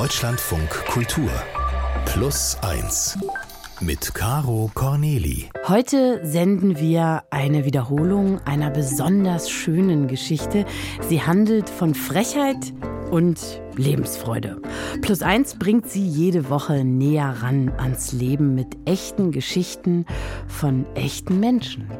Deutschlandfunk 0.00 0.70
Kultur 0.86 1.28
Plus 2.04 2.56
1 2.62 3.18
mit 3.80 4.14
Caro 4.14 4.70
Corneli. 4.72 5.50
Heute 5.66 6.24
senden 6.24 6.78
wir 6.78 7.24
eine 7.30 7.64
Wiederholung 7.64 8.38
einer 8.44 8.70
besonders 8.70 9.50
schönen 9.50 10.06
Geschichte. 10.06 10.66
Sie 11.00 11.20
handelt 11.20 11.68
von 11.68 11.96
Frechheit 11.96 12.72
und 13.10 13.60
Lebensfreude. 13.74 14.62
Plus 15.02 15.22
eins 15.22 15.58
bringt 15.58 15.90
sie 15.90 16.06
jede 16.06 16.48
Woche 16.48 16.84
näher 16.84 17.34
ran 17.42 17.72
ans 17.76 18.12
Leben 18.12 18.54
mit 18.54 18.76
echten 18.84 19.32
Geschichten 19.32 20.06
von 20.46 20.86
echten 20.94 21.40
Menschen. 21.40 21.90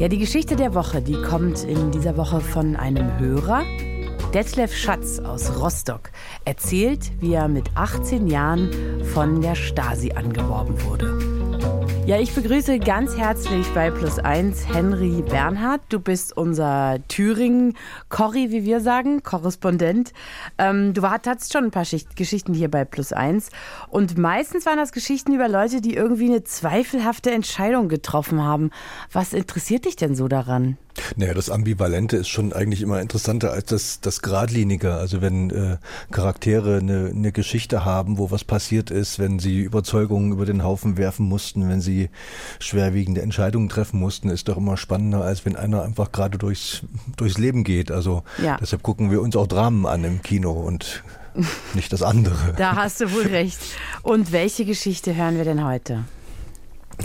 Ja, 0.00 0.08
die 0.08 0.16
Geschichte 0.16 0.56
der 0.56 0.74
Woche, 0.74 1.02
die 1.02 1.20
kommt 1.20 1.62
in 1.64 1.90
dieser 1.90 2.16
Woche 2.16 2.40
von 2.40 2.74
einem 2.74 3.18
Hörer. 3.18 3.64
Detlef 4.32 4.74
Schatz 4.74 5.18
aus 5.18 5.60
Rostock 5.60 6.10
erzählt, 6.46 7.12
wie 7.20 7.34
er 7.34 7.48
mit 7.48 7.68
18 7.74 8.26
Jahren 8.26 8.70
von 9.12 9.42
der 9.42 9.54
Stasi 9.54 10.12
angeworben 10.12 10.82
wurde. 10.84 11.39
Ja, 12.06 12.18
ich 12.18 12.34
begrüße 12.34 12.78
ganz 12.80 13.16
herzlich 13.16 13.66
bei 13.74 13.90
Plus 13.90 14.18
1 14.18 14.74
Henry 14.74 15.22
Bernhard. 15.22 15.82
Du 15.90 16.00
bist 16.00 16.36
unser 16.36 16.98
Thüringen-Corri, 17.08 18.50
wie 18.50 18.64
wir 18.64 18.80
sagen, 18.80 19.22
Korrespondent. 19.22 20.12
Ähm, 20.58 20.92
du 20.94 21.02
hattest 21.02 21.52
schon 21.52 21.64
ein 21.64 21.70
paar 21.70 21.84
Schicht 21.84 22.16
Geschichten 22.16 22.54
hier 22.54 22.70
bei 22.70 22.84
Plus 22.84 23.12
1. 23.12 23.50
Und 23.90 24.18
meistens 24.18 24.66
waren 24.66 24.78
das 24.78 24.92
Geschichten 24.92 25.34
über 25.34 25.48
Leute, 25.48 25.80
die 25.80 25.94
irgendwie 25.94 26.26
eine 26.26 26.42
zweifelhafte 26.42 27.30
Entscheidung 27.30 27.88
getroffen 27.88 28.42
haben. 28.42 28.70
Was 29.12 29.32
interessiert 29.32 29.84
dich 29.84 29.94
denn 29.94 30.16
so 30.16 30.26
daran? 30.26 30.78
Naja, 31.16 31.34
das 31.34 31.50
Ambivalente 31.50 32.16
ist 32.16 32.28
schon 32.28 32.52
eigentlich 32.52 32.82
immer 32.82 33.00
interessanter 33.00 33.52
als 33.52 33.66
das, 33.66 34.00
das 34.00 34.22
Gradlinige. 34.22 34.94
Also 34.94 35.20
wenn 35.20 35.50
äh, 35.50 35.76
Charaktere 36.10 36.78
eine, 36.78 37.10
eine 37.14 37.32
Geschichte 37.32 37.84
haben, 37.84 38.18
wo 38.18 38.30
was 38.30 38.44
passiert 38.44 38.90
ist, 38.90 39.18
wenn 39.18 39.38
sie 39.38 39.60
Überzeugungen 39.60 40.32
über 40.32 40.46
den 40.46 40.64
Haufen 40.64 40.96
werfen 40.96 41.26
mussten, 41.26 41.68
wenn 41.68 41.80
sie 41.80 42.10
schwerwiegende 42.58 43.22
Entscheidungen 43.22 43.68
treffen 43.68 43.98
mussten, 43.98 44.28
ist 44.28 44.48
doch 44.48 44.56
immer 44.56 44.76
spannender, 44.76 45.22
als 45.22 45.44
wenn 45.44 45.56
einer 45.56 45.82
einfach 45.82 46.12
gerade 46.12 46.38
durchs, 46.38 46.82
durchs 47.16 47.38
Leben 47.38 47.64
geht. 47.64 47.90
Also 47.90 48.22
ja. 48.42 48.56
deshalb 48.60 48.82
gucken 48.82 49.10
wir 49.10 49.20
uns 49.20 49.36
auch 49.36 49.46
Dramen 49.46 49.86
an 49.86 50.04
im 50.04 50.22
Kino 50.22 50.52
und 50.52 51.02
nicht 51.74 51.92
das 51.92 52.02
andere. 52.02 52.54
Da 52.56 52.76
hast 52.76 53.00
du 53.00 53.12
wohl 53.12 53.26
recht. 53.26 53.58
Und 54.02 54.32
welche 54.32 54.64
Geschichte 54.64 55.14
hören 55.14 55.36
wir 55.36 55.44
denn 55.44 55.64
heute? 55.64 56.04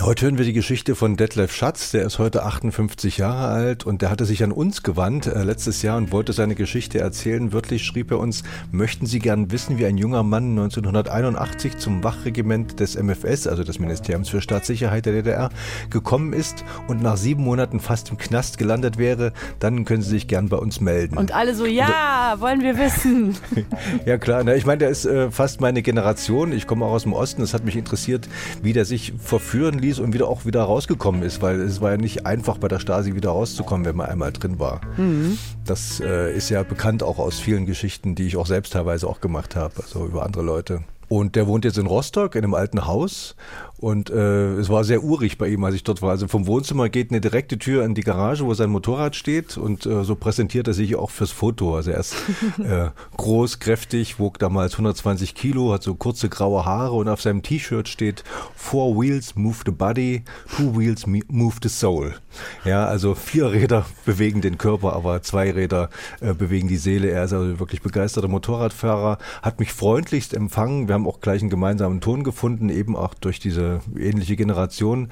Heute 0.01 0.25
hören 0.25 0.38
wir 0.38 0.45
die 0.45 0.53
Geschichte 0.53 0.93
von 0.93 1.15
Detlef 1.15 1.53
Schatz, 1.53 1.91
der 1.91 2.05
ist 2.05 2.19
heute 2.19 2.43
58 2.43 3.17
Jahre 3.17 3.47
alt 3.47 3.85
und 3.85 4.01
der 4.01 4.11
hatte 4.11 4.25
sich 4.25 4.43
an 4.43 4.51
uns 4.51 4.83
gewandt 4.83 5.25
äh, 5.25 5.43
letztes 5.43 5.81
Jahr 5.81 5.97
und 5.97 6.11
wollte 6.11 6.33
seine 6.33 6.53
Geschichte 6.53 6.99
erzählen. 6.99 7.53
Wörtlich 7.53 7.85
schrieb 7.85 8.11
er 8.11 8.19
uns, 8.19 8.43
möchten 8.71 9.05
Sie 9.05 9.19
gern 9.19 9.51
wissen, 9.51 9.79
wie 9.79 9.85
ein 9.85 9.97
junger 9.97 10.21
Mann 10.21 10.51
1981 10.51 11.77
zum 11.77 12.03
Wachregiment 12.03 12.79
des 12.79 13.01
MFS, 13.01 13.47
also 13.47 13.63
des 13.63 13.79
Ministeriums 13.79 14.29
für 14.29 14.41
Staatssicherheit 14.41 15.05
der 15.05 15.13
DDR, 15.13 15.49
gekommen 15.89 16.33
ist 16.33 16.66
und 16.88 17.01
nach 17.01 17.17
sieben 17.17 17.43
Monaten 17.43 17.79
fast 17.79 18.11
im 18.11 18.17
Knast 18.17 18.57
gelandet 18.57 18.97
wäre, 18.97 19.31
dann 19.59 19.85
können 19.85 20.03
Sie 20.03 20.09
sich 20.09 20.27
gern 20.27 20.49
bei 20.49 20.57
uns 20.57 20.81
melden. 20.81 21.17
Und 21.17 21.33
alle 21.33 21.55
so, 21.55 21.66
ja, 21.66 22.33
und, 22.33 22.41
wollen 22.41 22.61
wir 22.61 22.77
wissen. 22.77 23.38
ja 24.05 24.17
klar, 24.17 24.43
na, 24.43 24.55
ich 24.55 24.66
meine, 24.66 24.79
der 24.79 24.89
ist 24.89 25.05
äh, 25.05 25.31
fast 25.31 25.61
meine 25.61 25.81
Generation. 25.81 26.51
Ich 26.51 26.67
komme 26.67 26.85
auch 26.85 26.91
aus 26.91 27.03
dem 27.03 27.13
Osten. 27.13 27.41
Es 27.41 27.53
hat 27.53 27.66
mich 27.66 27.77
interessiert, 27.77 28.27
wie 28.61 28.73
der 28.73 28.85
sich 28.85 29.13
verführen 29.17 29.79
ließ 29.79 29.84
und 29.94 30.14
wieder 30.14 30.28
auch 30.28 30.45
wieder 30.45 30.64
rausgekommen 30.64 31.23
ist, 31.23 31.41
weil 31.41 31.59
es 31.61 31.81
war 31.81 31.91
ja 31.91 31.97
nicht 31.97 32.25
einfach 32.25 32.58
bei 32.58 32.67
der 32.67 32.80
Stasi 32.80 33.16
wieder 33.16 33.30
rauszukommen, 33.30 33.86
wenn 33.86 33.95
man 33.95 34.08
einmal 34.08 34.31
drin 34.31 34.59
war. 34.59 34.81
Mhm. 34.97 35.38
Das 35.66 36.00
äh, 36.00 36.36
ist 36.36 36.50
ja 36.50 36.64
bekannt 36.64 37.03
auch 37.03 37.19
aus 37.19 37.39
vielen 37.39 37.66
Geschichten, 37.66 38.16
die 38.16 38.28
ich 38.28 38.38
auch 38.38 38.47
selbst 38.47 38.73
teilweise 38.73 39.08
auch 39.08 39.22
gemacht 39.22 39.56
habe, 39.56 39.73
also 39.78 40.06
über 40.06 40.23
andere 40.23 40.44
Leute. 40.44 40.83
Und 41.08 41.36
der 41.36 41.47
wohnt 41.47 41.66
jetzt 41.66 41.78
in 41.78 41.86
Rostock 41.86 42.35
in 42.35 42.44
einem 42.44 42.56
alten 42.56 42.88
Haus 42.88 43.35
und 43.78 44.09
äh, 44.09 44.53
es 44.53 44.69
war 44.69 44.86
sehr 44.86 45.03
urig 45.03 45.38
bei 45.38 45.50
ihm, 45.50 45.63
als 45.66 45.75
ich 45.75 45.84
dort 45.84 46.02
war. 46.02 46.12
Also 46.12 46.28
vom 46.28 46.47
Wohnzimmer 46.47 46.88
geht 46.88 47.12
eine 47.12 47.19
direkte 47.19 47.59
Tür 47.59 47.84
in 47.84 47.94
die 47.94 48.02
Garage, 48.02 48.46
wo 48.46 48.53
sein 48.53 48.69
Motorrad 48.69 49.16
steht. 49.18 49.58
Und 49.58 49.86
äh, 49.86 50.03
so 50.03 50.16
präsentiert 50.16 50.68
er 50.68 50.74
sich 50.74 50.96
auch 50.96 51.09
fürs 51.09 51.31
Foto. 51.31 51.75
Also 51.75 51.91
er 51.91 52.00
ist 52.00 52.16
äh, 52.58 52.90
groß, 53.18 53.59
kräftig, 53.59 54.18
wog 54.18 54.40
damals 54.40 54.74
120 54.74 55.35
Kilo, 55.35 55.74
hat 55.74 55.84
so 55.84 55.96
kurze 55.96 56.30
graue 56.30 56.66
Haare 56.66 56.96
und 56.96 57.09
auf 57.09 57.22
seinem 57.22 57.41
T-Shirt 57.41 57.90
steht 57.90 58.24
Four 58.56 59.00
Wheels 59.00 59.35
move 59.35 59.58
the 59.66 59.72
body, 59.72 60.24
Two 60.56 60.78
Wheels 60.78 61.06
move 61.06 61.56
the 61.62 61.69
soul. 61.69 62.16
Ja, 62.64 62.85
also 62.85 63.14
vier 63.14 63.52
Räder 63.52 63.85
bewegen 64.06 64.40
den 64.40 64.58
Körper, 64.58 64.94
aber 64.94 65.22
zwei 65.22 65.52
Räder 65.52 65.90
äh, 66.22 66.34
bewegen 66.34 66.69
die 66.69 66.78
Seele. 66.78 67.09
Er 67.09 67.25
ist 67.25 67.34
also 67.34 67.59
wirklich 67.59 67.81
begeisterter 67.81 68.30
Motorradfahrer, 68.30 69.18
hat 69.41 69.59
mich 69.59 69.74
freundlichst 69.74 70.34
empfangen. 70.34 70.88
Wir 70.88 70.96
haben 70.96 71.08
auch 71.08 71.19
gleich 71.19 71.41
einen 71.41 71.50
gemeinsamen 71.50 72.00
Ton 72.00 72.24
gefunden, 72.24 72.69
eben 72.69 72.96
auch 72.96 73.14
durch 73.16 73.40
diese 73.40 73.65
ähnliche 73.98 74.36
Generation. 74.36 75.09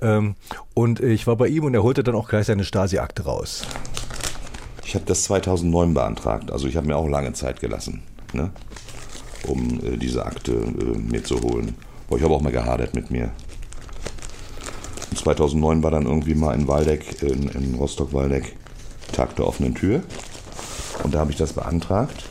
Ähm, 0.00 0.34
und 0.74 1.00
ich 1.00 1.26
war 1.26 1.36
bei 1.36 1.48
ihm 1.48 1.64
und 1.64 1.74
er 1.74 1.82
holte 1.82 2.02
dann 2.02 2.14
auch 2.14 2.28
gleich 2.28 2.46
seine 2.46 2.64
Stasi-Akte 2.64 3.24
raus. 3.24 3.66
Ich 4.84 4.94
habe 4.94 5.06
das 5.06 5.24
2009 5.24 5.94
beantragt, 5.94 6.50
also 6.50 6.68
ich 6.68 6.76
habe 6.76 6.86
mir 6.86 6.96
auch 6.96 7.08
lange 7.08 7.32
Zeit 7.32 7.60
gelassen, 7.60 8.02
ne? 8.32 8.50
um 9.48 9.80
äh, 9.84 9.96
diese 9.96 10.24
Akte 10.24 10.52
äh, 10.52 10.98
mir 10.98 11.24
zu 11.24 11.40
holen. 11.40 11.74
Aber 12.06 12.18
ich 12.18 12.22
habe 12.22 12.34
auch 12.34 12.42
mal 12.42 12.52
gehadert 12.52 12.94
mit 12.94 13.10
mir. 13.10 13.30
Und 15.10 15.18
2009 15.18 15.82
war 15.82 15.90
dann 15.90 16.06
irgendwie 16.06 16.34
mal 16.34 16.54
in 16.54 16.68
Waldeck, 16.68 17.22
in, 17.22 17.48
in 17.48 17.74
Rostock-Waldeck, 17.74 18.56
Tag 19.12 19.36
der 19.36 19.46
offenen 19.46 19.74
Tür. 19.74 20.02
Und 21.02 21.14
da 21.14 21.20
habe 21.20 21.30
ich 21.30 21.36
das 21.36 21.54
beantragt. 21.54 22.24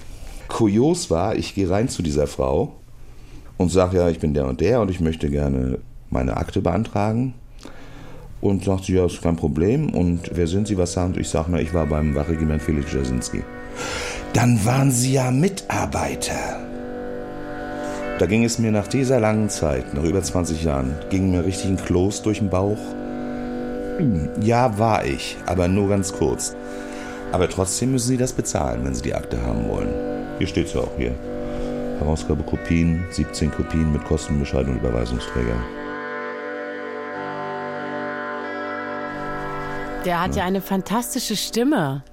Kurios 0.48 1.10
war, 1.10 1.36
ich 1.36 1.56
gehe 1.56 1.70
rein 1.70 1.90
zu 1.90 2.04
dieser 2.04 2.28
Frau 2.28 2.76
und 3.58 3.70
sage, 3.70 3.98
ja, 3.98 4.10
ich 4.10 4.20
bin 4.20 4.34
der 4.34 4.48
und 4.48 4.62
der 4.62 4.82
und 4.82 4.90
ich 4.90 5.00
möchte 5.00 5.30
gerne 5.30 5.80
meine 6.10 6.38
Akte 6.38 6.62
beantragen. 6.62 7.34
Und 8.42 8.66
sagt 8.66 8.86
sie, 8.86 8.96
ja, 8.96 9.06
ist 9.06 9.22
kein 9.22 9.38
Problem. 9.38 9.92
Und 9.92 10.32
wer 10.34 10.48
sind 10.48 10.68
Sie, 10.68 10.78
was 10.78 10.92
sagen 10.92 11.14
Sie? 11.14 11.22
Ich 11.22 11.30
sage, 11.30 11.48
na, 11.50 11.62
ich 11.62 11.74
war 11.74 11.86
beim 11.86 12.14
Wachregiment 12.14 12.62
Felix 12.62 12.92
Jasinski. 12.92 13.42
Dann 14.34 14.66
waren 14.66 14.92
Sie 14.92 15.14
ja 15.14 15.32
Mitarbeiter. 15.32 16.60
Da 18.20 18.26
ging 18.26 18.44
es 18.44 18.60
mir 18.60 18.72
nach 18.72 18.88
dieser 18.88 19.22
langen 19.22 19.50
Zeit, 19.50 19.94
nach 19.94 20.04
über 20.04 20.22
20 20.22 20.62
Jahren, 20.64 20.94
ging 21.10 21.32
mir 21.32 21.46
richtig 21.46 21.72
ein 21.72 21.78
Kloß 21.78 22.22
durch 22.22 22.40
den 22.40 22.50
Bauch. 22.50 22.78
Ja, 24.42 24.78
war 24.78 25.06
ich, 25.06 25.38
aber 25.46 25.68
nur 25.68 25.88
ganz 25.88 26.12
kurz. 26.12 26.56
Aber 27.32 27.50
trotzdem 27.50 27.94
müssen 27.94 28.10
Sie 28.10 28.18
das 28.18 28.34
bezahlen, 28.34 28.84
wenn 28.84 28.94
Sie 28.94 29.04
die 29.04 29.16
Akte 29.16 29.42
haben 29.42 29.70
wollen. 29.70 29.94
Hier 30.38 30.48
steht 30.48 30.68
es 30.68 30.74
ja 30.74 30.82
auch 30.82 30.98
hier. 30.98 31.16
Herausgabekopien, 32.04 33.06
17 33.10 33.52
Kopien 33.52 33.92
mit 33.92 34.04
Kostenbescheid 34.04 34.68
und 34.68 34.78
Überweisungsträger. 34.78 35.56
Der 40.06 40.22
hat 40.22 40.36
ja. 40.36 40.42
ja 40.42 40.48
eine 40.48 40.60
fantastische 40.62 41.38
Stimme. 41.38 42.04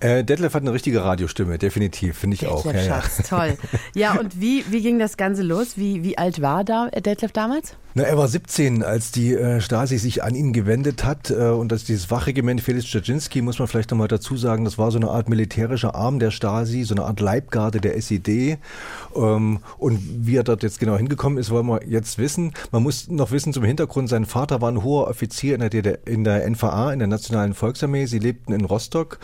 Äh, 0.00 0.24
Detlef 0.24 0.54
hat 0.54 0.62
eine 0.62 0.72
richtige 0.72 1.04
Radiostimme, 1.04 1.58
definitiv, 1.58 2.16
finde 2.16 2.34
ich 2.34 2.40
Detlef 2.40 2.66
auch. 2.66 2.72
Ja, 2.72 2.82
Schatz, 2.82 3.18
ja. 3.18 3.24
toll. 3.24 3.58
Ja, 3.94 4.18
und 4.18 4.40
wie, 4.40 4.64
wie 4.70 4.80
ging 4.80 4.98
das 4.98 5.18
Ganze 5.18 5.42
los? 5.42 5.76
Wie, 5.76 6.02
wie 6.02 6.16
alt 6.16 6.40
war 6.40 6.64
da 6.64 6.88
Detlef 6.88 7.32
damals? 7.32 7.76
Na, 7.94 8.02
er 8.02 8.18
war 8.18 8.28
17, 8.28 8.82
als 8.82 9.12
die 9.12 9.34
äh, 9.34 9.60
Stasi 9.60 9.96
sich 9.96 10.22
an 10.22 10.34
ihn 10.34 10.52
gewendet 10.52 11.04
hat. 11.04 11.30
Äh, 11.30 11.48
und 11.48 11.72
das, 11.72 11.84
dieses 11.84 12.10
Wachregiment 12.10 12.60
Felix 12.60 12.86
Dzerzhinsky, 12.86 13.40
muss 13.40 13.58
man 13.58 13.66
vielleicht 13.66 13.90
nochmal 13.90 14.08
dazu 14.08 14.36
sagen, 14.36 14.64
das 14.64 14.76
war 14.76 14.90
so 14.90 14.98
eine 14.98 15.08
Art 15.08 15.28
militärischer 15.28 15.94
Arm 15.94 16.18
der 16.18 16.30
Stasi, 16.30 16.84
so 16.84 16.94
eine 16.94 17.04
Art 17.04 17.18
Leibgarde 17.18 17.80
der 17.80 17.96
SED. 17.96 18.58
Ähm, 19.16 19.60
und 19.78 20.26
wie 20.26 20.36
er 20.36 20.44
dort 20.44 20.62
jetzt 20.62 20.80
genau 20.80 20.96
hingekommen 20.96 21.38
ist, 21.38 21.50
wollen 21.50 21.66
wir 21.66 21.86
jetzt 21.86 22.18
wissen. 22.18 22.52
Man 22.72 22.82
muss 22.82 23.08
noch 23.08 23.30
wissen 23.30 23.54
zum 23.54 23.64
Hintergrund, 23.64 24.10
sein 24.10 24.26
Vater 24.26 24.60
war 24.60 24.70
ein 24.70 24.84
hoher 24.84 25.08
Offizier 25.08 25.54
in 25.54 25.68
der, 25.68 26.06
in 26.06 26.24
der 26.24 26.48
NVA, 26.48 26.92
in 26.92 26.98
der 26.98 27.08
Nationalen 27.08 27.54
Volksarmee. 27.54 28.04
Sie 28.04 28.18
lebten 28.18 28.52
in 28.52 28.66
Rostock. 28.66 29.18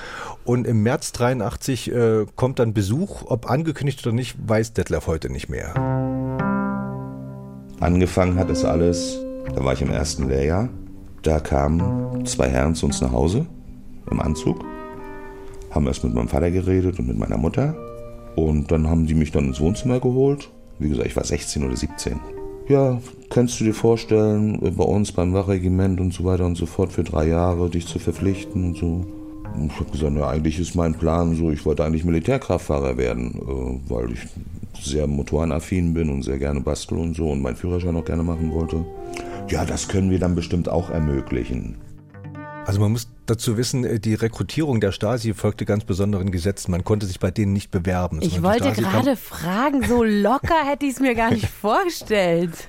Und 0.44 0.67
im 0.67 0.82
März 0.82 1.12
83 1.12 1.93
äh, 1.93 2.26
kommt 2.34 2.58
dann 2.58 2.72
Besuch. 2.72 3.25
Ob 3.26 3.50
angekündigt 3.50 4.05
oder 4.06 4.17
nicht, 4.17 4.37
weiß 4.49 4.72
Detlef 4.72 5.06
heute 5.06 5.31
nicht 5.31 5.50
mehr. 5.50 5.75
Angefangen 7.84 8.38
hat 8.38 8.48
es 8.48 8.64
alles, 8.64 9.19
da 9.54 9.62
war 9.62 9.75
ich 9.75 9.82
im 9.82 9.90
ersten 9.90 10.26
Lehrjahr. 10.26 10.70
Da 11.20 11.38
kamen 11.38 12.25
zwei 12.25 12.48
Herren 12.48 12.75
zu 12.75 12.86
uns 12.86 13.02
nach 13.02 13.12
Hause 13.12 13.44
im 14.10 14.20
Anzug, 14.20 14.64
haben 15.70 15.86
erst 15.86 16.02
mit 16.02 16.14
meinem 16.14 16.28
Vater 16.28 16.50
geredet 16.50 16.98
und 16.98 17.08
mit 17.08 17.19
meiner 17.19 17.36
Mutter. 17.36 17.76
Und 18.36 18.72
dann 18.72 18.88
haben 18.88 19.06
die 19.06 19.12
mich 19.12 19.32
dann 19.32 19.48
ins 19.48 19.60
Wohnzimmer 19.60 20.00
geholt. 20.00 20.48
Wie 20.78 20.88
gesagt, 20.88 21.08
ich 21.08 21.14
war 21.14 21.25
16 21.25 21.62
oder 21.62 21.76
17. 21.76 22.19
Ja, 22.70 23.02
kannst 23.28 23.60
du 23.60 23.64
dir 23.64 23.75
vorstellen, 23.75 24.60
bei 24.60 24.84
uns 24.84 25.12
beim 25.12 25.34
Wachregiment 25.34 26.00
und 26.00 26.14
so 26.14 26.25
weiter 26.25 26.46
und 26.46 26.56
so 26.56 26.64
fort 26.64 26.90
für 26.90 27.04
drei 27.04 27.28
Jahre 27.28 27.69
dich 27.69 27.86
zu 27.86 27.98
verpflichten 27.98 28.64
und 28.64 28.78
so. 28.78 29.06
Und 29.56 29.66
ich 29.66 29.78
habe 29.78 29.90
gesagt, 29.90 30.16
ja, 30.16 30.26
eigentlich 30.26 30.58
ist 30.58 30.75
mein 30.75 30.94
Plan 30.94 31.36
so, 31.36 31.50
ich 31.50 31.66
wollte 31.66 31.84
eigentlich 31.84 32.06
Militärkraftfahrer 32.06 32.96
werden, 32.96 33.34
äh, 33.34 33.90
weil 33.90 34.12
ich 34.12 34.20
sehr 34.81 35.06
motorenaffin 35.06 35.94
bin 35.94 36.11
und 36.11 36.23
sehr 36.23 36.38
gerne 36.38 36.61
bastel 36.61 36.99
und 36.99 37.15
so 37.15 37.31
und 37.31 37.43
meinen 37.43 37.56
Führerschein 37.56 37.97
auch 37.97 38.05
gerne 38.05 38.23
machen 38.23 38.53
wollte. 38.53 38.85
Ja, 39.50 39.65
das 39.65 39.88
können 39.88 40.11
wir 40.11 40.19
dann 40.19 40.35
bestimmt 40.35 40.69
auch 40.69 40.91
ermöglichen. 40.91 41.76
Also 42.67 42.81
man 42.81 42.93
muss 42.93 43.09
dazu 43.26 43.56
wissen, 43.56 43.85
äh, 43.85 44.00
die 44.00 44.15
Rekrutierung 44.15 44.81
der 44.81 44.93
Stasi 44.93 45.35
folgte 45.35 45.65
ganz 45.65 45.85
besonderen 45.85 46.31
Gesetzen. 46.31 46.71
Man 46.71 46.85
konnte 46.85 47.06
sich 47.06 47.21
bei 47.21 47.31
denen 47.31 47.53
nicht 47.53 47.71
bewerben. 47.71 48.21
Ich 48.23 48.43
wollte 48.43 48.73
gerade 48.73 49.17
fragen, 49.17 49.82
so 49.87 50.03
locker 50.03 50.65
hätte 50.65 50.87
ich 50.87 50.93
es 50.93 51.00
mir 51.00 51.15
gar 51.15 51.31
nicht 51.31 51.47
vorgestellt. 51.61 52.69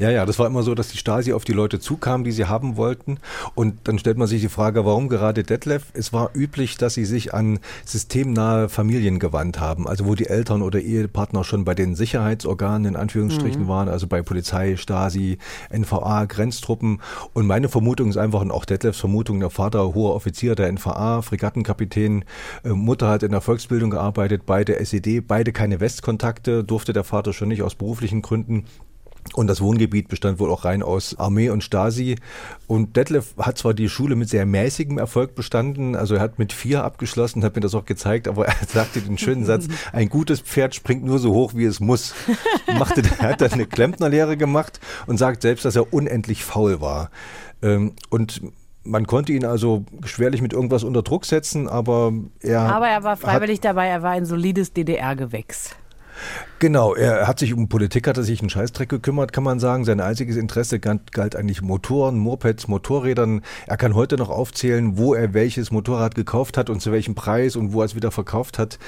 Ja, 0.00 0.08
ja, 0.08 0.24
das 0.24 0.38
war 0.38 0.46
immer 0.46 0.62
so, 0.62 0.74
dass 0.74 0.88
die 0.88 0.96
Stasi 0.96 1.34
auf 1.34 1.44
die 1.44 1.52
Leute 1.52 1.78
zukam, 1.78 2.24
die 2.24 2.32
sie 2.32 2.46
haben 2.46 2.78
wollten. 2.78 3.18
Und 3.54 3.76
dann 3.84 3.98
stellt 3.98 4.16
man 4.16 4.26
sich 4.28 4.40
die 4.40 4.48
Frage, 4.48 4.86
warum 4.86 5.10
gerade 5.10 5.42
Detlef? 5.42 5.88
Es 5.92 6.10
war 6.14 6.30
üblich, 6.34 6.78
dass 6.78 6.94
sie 6.94 7.04
sich 7.04 7.34
an 7.34 7.58
systemnahe 7.84 8.70
Familien 8.70 9.18
gewandt 9.18 9.60
haben, 9.60 9.86
also 9.86 10.06
wo 10.06 10.14
die 10.14 10.26
Eltern 10.26 10.62
oder 10.62 10.80
Ehepartner 10.80 11.44
schon 11.44 11.66
bei 11.66 11.74
den 11.74 11.96
Sicherheitsorganen 11.96 12.94
in 12.94 12.96
Anführungsstrichen 12.96 13.64
mhm. 13.64 13.68
waren, 13.68 13.88
also 13.90 14.06
bei 14.06 14.22
Polizei, 14.22 14.76
Stasi, 14.78 15.36
NVA, 15.70 16.24
Grenztruppen. 16.24 17.02
Und 17.34 17.46
meine 17.46 17.68
Vermutung 17.68 18.08
ist 18.08 18.16
einfach, 18.16 18.40
und 18.40 18.52
auch 18.52 18.64
Detlefs 18.64 19.00
Vermutung, 19.00 19.38
der 19.40 19.50
Vater, 19.50 19.94
hoher 19.94 20.14
Offizier 20.14 20.54
der 20.54 20.72
NVA, 20.72 21.20
Fregattenkapitän, 21.20 22.24
äh, 22.64 22.70
Mutter 22.70 23.08
hat 23.08 23.22
in 23.22 23.32
der 23.32 23.42
Volksbildung 23.42 23.90
gearbeitet, 23.90 24.44
beide 24.46 24.82
SED, 24.82 25.20
beide 25.20 25.52
keine 25.52 25.78
Westkontakte, 25.78 26.64
durfte 26.64 26.94
der 26.94 27.04
Vater 27.04 27.34
schon 27.34 27.48
nicht 27.48 27.62
aus 27.62 27.74
beruflichen 27.74 28.22
Gründen. 28.22 28.64
Und 29.34 29.46
das 29.46 29.60
Wohngebiet 29.60 30.08
bestand 30.08 30.38
wohl 30.38 30.50
auch 30.50 30.64
rein 30.64 30.82
aus 30.82 31.18
Armee 31.18 31.50
und 31.50 31.62
Stasi. 31.62 32.16
Und 32.66 32.96
Detlef 32.96 33.34
hat 33.38 33.58
zwar 33.58 33.74
die 33.74 33.88
Schule 33.88 34.16
mit 34.16 34.28
sehr 34.28 34.44
mäßigem 34.44 34.98
Erfolg 34.98 35.34
bestanden, 35.34 35.94
also 35.94 36.16
er 36.16 36.20
hat 36.20 36.38
mit 36.38 36.52
vier 36.52 36.84
abgeschlossen, 36.84 37.44
hat 37.44 37.54
mir 37.54 37.60
das 37.60 37.74
auch 37.74 37.84
gezeigt, 37.84 38.26
aber 38.28 38.46
er 38.48 38.54
sagte 38.66 39.00
den 39.00 39.18
schönen 39.18 39.44
Satz, 39.44 39.68
ein 39.92 40.08
gutes 40.08 40.40
Pferd 40.40 40.74
springt 40.74 41.04
nur 41.04 41.18
so 41.18 41.32
hoch, 41.32 41.52
wie 41.54 41.64
es 41.64 41.80
muss. 41.80 42.14
Machte, 42.78 43.02
er 43.18 43.30
hat 43.30 43.40
dann 43.40 43.52
eine 43.52 43.66
Klempnerlehre 43.66 44.36
gemacht 44.36 44.80
und 45.06 45.16
sagt 45.18 45.42
selbst, 45.42 45.64
dass 45.64 45.76
er 45.76 45.92
unendlich 45.92 46.44
faul 46.44 46.80
war. 46.80 47.10
Ähm, 47.62 47.92
und 48.08 48.42
man 48.82 49.06
konnte 49.06 49.32
ihn 49.32 49.44
also 49.44 49.84
schwerlich 50.04 50.42
mit 50.42 50.52
irgendwas 50.52 50.84
unter 50.84 51.02
Druck 51.02 51.26
setzen, 51.26 51.68
aber 51.68 52.12
er. 52.40 52.60
Aber 52.62 52.88
er 52.88 53.04
war 53.04 53.16
freiwillig 53.16 53.60
dabei, 53.60 53.86
er 53.86 54.02
war 54.02 54.10
ein 54.12 54.24
solides 54.24 54.72
DDR-Gewächs. 54.72 55.76
Genau, 56.58 56.94
er 56.94 57.26
hat 57.26 57.38
sich 57.38 57.54
um 57.54 57.70
Politik, 57.70 58.06
hat 58.06 58.18
er 58.18 58.22
sich 58.22 58.40
einen 58.40 58.50
Scheißdreck 58.50 58.88
gekümmert, 58.88 59.32
kann 59.32 59.44
man 59.44 59.58
sagen. 59.58 59.86
Sein 59.86 59.98
einziges 59.98 60.36
Interesse 60.36 60.78
galt, 60.78 61.12
galt 61.12 61.34
eigentlich 61.34 61.62
Motoren, 61.62 62.18
Mopeds, 62.18 62.68
Motorrädern. 62.68 63.40
Er 63.66 63.78
kann 63.78 63.94
heute 63.94 64.16
noch 64.16 64.28
aufzählen, 64.28 64.98
wo 64.98 65.14
er 65.14 65.32
welches 65.32 65.70
Motorrad 65.70 66.14
gekauft 66.14 66.58
hat 66.58 66.68
und 66.68 66.80
zu 66.82 66.92
welchem 66.92 67.14
Preis 67.14 67.56
und 67.56 67.72
wo 67.72 67.80
er 67.80 67.86
es 67.86 67.94
wieder 67.94 68.10
verkauft 68.10 68.58
hat. 68.58 68.78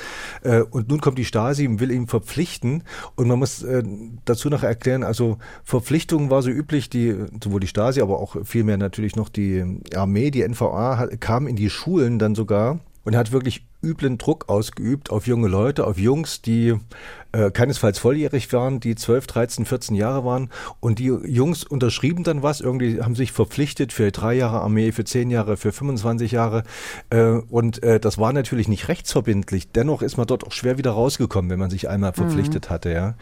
Äh, 0.43 0.61
und 0.61 0.91
nun 0.91 1.01
kommt 1.01 1.17
die 1.17 1.25
Stasi 1.25 1.67
und 1.67 1.81
will 1.81 1.91
ihn 1.91 2.09
verpflichten. 2.09 2.85
Und 3.17 3.29
man 3.29 3.39
muss 3.39 3.63
äh, 3.63 3.83
dazu 4.27 4.51
noch 4.51 4.63
erklären, 4.63 5.03
also 5.03 5.39
Verpflichtung 5.65 6.29
war 6.29 6.43
so 6.43 6.51
üblich, 6.51 6.91
die, 6.91 7.17
sowohl 7.43 7.61
die 7.61 7.69
Stasi, 7.69 8.03
aber 8.03 8.19
auch 8.19 8.37
vielmehr 8.45 8.77
natürlich 8.77 9.17
noch 9.17 9.31
die 9.31 9.81
Armee, 9.95 10.31
die 10.31 10.47
NVA, 10.47 11.09
kam 11.21 11.47
in 11.47 11.57
die 11.57 11.71
Schulen 11.71 12.19
dann 12.19 12.35
sogar 12.35 12.81
und 13.05 13.17
hat 13.17 13.33
wirklich 13.33 13.65
üblen 13.83 14.19
Druck 14.19 14.49
ausgeübt 14.49 15.11
auf 15.11 15.27
junge 15.27 15.49
Leute, 15.49 15.87
auf 15.87 15.99
Jungs, 15.99 16.41
die 16.41 16.75
äh, 17.33 17.51
keinesfalls 17.51 17.99
volljährig 17.99 18.53
waren, 18.53 18.81
die 18.81 18.95
12, 18.95 19.27
13, 19.27 19.65
14 19.65 19.97
Jahre 19.97 20.25
waren. 20.25 20.51
Und 20.81 20.99
die 20.99 21.07
Jungs 21.07 21.65
unterschrieben 21.65 22.25
dann 22.25 22.43
was, 22.43 22.61
irgendwie 22.61 23.01
haben 23.01 23.15
sich 23.15 23.33
verpflichtet 23.33 23.93
für 23.93 24.11
drei 24.13 24.35
Jahre 24.35 24.61
Armee, 24.61 24.93
für 24.93 25.05
zehn 25.05 25.31
Jahre, 25.31 25.57
für 25.57 25.73
25 25.73 26.33
Jahre. 26.33 26.63
Äh, 27.11 27.23
und 27.23 27.83
äh, 27.83 28.01
das 28.01 28.19
war 28.19 28.33
natürlich 28.33 28.69
nicht 28.69 28.89
rechtsverbindlich. 28.89 29.73
Dennoch 29.73 30.03
ist 30.03 30.17
man 30.17 30.27
dort 30.27 30.45
auch 30.47 30.53
schwer 30.53 30.79
wieder 30.79 30.93
rausgekommen, 30.93 31.51
wenn 31.51 31.59
man 31.59 31.71
sich 31.71 31.89
einmal 31.89 32.13
verpflichtet 32.13 32.69
mhm. 32.69 32.75
hatte. 32.75 32.93
Ja. 32.93 33.15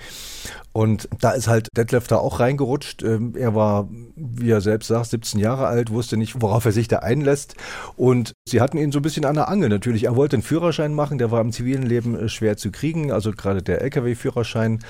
Und 0.73 1.09
da 1.21 1.33
ist 1.33 1.49
halt 1.49 1.69
Detlef 1.77 2.07
da 2.07 2.17
auch 2.17 2.39
reingerutscht. 2.39 3.03
Ähm, 3.03 3.35
er 3.37 3.55
war, 3.55 3.89
wie 4.15 4.51
er 4.51 4.61
selbst 4.61 4.87
sagt, 4.87 5.07
17 5.07 5.41
Jahre 5.41 5.67
alt, 5.67 5.91
wusste 5.91 6.17
nicht, 6.17 6.41
worauf 6.41 6.65
er 6.65 6.73
sich 6.73 6.87
da 6.87 6.99
einlässt. 6.99 7.57
Und 7.97 8.35
sie 8.47 8.61
hatten 8.61 8.79
ihn 8.79 8.93
so 8.93 9.01
ein 9.01 9.03
bisschen 9.03 9.25
an 9.25 9.35
der 9.35 9.49
Angel 9.49 9.69
natürlich. 9.69 10.05
Er 10.05 10.17
wollte 10.17 10.37
einen 10.37 10.43
Führerschein 10.43 10.95
machen, 10.95 11.19
der 11.19 11.31
war 11.31 11.41
im 11.41 11.53
zivilen 11.53 11.83
Leben 11.83 12.17
äh, 12.17 12.29
schwer 12.29 12.57
zu 12.57 12.71
kriegen, 12.71 13.11
also 13.11 13.33
gerade 13.33 13.63
der 13.63 13.83
Lkw-Führerschein. 13.83 14.81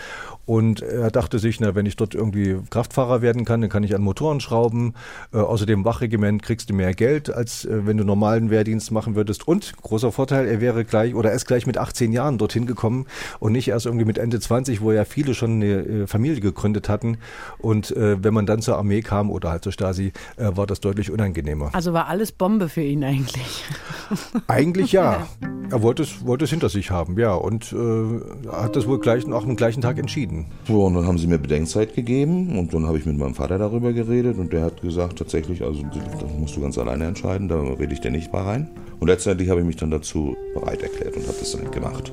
Und 0.45 0.83
er 0.83 1.11
dachte 1.11 1.39
sich, 1.39 1.61
na, 1.61 1.75
wenn 1.75 1.87
ich 1.87 1.97
dort 1.97 2.15
irgendwie 2.15 2.59
Kraftfahrer 2.71 3.23
werden 3.23 3.45
kann, 3.45 3.61
dann 3.61 3.71
kann 3.71 3.85
ich 3.85 3.95
an 3.95 4.03
Motoren 4.03 4.41
schrauben. 4.41 4.95
Äh, 5.33 5.39
außerdem 5.39 5.85
Wachregiment 5.85 6.43
kriegst 6.43 6.69
du 6.69 6.75
mehr 6.75 6.93
Geld, 6.93 7.33
als 7.33 7.65
äh, 7.65 7.87
wenn 7.87 7.97
du 7.97 8.05
normalen 8.05 8.51
Wehrdienst 8.51 8.91
machen 8.91 9.15
würdest. 9.15 9.49
Und 9.49 9.77
großer 9.81 10.13
Vorteil, 10.13 10.47
er 10.47 10.61
wäre 10.61 10.85
gleich 10.85 11.15
oder 11.15 11.31
er 11.31 11.37
ist 11.37 11.47
gleich 11.47 11.67
mit 11.67 11.79
18 11.79 12.13
Jahren 12.13 12.37
dorthin 12.37 12.67
gekommen 12.67 13.07
und 13.39 13.53
nicht 13.53 13.69
erst 13.69 13.87
irgendwie 13.87 14.05
mit 14.05 14.19
Ende 14.19 14.41
20, 14.41 14.83
wo 14.83 14.93
ja 14.93 15.05
viele 15.05 15.35
schon 15.35 15.53
eine 15.53 15.70
äh, 15.71 16.07
Familie 16.07 16.41
gegründet 16.41 16.89
hatten. 16.89 17.19
Und 17.59 17.91
äh, 17.97 18.23
wenn 18.23 18.35
man 18.35 18.47
dann 18.47 18.63
zur 18.63 18.77
Armee 18.77 19.03
kam 19.03 19.31
oder 19.31 19.51
halt 19.51 19.65
zur 19.65 19.73
Stasi, 19.73 20.13
äh, 20.37 20.51
war 20.55 20.67
das 20.67 20.81
deutlich 20.81 21.11
unangenehmer. 21.11 21.71
Also 21.73 21.93
war 21.93 22.09
alles 22.09 22.33
Bombe 22.33 22.69
für 22.69 22.83
ihn 22.83 23.05
eigentlich. 23.05 23.65
Eigentlich 24.49 24.93
ja. 24.93 25.27
Er 25.71 25.83
wollte 25.83 26.03
es, 26.03 26.27
wollte 26.27 26.45
es 26.45 26.51
hinter 26.51 26.69
sich 26.69 26.91
haben, 26.91 27.19
ja. 27.19 27.33
Und 27.35 27.73
äh, 27.73 28.51
hat 28.51 28.75
das 28.75 28.87
wohl 28.87 28.99
gleich, 28.99 29.25
auch 29.31 29.45
am 29.45 29.57
gleichen 29.57 29.81
Tag 29.81 29.99
entschieden. 29.99 30.47
So, 30.67 30.85
und 30.85 30.95
dann 30.95 31.07
haben 31.07 31.19
sie 31.19 31.27
mir 31.27 31.39
Bedenkzeit 31.39 31.95
gegeben 31.95 32.59
und 32.59 32.75
dann 32.75 32.87
habe 32.87 32.99
ich 32.99 33.07
mit 33.07 33.17
meinem 33.17 33.35
Vater 33.35 33.59
darüber 33.59 33.93
geredet 33.93 34.39
und 34.39 34.53
der 34.53 34.65
hat 34.65 34.83
gesagt, 34.83 35.19
tatsächlich, 35.19 35.63
also 35.63 35.83
das 35.83 36.33
musst 36.39 36.57
du 36.57 36.61
ganz 36.61 36.77
alleine 36.79 37.05
entscheiden, 37.07 37.49
da 37.49 37.61
rede 37.61 37.93
ich 37.93 38.01
dir 38.01 38.11
nicht 38.11 38.33
mal 38.33 38.43
rein. 38.43 38.71
Und 38.99 39.09
letztendlich 39.09 39.49
habe 39.49 39.61
ich 39.61 39.67
mich 39.67 39.77
dann 39.77 39.91
dazu 39.91 40.37
bereit 40.55 40.83
erklärt 40.83 41.17
und 41.17 41.27
habe 41.27 41.37
das 41.39 41.53
dann 41.53 41.71
gemacht, 41.71 42.13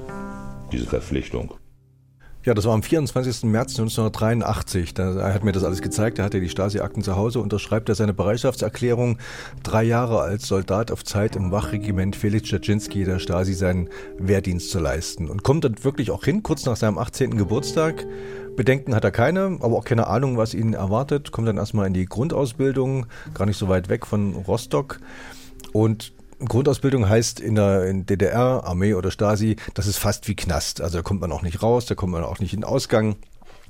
diese 0.71 0.85
Verpflichtung. 0.85 1.53
Ja, 2.47 2.53
das 2.53 2.63
war 2.63 2.75
am 2.75 2.81
24. 2.81 3.43
März 3.43 3.71
1983. 3.71 4.93
Da, 4.93 5.19
er 5.19 5.33
hat 5.33 5.43
mir 5.43 5.51
das 5.51 5.65
alles 5.65 5.81
gezeigt. 5.81 6.17
Er 6.17 6.23
hatte 6.23 6.39
die 6.39 6.47
Stasi-Akten 6.47 7.01
zu 7.01 7.17
Hause. 7.17 7.41
Unterschreibt 7.41 7.89
er 7.89 7.95
seine 7.95 8.13
Bereitschaftserklärung, 8.13 9.17
drei 9.63 9.83
Jahre 9.83 10.21
als 10.21 10.47
Soldat 10.47 10.89
auf 10.89 11.03
Zeit 11.03 11.35
im 11.35 11.51
Wachregiment 11.51 12.15
Felix 12.15 12.47
Dzaczynski 12.47 13.03
der 13.03 13.19
Stasi 13.19 13.53
seinen 13.53 13.89
Wehrdienst 14.17 14.71
zu 14.71 14.79
leisten. 14.79 15.27
Und 15.27 15.43
kommt 15.43 15.65
dann 15.65 15.83
wirklich 15.83 16.09
auch 16.09 16.23
hin, 16.23 16.41
kurz 16.41 16.65
nach 16.65 16.77
seinem 16.77 16.97
18. 16.97 17.35
Geburtstag. 17.35 18.07
Bedenken 18.55 18.95
hat 18.95 19.03
er 19.03 19.11
keine, 19.11 19.57
aber 19.59 19.75
auch 19.75 19.83
keine 19.83 20.07
Ahnung, 20.07 20.37
was 20.37 20.53
ihn 20.53 20.71
erwartet. 20.73 21.33
Kommt 21.33 21.49
dann 21.49 21.57
erstmal 21.57 21.87
in 21.87 21.93
die 21.93 22.05
Grundausbildung, 22.05 23.07
gar 23.33 23.45
nicht 23.45 23.57
so 23.57 23.67
weit 23.67 23.89
weg 23.89 24.05
von 24.05 24.35
Rostock. 24.35 25.01
Und 25.73 26.13
Grundausbildung 26.39 27.09
heißt 27.09 27.39
in 27.39 27.55
der 27.55 27.91
DDR, 27.93 28.63
Armee 28.63 28.93
oder 28.93 29.11
Stasi, 29.11 29.55
das 29.73 29.87
ist 29.87 29.97
fast 29.97 30.27
wie 30.27 30.35
Knast. 30.35 30.81
Also 30.81 30.99
da 30.99 31.01
kommt 31.01 31.21
man 31.21 31.31
auch 31.31 31.41
nicht 31.41 31.63
raus, 31.63 31.85
da 31.85 31.95
kommt 31.95 32.13
man 32.13 32.23
auch 32.23 32.39
nicht 32.39 32.53
in 32.53 32.61
den 32.61 32.65
Ausgang. 32.65 33.15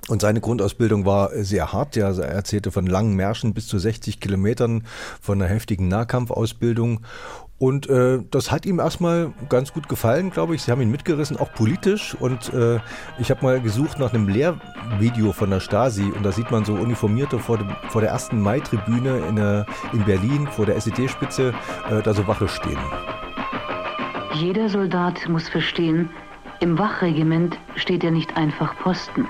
Und 0.09 0.21
seine 0.21 0.39
Grundausbildung 0.39 1.05
war 1.05 1.31
sehr 1.43 1.73
hart. 1.73 1.95
Ja, 1.95 2.11
er 2.11 2.29
erzählte 2.29 2.71
von 2.71 2.87
langen 2.87 3.15
Märschen 3.15 3.53
bis 3.53 3.67
zu 3.67 3.77
60 3.77 4.19
Kilometern, 4.19 4.85
von 5.21 5.41
einer 5.41 5.51
heftigen 5.51 5.87
Nahkampfausbildung. 5.87 7.01
Und 7.59 7.89
äh, 7.89 8.19
das 8.29 8.51
hat 8.51 8.67
ihm 8.67 8.79
erstmal 8.79 9.33
ganz 9.49 9.73
gut 9.73 9.89
gefallen, 9.89 10.29
glaube 10.29 10.53
ich. 10.53 10.61
Sie 10.61 10.71
haben 10.71 10.81
ihn 10.81 10.91
mitgerissen, 10.91 11.37
auch 11.37 11.51
politisch. 11.53 12.15
Und 12.19 12.53
äh, 12.53 12.79
ich 13.17 13.31
habe 13.31 13.43
mal 13.43 13.59
gesucht 13.59 13.97
nach 13.97 14.13
einem 14.13 14.27
Lehrvideo 14.27 15.31
von 15.31 15.49
der 15.49 15.59
Stasi. 15.59 16.03
Und 16.03 16.23
da 16.23 16.31
sieht 16.31 16.51
man 16.51 16.65
so 16.65 16.73
Uniformierte 16.73 17.39
vor, 17.39 17.57
dem, 17.57 17.69
vor 17.89 18.01
der 18.01 18.11
ersten 18.11 18.41
Mai-Tribüne 18.41 19.17
in, 19.27 19.37
in 19.97 20.05
Berlin, 20.05 20.47
vor 20.47 20.67
der 20.67 20.75
SED-Spitze, 20.75 21.53
äh, 21.89 22.01
da 22.03 22.13
so 22.13 22.27
Wache 22.27 22.47
stehen. 22.47 22.77
Jeder 24.35 24.69
Soldat 24.69 25.27
muss 25.27 25.49
verstehen, 25.49 26.11
im 26.59 26.77
Wachregiment 26.77 27.57
steht 27.75 28.03
er 28.03 28.11
nicht 28.11 28.37
einfach 28.37 28.75
Posten. 28.77 29.27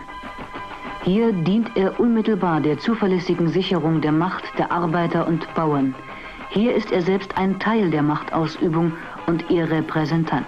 Hier 1.04 1.32
dient 1.32 1.72
er 1.75 1.98
unmittelbar 1.98 2.60
der 2.60 2.78
zuverlässigen 2.78 3.48
Sicherung 3.48 4.01
der 4.01 4.12
Macht 4.12 4.44
der 4.58 4.70
Arbeiter 4.70 5.25
und 5.25 5.48
Bauern– 5.56 5.96
hier 6.50 6.75
ist 6.75 6.92
er 6.92 7.01
selbst 7.01 7.38
ein 7.38 7.60
Teil 7.60 7.89
der 7.89 8.04
Machtausübung 8.04 8.94
und 9.25 9.50
ihr 9.50 9.70
Repräsentant. 9.70 10.48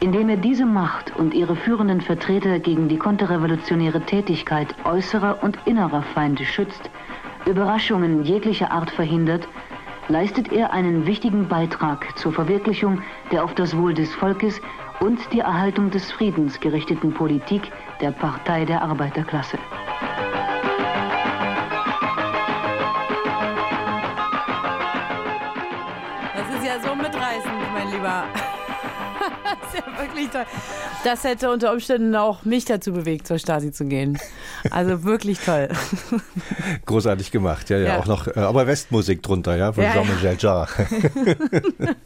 Indem 0.00 0.28
er 0.28 0.36
diese 0.36 0.66
Macht 0.66 1.16
und 1.16 1.34
ihre 1.34 1.56
führenden 1.56 2.00
Vertreter 2.00 2.58
gegen 2.58 2.88
die 2.88 2.98
konterrevolutionäre 2.98 4.02
Tätigkeit 4.02 4.74
äußerer 4.84 5.42
und 5.42 5.58
innerer 5.64 6.02
Feinde 6.02 6.44
schützt, 6.44 6.90
Überraschungen 7.46 8.24
jeglicher 8.24 8.70
Art 8.70 8.90
verhindert, 8.90 9.48
leistet 10.08 10.52
er 10.52 10.72
einen 10.72 11.06
wichtigen 11.06 11.48
Beitrag 11.48 12.16
zur 12.18 12.32
Verwirklichung 12.32 13.02
der 13.32 13.42
auf 13.42 13.54
das 13.54 13.76
Wohl 13.76 13.94
des 13.94 14.14
Volkes 14.14 14.60
und 15.00 15.18
die 15.32 15.40
Erhaltung 15.40 15.90
des 15.90 16.12
Friedens 16.12 16.60
gerichteten 16.60 17.12
Politik 17.12 17.72
der 18.00 18.12
Partei 18.12 18.64
der 18.64 18.82
Arbeiterklasse. 18.82 19.58
Toll. 30.36 30.46
Das 31.04 31.24
hätte 31.24 31.50
unter 31.50 31.72
Umständen 31.72 32.14
auch 32.16 32.44
mich 32.44 32.64
dazu 32.64 32.92
bewegt, 32.92 33.26
zur 33.26 33.38
Stasi 33.38 33.72
zu 33.72 33.84
gehen. 33.84 34.18
Also 34.70 35.04
wirklich 35.04 35.38
toll. 35.38 35.68
Großartig 36.86 37.30
gemacht, 37.30 37.70
ja, 37.70 37.78
ja. 37.78 37.86
ja. 37.86 37.98
Auch 37.98 38.06
noch, 38.06 38.26
äh, 38.26 38.40
aber 38.40 38.66
Westmusik 38.66 39.22
drunter, 39.22 39.56
ja, 39.56 39.72
von 39.72 39.84
ja, 39.84 39.92
Jean-Michel 39.92 40.36
Jarre. 40.38 40.68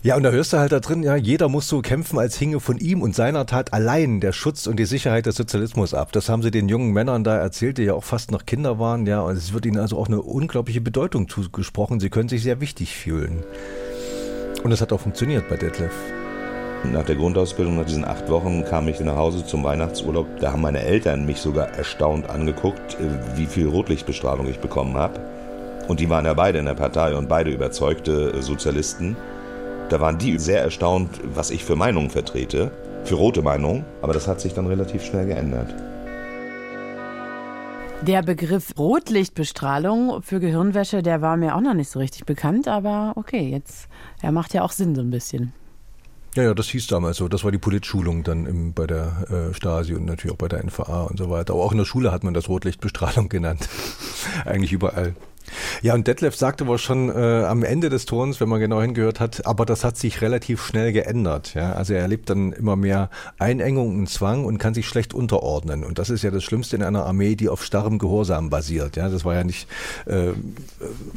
Ja, 0.00 0.14
und 0.16 0.22
da 0.22 0.30
hörst 0.30 0.52
du 0.52 0.58
halt 0.58 0.70
da 0.70 0.78
drin, 0.78 1.02
ja, 1.02 1.16
jeder 1.16 1.48
muss 1.48 1.66
so 1.66 1.82
kämpfen, 1.82 2.20
als 2.20 2.38
hinge 2.38 2.60
von 2.60 2.78
ihm 2.78 3.02
und 3.02 3.16
seiner 3.16 3.46
Tat 3.46 3.72
allein 3.72 4.20
der 4.20 4.30
Schutz 4.30 4.68
und 4.68 4.78
die 4.78 4.84
Sicherheit 4.84 5.26
des 5.26 5.34
Sozialismus 5.34 5.92
ab. 5.92 6.12
Das 6.12 6.28
haben 6.28 6.40
sie 6.40 6.52
den 6.52 6.68
jungen 6.68 6.92
Männern 6.92 7.24
da 7.24 7.36
erzählt, 7.36 7.78
die 7.78 7.82
ja 7.82 7.94
auch 7.94 8.04
fast 8.04 8.30
noch 8.30 8.46
Kinder 8.46 8.78
waren, 8.78 9.06
ja, 9.06 9.20
und 9.22 9.36
es 9.36 9.52
wird 9.52 9.66
ihnen 9.66 9.78
also 9.78 9.98
auch 9.98 10.06
eine 10.06 10.22
unglaubliche 10.22 10.80
Bedeutung 10.80 11.28
zugesprochen. 11.28 11.98
Sie 11.98 12.10
können 12.10 12.28
sich 12.28 12.44
sehr 12.44 12.60
wichtig 12.60 12.94
fühlen. 12.96 13.42
Und 14.62 14.70
es 14.70 14.80
hat 14.80 14.92
auch 14.92 15.00
funktioniert 15.00 15.48
bei 15.48 15.56
Detlef. 15.56 15.92
Nach 16.84 17.04
der 17.04 17.16
Grundausbildung, 17.16 17.76
nach 17.76 17.84
diesen 17.84 18.04
acht 18.04 18.30
Wochen, 18.30 18.64
kam 18.64 18.88
ich 18.88 19.00
nach 19.00 19.16
Hause 19.16 19.44
zum 19.44 19.64
Weihnachtsurlaub. 19.64 20.26
Da 20.40 20.52
haben 20.52 20.62
meine 20.62 20.80
Eltern 20.80 21.26
mich 21.26 21.40
sogar 21.40 21.68
erstaunt 21.70 22.30
angeguckt, 22.30 22.94
äh, 23.00 23.36
wie 23.36 23.46
viel 23.46 23.68
Rotlichtbestrahlung 23.68 24.48
ich 24.48 24.60
bekommen 24.60 24.96
habe. 24.96 25.20
Und 25.88 26.00
die 26.00 26.08
waren 26.08 26.24
ja 26.24 26.34
beide 26.34 26.58
in 26.58 26.66
der 26.66 26.74
Partei 26.74 27.14
und 27.14 27.28
beide 27.28 27.50
überzeugte 27.50 28.32
äh, 28.32 28.42
Sozialisten. 28.42 29.16
Da 29.88 30.00
waren 30.00 30.18
die 30.18 30.38
sehr 30.38 30.62
erstaunt, 30.62 31.10
was 31.34 31.50
ich 31.50 31.64
für 31.64 31.74
Meinungen 31.74 32.10
vertrete, 32.10 32.70
für 33.04 33.16
rote 33.16 33.42
Meinungen. 33.42 33.84
Aber 34.00 34.12
das 34.12 34.28
hat 34.28 34.40
sich 34.40 34.54
dann 34.54 34.66
relativ 34.66 35.04
schnell 35.04 35.26
geändert. 35.26 35.74
Der 38.02 38.22
Begriff 38.22 38.72
Rotlichtbestrahlung 38.78 40.22
für 40.22 40.38
Gehirnwäsche, 40.38 41.02
der 41.02 41.20
war 41.20 41.36
mir 41.36 41.56
auch 41.56 41.60
noch 41.60 41.74
nicht 41.74 41.90
so 41.90 41.98
richtig 41.98 42.24
bekannt, 42.26 42.68
aber 42.68 43.14
okay, 43.16 43.50
jetzt, 43.50 43.88
er 44.22 44.30
macht 44.30 44.54
ja 44.54 44.62
auch 44.62 44.70
Sinn 44.70 44.94
so 44.94 45.00
ein 45.00 45.10
bisschen. 45.10 45.52
Ja, 46.34 46.42
ja, 46.42 46.54
das 46.54 46.68
hieß 46.68 46.86
damals 46.86 47.16
so. 47.16 47.28
Das 47.28 47.42
war 47.44 47.50
die 47.50 47.58
Politschulung 47.58 48.22
dann 48.22 48.46
im, 48.46 48.72
bei 48.72 48.86
der 48.86 49.50
äh, 49.50 49.54
Stasi 49.54 49.94
und 49.94 50.04
natürlich 50.04 50.32
auch 50.34 50.38
bei 50.38 50.48
der 50.48 50.62
NVA 50.62 51.04
und 51.04 51.18
so 51.18 51.30
weiter. 51.30 51.54
Aber 51.54 51.64
auch 51.64 51.72
in 51.72 51.78
der 51.78 51.84
Schule 51.84 52.12
hat 52.12 52.22
man 52.22 52.34
das 52.34 52.48
Rotlichtbestrahlung 52.48 53.28
genannt. 53.28 53.68
Eigentlich 54.44 54.72
überall. 54.72 55.14
Ja, 55.82 55.94
und 55.94 56.06
Detlef 56.06 56.36
sagte 56.36 56.66
wohl 56.66 56.78
schon 56.78 57.08
äh, 57.08 57.44
am 57.44 57.62
Ende 57.62 57.88
des 57.88 58.06
Turns, 58.06 58.40
wenn 58.40 58.48
man 58.48 58.60
genau 58.60 58.80
hingehört 58.80 59.20
hat, 59.20 59.46
aber 59.46 59.64
das 59.64 59.84
hat 59.84 59.96
sich 59.96 60.20
relativ 60.20 60.64
schnell 60.64 60.92
geändert. 60.92 61.54
Ja? 61.54 61.72
Also 61.72 61.94
er 61.94 62.00
erlebt 62.00 62.30
dann 62.30 62.52
immer 62.52 62.76
mehr 62.76 63.10
Einengung 63.38 63.98
und 63.98 64.08
Zwang 64.08 64.44
und 64.44 64.58
kann 64.58 64.74
sich 64.74 64.86
schlecht 64.86 65.14
unterordnen. 65.14 65.84
Und 65.84 65.98
das 65.98 66.10
ist 66.10 66.22
ja 66.22 66.30
das 66.30 66.44
Schlimmste 66.44 66.76
in 66.76 66.82
einer 66.82 67.06
Armee, 67.06 67.34
die 67.34 67.48
auf 67.48 67.64
starrem 67.64 67.98
Gehorsam 67.98 68.50
basiert. 68.50 68.96
Ja? 68.96 69.08
Das 69.08 69.24
war 69.24 69.34
ja 69.34 69.44
nicht 69.44 69.68
äh, 70.06 70.32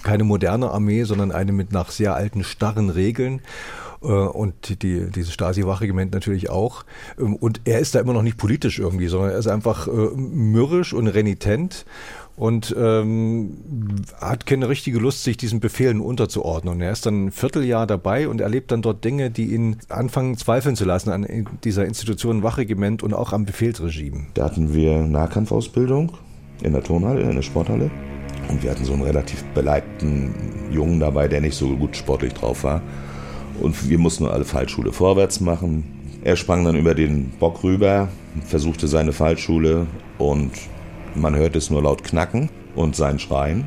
keine 0.03 0.24
moderne 0.24 0.72
Armee, 0.72 1.03
sondern 1.03 1.32
eine 1.32 1.51
mit 1.51 1.72
nach 1.72 1.91
sehr 1.91 2.15
alten, 2.15 2.44
starren 2.44 2.89
Regeln 2.89 3.41
und 4.08 4.81
die, 4.81 5.10
dieses 5.12 5.34
Stasi-Wachregiment 5.34 6.13
natürlich 6.13 6.50
auch. 6.50 6.86
Ähm, 7.20 7.36
und 7.36 7.62
er 7.65 7.79
ist 7.79 7.96
da 7.96 8.00
immer 8.00 8.13
noch 8.13 8.24
nicht 8.24 8.38
politisch 8.38 8.79
irgendwie, 8.79 9.08
sondern 9.08 9.31
er 9.31 9.38
ist 9.38 9.48
einfach 9.48 9.88
äh, 9.88 9.91
mürrisch 9.91 10.93
und 10.93 11.08
renitent 11.08 11.86
und 12.36 12.75
ähm, 12.77 13.58
hat 14.20 14.46
keine 14.46 14.70
richtige 14.70 14.98
Lust, 14.98 15.24
sich 15.24 15.38
diesen 15.38 15.60
Befehlen 15.60 16.01
unterzuordnen. 16.01 16.74
Und 16.74 16.81
er 16.81 16.91
ist 16.91 17.05
dann 17.05 17.25
ein 17.25 17.31
Vierteljahr 17.31 17.86
dabei 17.86 18.27
und 18.27 18.41
erlebt 18.41 18.72
dann 18.72 18.81
dort 18.81 19.03
Dinge, 19.03 19.29
die 19.29 19.53
ihn 19.53 19.77
anfangen 19.89 20.38
zweifeln 20.38 20.75
zu 20.75 20.86
lassen 20.86 21.12
an 21.12 21.27
dieser 21.63 21.86
Institution 21.86 22.41
Wachregiment 22.41 23.03
und 23.03 23.13
auch 23.13 23.34
am 23.34 23.46
Befehlsregime. 23.46 24.27
Da 24.34 24.46
hatten 24.46 24.74
wir 24.74 25.03
Nahkampfausbildung 25.03 26.13
in 26.63 26.74
der 26.74 26.84
Turnhalle, 26.84 27.22
in 27.22 27.36
der 27.36 27.41
Sporthalle. 27.43 27.91
Und 28.50 28.63
wir 28.63 28.72
hatten 28.72 28.86
so 28.86 28.93
einen 28.93 29.03
relativ 29.03 29.43
beleibten 29.53 30.34
Jungen 30.72 31.00
dabei, 31.00 31.27
der 31.27 31.41
nicht 31.41 31.55
so 31.55 31.75
gut 31.75 31.96
sportlich 31.96 32.34
drauf 32.34 32.63
war. 32.63 32.81
Und 33.62 33.89
wir 33.89 34.00
mussten 34.00 34.25
alle 34.25 34.46
Fallschule 34.46 34.91
vorwärts 34.91 35.39
machen. 35.39 35.84
Er 36.24 36.36
sprang 36.36 36.65
dann 36.65 36.75
über 36.75 36.96
den 36.96 37.30
Bock 37.39 37.63
rüber, 37.63 38.10
versuchte 38.46 38.88
seine 38.88 39.13
Fallschule 39.13 39.88
und 40.18 40.51
man 41.15 41.36
hört 41.36 41.56
es 41.56 41.70
nur 41.70 41.82
laut 41.82 42.03
knacken 42.03 42.50
und 42.75 42.96
sein 42.96 43.20
Schreien. 43.20 43.65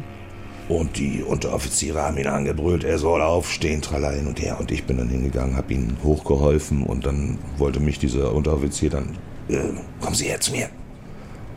Und 0.68 0.96
die 0.98 1.22
Unteroffiziere 1.22 2.02
haben 2.02 2.16
ihn 2.16 2.26
angebrüllt, 2.26 2.84
er 2.84 2.98
soll 2.98 3.20
aufstehen, 3.20 3.82
tralala 3.82 4.16
hin 4.16 4.26
und 4.26 4.40
her. 4.40 4.58
Und 4.58 4.70
ich 4.70 4.84
bin 4.84 4.96
dann 4.96 5.08
hingegangen, 5.08 5.56
habe 5.56 5.74
ihn 5.74 5.96
hochgeholfen 6.02 6.84
und 6.84 7.04
dann 7.04 7.38
wollte 7.58 7.80
mich 7.80 7.98
dieser 7.98 8.32
Unteroffizier 8.32 8.90
dann, 8.90 9.10
äh, 9.48 9.58
kommen 10.00 10.14
Sie 10.14 10.26
her 10.26 10.40
zu 10.40 10.52
mir. 10.52 10.70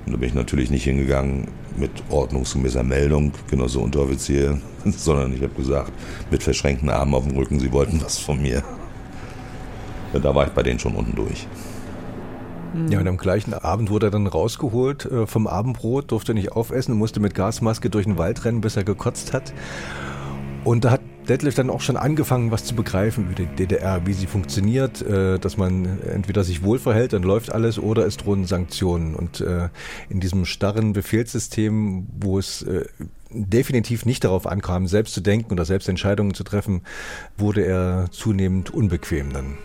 Und 0.05 0.13
da 0.13 0.17
bin 0.17 0.29
ich 0.29 0.35
natürlich 0.35 0.69
nicht 0.71 0.83
hingegangen 0.83 1.47
mit 1.77 1.91
ordnungsgemäßer 2.09 2.83
Meldung, 2.83 3.31
genauso 3.49 3.81
Unteroffizier, 3.81 4.59
sondern 4.85 5.33
ich 5.33 5.41
habe 5.41 5.53
gesagt, 5.53 5.91
mit 6.31 6.43
verschränkten 6.43 6.89
Armen 6.89 7.13
auf 7.13 7.27
dem 7.27 7.37
Rücken, 7.37 7.59
Sie 7.59 7.71
wollten 7.71 8.01
was 8.03 8.19
von 8.19 8.41
mir. 8.41 8.63
Da 10.13 10.33
war 10.33 10.47
ich 10.47 10.53
bei 10.53 10.63
denen 10.63 10.79
schon 10.79 10.95
unten 10.95 11.15
durch. 11.15 11.47
Ja, 12.89 12.99
und 12.99 13.07
am 13.07 13.17
gleichen 13.17 13.53
Abend 13.53 13.89
wurde 13.89 14.07
er 14.07 14.11
dann 14.11 14.27
rausgeholt 14.27 15.05
äh, 15.05 15.25
vom 15.25 15.47
Abendbrot, 15.47 16.11
durfte 16.11 16.33
nicht 16.33 16.51
aufessen 16.51 16.93
und 16.93 16.97
musste 16.97 17.19
mit 17.19 17.33
Gasmaske 17.33 17.89
durch 17.89 18.05
den 18.05 18.17
Wald 18.17 18.45
rennen, 18.45 18.61
bis 18.61 18.75
er 18.75 18.83
gekotzt 18.83 19.33
hat. 19.33 19.53
Und 20.63 20.85
da 20.85 20.91
hat 20.91 21.01
Detlef 21.27 21.55
dann 21.55 21.69
auch 21.69 21.81
schon 21.81 21.97
angefangen, 21.97 22.51
was 22.51 22.63
zu 22.63 22.75
begreifen 22.75 23.25
über 23.25 23.35
die 23.35 23.45
DDR, 23.45 24.05
wie 24.05 24.13
sie 24.13 24.27
funktioniert, 24.27 25.01
äh, 25.01 25.39
dass 25.39 25.57
man 25.57 26.01
entweder 26.01 26.43
sich 26.43 26.63
wohlverhält, 26.63 27.13
dann 27.13 27.23
läuft 27.23 27.51
alles, 27.51 27.79
oder 27.79 28.05
es 28.05 28.17
drohen 28.17 28.45
Sanktionen. 28.45 29.15
Und 29.15 29.41
äh, 29.41 29.69
in 30.09 30.19
diesem 30.19 30.45
starren 30.45 30.93
Befehlssystem, 30.93 32.07
wo 32.19 32.39
es 32.39 32.61
äh, 32.63 32.85
definitiv 33.29 34.05
nicht 34.05 34.23
darauf 34.23 34.47
ankam, 34.47 34.87
selbst 34.87 35.13
zu 35.13 35.21
denken 35.21 35.51
oder 35.51 35.65
selbst 35.65 35.89
Entscheidungen 35.89 36.33
zu 36.33 36.43
treffen, 36.43 36.81
wurde 37.37 37.65
er 37.65 38.07
zunehmend 38.11 38.69
unbequem 38.73 39.33
dann. 39.33 39.57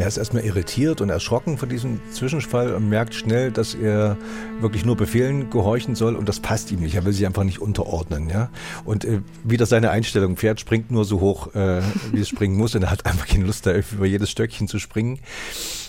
Er 0.00 0.08
ist 0.08 0.16
erstmal 0.16 0.46
irritiert 0.46 1.02
und 1.02 1.10
erschrocken 1.10 1.58
von 1.58 1.68
diesem 1.68 2.00
Zwischenfall 2.10 2.74
und 2.74 2.88
merkt 2.88 3.14
schnell, 3.14 3.52
dass 3.52 3.74
er 3.74 4.16
wirklich 4.58 4.86
nur 4.86 4.96
Befehlen 4.96 5.50
gehorchen 5.50 5.94
soll 5.94 6.16
und 6.16 6.26
das 6.26 6.40
passt 6.40 6.72
ihm 6.72 6.80
nicht. 6.80 6.94
Er 6.94 7.04
will 7.04 7.12
sich 7.12 7.26
einfach 7.26 7.44
nicht 7.44 7.58
unterordnen. 7.58 8.30
Ja? 8.30 8.48
Und 8.86 9.04
äh, 9.04 9.20
wieder 9.44 9.66
seine 9.66 9.90
Einstellung, 9.90 10.38
Pferd 10.38 10.58
springt 10.58 10.90
nur 10.90 11.04
so 11.04 11.20
hoch, 11.20 11.54
äh, 11.54 11.82
wie 12.12 12.20
es 12.20 12.30
springen 12.30 12.56
muss 12.56 12.74
und 12.74 12.82
er 12.82 12.90
hat 12.90 13.04
einfach 13.04 13.26
keine 13.26 13.44
Lust, 13.44 13.66
da 13.66 13.74
über 13.74 14.06
jedes 14.06 14.30
Stöckchen 14.30 14.68
zu 14.68 14.78
springen. 14.78 15.18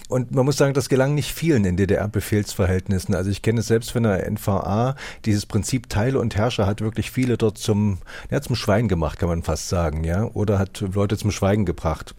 Und 0.10 0.36
man 0.36 0.44
muss 0.44 0.58
sagen, 0.58 0.74
das 0.74 0.90
gelang 0.90 1.16
nicht 1.16 1.32
vielen 1.32 1.64
in 1.64 1.78
DDR-Befehlsverhältnissen. 1.78 3.16
Also 3.16 3.32
ich 3.32 3.42
kenne 3.42 3.62
es 3.62 3.68
selbst 3.68 3.94
von 3.94 4.04
der 4.04 4.30
NVA, 4.30 4.98
dieses 5.24 5.46
Prinzip 5.46 5.88
Teile 5.88 6.20
und 6.20 6.36
Herrscher 6.36 6.68
hat 6.68 6.82
wirklich 6.82 7.12
viele 7.12 7.38
dort 7.38 7.58
zum, 7.58 8.00
ja, 8.30 8.42
zum 8.42 8.58
Schwein 8.58 8.90
gemacht, 8.90 9.20
kann 9.20 9.30
man 9.30 9.42
fast 9.42 9.70
sagen, 9.70 10.04
ja, 10.04 10.26
oder 10.26 10.60
hat 10.60 10.84
Leute 10.94 11.18
zum 11.18 11.32
Schweigen 11.32 11.64
gebracht. 11.64 12.14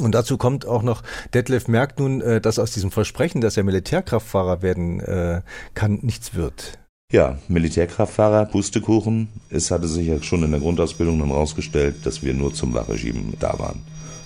Und 0.00 0.12
dazu 0.12 0.38
kommt 0.38 0.66
auch 0.66 0.82
noch, 0.82 1.02
Detlef 1.34 1.68
merkt 1.68 2.00
nun, 2.00 2.20
äh, 2.20 2.40
dass 2.40 2.58
aus 2.58 2.72
diesem 2.72 2.90
Versprechen, 2.90 3.40
dass 3.40 3.56
er 3.56 3.64
Militärkraftfahrer 3.64 4.62
werden 4.62 5.00
äh, 5.00 5.42
kann, 5.74 5.98
nichts 6.02 6.34
wird. 6.34 6.78
Ja, 7.12 7.38
Militärkraftfahrer, 7.48 8.46
Pustekuchen. 8.46 9.28
Es 9.50 9.70
hatte 9.70 9.86
sich 9.86 10.06
ja 10.06 10.22
schon 10.22 10.44
in 10.44 10.50
der 10.50 10.60
Grundausbildung 10.60 11.18
dann 11.18 11.30
rausgestellt, 11.30 12.06
dass 12.06 12.22
wir 12.22 12.32
nur 12.32 12.54
zum 12.54 12.72
Wachregime 12.72 13.34
da 13.38 13.58
waren. 13.58 13.82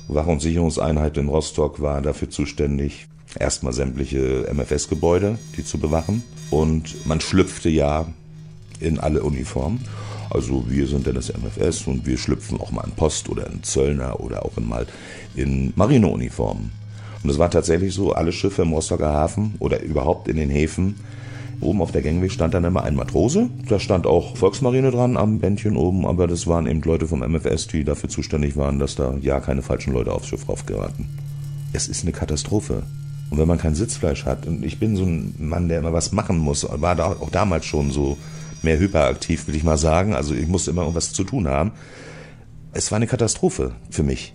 Wach- 0.06 0.28
und 0.28 0.40
Sicherungseinheit 0.40 1.16
in 1.16 1.28
Rostock 1.28 1.80
war 1.80 2.00
dafür 2.00 2.30
zuständig, 2.30 3.08
erstmal 3.38 3.72
sämtliche 3.72 4.46
MFS-Gebäude, 4.52 5.38
die 5.56 5.64
zu 5.64 5.78
bewachen. 5.78 6.22
Und 6.50 7.06
man 7.06 7.20
schlüpfte 7.20 7.68
ja 7.68 8.06
in 8.78 9.00
alle 9.00 9.24
Uniformen. 9.24 9.84
Also 10.30 10.64
wir 10.68 10.86
sind 10.86 11.06
ja 11.06 11.12
das 11.12 11.32
MFS 11.32 11.86
und 11.86 12.06
wir 12.06 12.18
schlüpfen 12.18 12.60
auch 12.60 12.70
mal 12.70 12.84
in 12.84 12.92
Post 12.92 13.28
oder 13.28 13.46
in 13.46 13.62
Zöllner 13.62 14.20
oder 14.20 14.44
auch 14.44 14.52
mal 14.56 14.86
in 15.34 15.72
Marineuniformen. 15.76 16.72
Und 17.22 17.30
es 17.30 17.38
war 17.38 17.50
tatsächlich 17.50 17.94
so, 17.94 18.12
alle 18.12 18.32
Schiffe 18.32 18.62
im 18.62 18.72
Rostocker 18.72 19.12
Hafen 19.12 19.54
oder 19.58 19.82
überhaupt 19.82 20.28
in 20.28 20.36
den 20.36 20.50
Häfen, 20.50 20.96
oben 21.60 21.80
auf 21.80 21.92
der 21.92 22.02
Gangway 22.02 22.30
stand 22.30 22.54
dann 22.54 22.64
immer 22.64 22.84
ein 22.84 22.94
Matrose. 22.94 23.48
Da 23.68 23.78
stand 23.78 24.06
auch 24.06 24.36
Volksmarine 24.36 24.90
dran 24.90 25.16
am 25.16 25.38
Bändchen 25.38 25.76
oben, 25.76 26.06
aber 26.06 26.26
das 26.26 26.46
waren 26.46 26.66
eben 26.66 26.82
Leute 26.82 27.06
vom 27.06 27.20
MFS, 27.20 27.68
die 27.68 27.84
dafür 27.84 28.08
zuständig 28.08 28.56
waren, 28.56 28.78
dass 28.78 28.94
da 28.94 29.16
ja 29.20 29.40
keine 29.40 29.62
falschen 29.62 29.92
Leute 29.92 30.12
aufs 30.12 30.28
Schiff 30.28 30.48
raufgeraten. 30.48 31.08
Es 31.72 31.88
ist 31.88 32.02
eine 32.02 32.12
Katastrophe. 32.12 32.82
Und 33.30 33.38
wenn 33.38 33.48
man 33.48 33.58
kein 33.58 33.74
Sitzfleisch 33.74 34.24
hat, 34.24 34.46
und 34.46 34.64
ich 34.64 34.78
bin 34.78 34.96
so 34.96 35.04
ein 35.04 35.34
Mann, 35.38 35.68
der 35.68 35.80
immer 35.80 35.92
was 35.92 36.12
machen 36.12 36.38
muss, 36.38 36.66
war 36.70 36.94
da 36.94 37.06
auch 37.06 37.30
damals 37.30 37.64
schon 37.64 37.90
so, 37.90 38.18
mehr 38.66 38.78
hyperaktiv, 38.78 39.48
will 39.48 39.56
ich 39.56 39.64
mal 39.64 39.78
sagen. 39.78 40.14
Also 40.14 40.34
ich 40.34 40.46
musste 40.46 40.70
immer 40.70 40.82
irgendwas 40.82 41.14
zu 41.14 41.24
tun 41.24 41.48
haben. 41.48 41.72
Es 42.72 42.90
war 42.92 42.96
eine 42.96 43.06
Katastrophe 43.06 43.74
für 43.90 44.02
mich. 44.02 44.34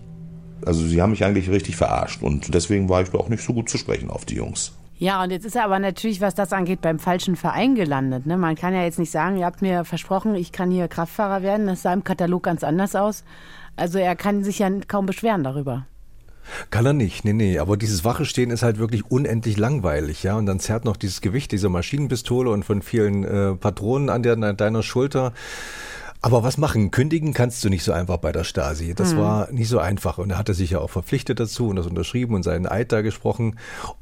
Also 0.65 0.85
sie 0.85 1.01
haben 1.01 1.11
mich 1.11 1.23
eigentlich 1.23 1.49
richtig 1.49 1.75
verarscht 1.75 2.23
und 2.23 2.53
deswegen 2.53 2.89
war 2.89 3.01
ich 3.01 3.13
auch 3.13 3.29
nicht 3.29 3.43
so 3.43 3.53
gut 3.53 3.69
zu 3.69 3.77
sprechen 3.77 4.09
auf 4.09 4.25
die 4.25 4.35
Jungs. 4.35 4.73
Ja, 4.97 5.23
und 5.23 5.31
jetzt 5.31 5.45
ist 5.45 5.55
er 5.55 5.65
aber 5.65 5.79
natürlich, 5.79 6.21
was 6.21 6.35
das 6.35 6.53
angeht, 6.53 6.81
beim 6.81 6.99
falschen 6.99 7.35
Verein 7.35 7.73
gelandet. 7.73 8.27
Ne? 8.27 8.37
Man 8.37 8.55
kann 8.55 8.75
ja 8.75 8.83
jetzt 8.83 8.99
nicht 8.99 9.09
sagen, 9.09 9.37
ihr 9.37 9.47
habt 9.47 9.63
mir 9.63 9.83
versprochen, 9.83 10.35
ich 10.35 10.51
kann 10.51 10.69
hier 10.69 10.87
Kraftfahrer 10.87 11.41
werden. 11.41 11.65
Das 11.65 11.81
sah 11.81 11.91
im 11.91 12.03
Katalog 12.03 12.43
ganz 12.43 12.63
anders 12.63 12.95
aus. 12.95 13.23
Also 13.75 13.97
er 13.97 14.15
kann 14.15 14.43
sich 14.43 14.59
ja 14.59 14.69
kaum 14.87 15.07
beschweren 15.07 15.43
darüber. 15.43 15.87
Kann 16.69 16.85
er 16.85 16.93
nicht, 16.93 17.25
nee, 17.25 17.33
nee. 17.33 17.59
Aber 17.59 17.77
dieses 17.77 18.03
Wache 18.03 18.25
stehen 18.25 18.51
ist 18.51 18.63
halt 18.63 18.77
wirklich 18.77 19.09
unendlich 19.09 19.57
langweilig, 19.57 20.23
ja. 20.23 20.35
Und 20.35 20.45
dann 20.45 20.59
zerrt 20.59 20.85
noch 20.85 20.97
dieses 20.97 21.21
Gewicht 21.21 21.51
dieser 21.51 21.69
Maschinenpistole 21.69 22.49
und 22.49 22.63
von 22.63 22.81
vielen 22.81 23.23
äh, 23.23 23.55
Patronen 23.55 24.09
an, 24.09 24.23
der, 24.23 24.33
an 24.33 24.57
deiner 24.57 24.83
Schulter. 24.83 25.33
Aber 26.23 26.43
was 26.43 26.57
machen? 26.57 26.91
Kündigen 26.91 27.33
kannst 27.33 27.63
du 27.63 27.69
nicht 27.69 27.83
so 27.83 27.91
einfach 27.93 28.17
bei 28.17 28.31
der 28.31 28.43
Stasi. 28.43 28.93
Das 28.93 29.13
mhm. 29.13 29.17
war 29.17 29.51
nicht 29.51 29.69
so 29.69 29.79
einfach. 29.79 30.19
Und 30.19 30.29
er 30.29 30.37
hatte 30.37 30.53
sich 30.53 30.71
ja 30.71 30.79
auch 30.79 30.91
verpflichtet 30.91 31.39
dazu 31.39 31.67
und 31.69 31.77
das 31.77 31.87
unterschrieben 31.87 32.35
und 32.35 32.43
seinen 32.43 32.67
Eid 32.67 32.91
da 32.91 33.01
gesprochen. 33.01 33.57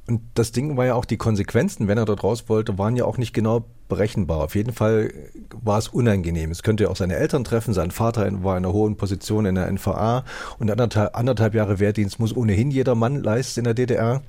Und 0.05 0.21
das 0.33 0.51
Ding 0.51 0.75
war 0.75 0.85
ja 0.85 0.95
auch, 0.95 1.05
die 1.05 1.15
Konsequenzen, 1.15 1.87
wenn 1.87 1.97
er 1.97 2.03
dort 2.03 2.23
raus 2.23 2.45
wollte, 2.47 2.77
waren 2.77 2.97
ja 2.97 3.05
auch 3.05 3.17
nicht 3.17 3.33
genau 3.33 3.63
berechenbar. 3.87 4.39
Auf 4.43 4.55
jeden 4.55 4.73
Fall 4.73 5.13
war 5.61 5.77
es 5.77 5.87
unangenehm. 5.87 6.51
Es 6.51 6.61
könnte 6.61 6.83
ja 6.83 6.89
auch 6.89 6.97
seine 6.97 7.15
Eltern 7.15 7.45
treffen. 7.45 7.73
Sein 7.73 7.91
Vater 7.91 8.21
war 8.43 8.57
in 8.57 8.65
einer 8.65 8.73
hohen 8.73 8.97
Position 8.97 9.45
in 9.45 9.55
der 9.55 9.71
NVA 9.71 10.25
und 10.59 10.69
anderthalb, 10.69 11.17
anderthalb 11.17 11.55
Jahre 11.55 11.79
Wehrdienst 11.79 12.19
muss 12.19 12.35
ohnehin 12.35 12.69
jeder 12.69 12.95
Mann 12.95 13.23
leisten 13.23 13.61
in 13.61 13.63
der 13.63 13.73
DDR. 13.75 14.21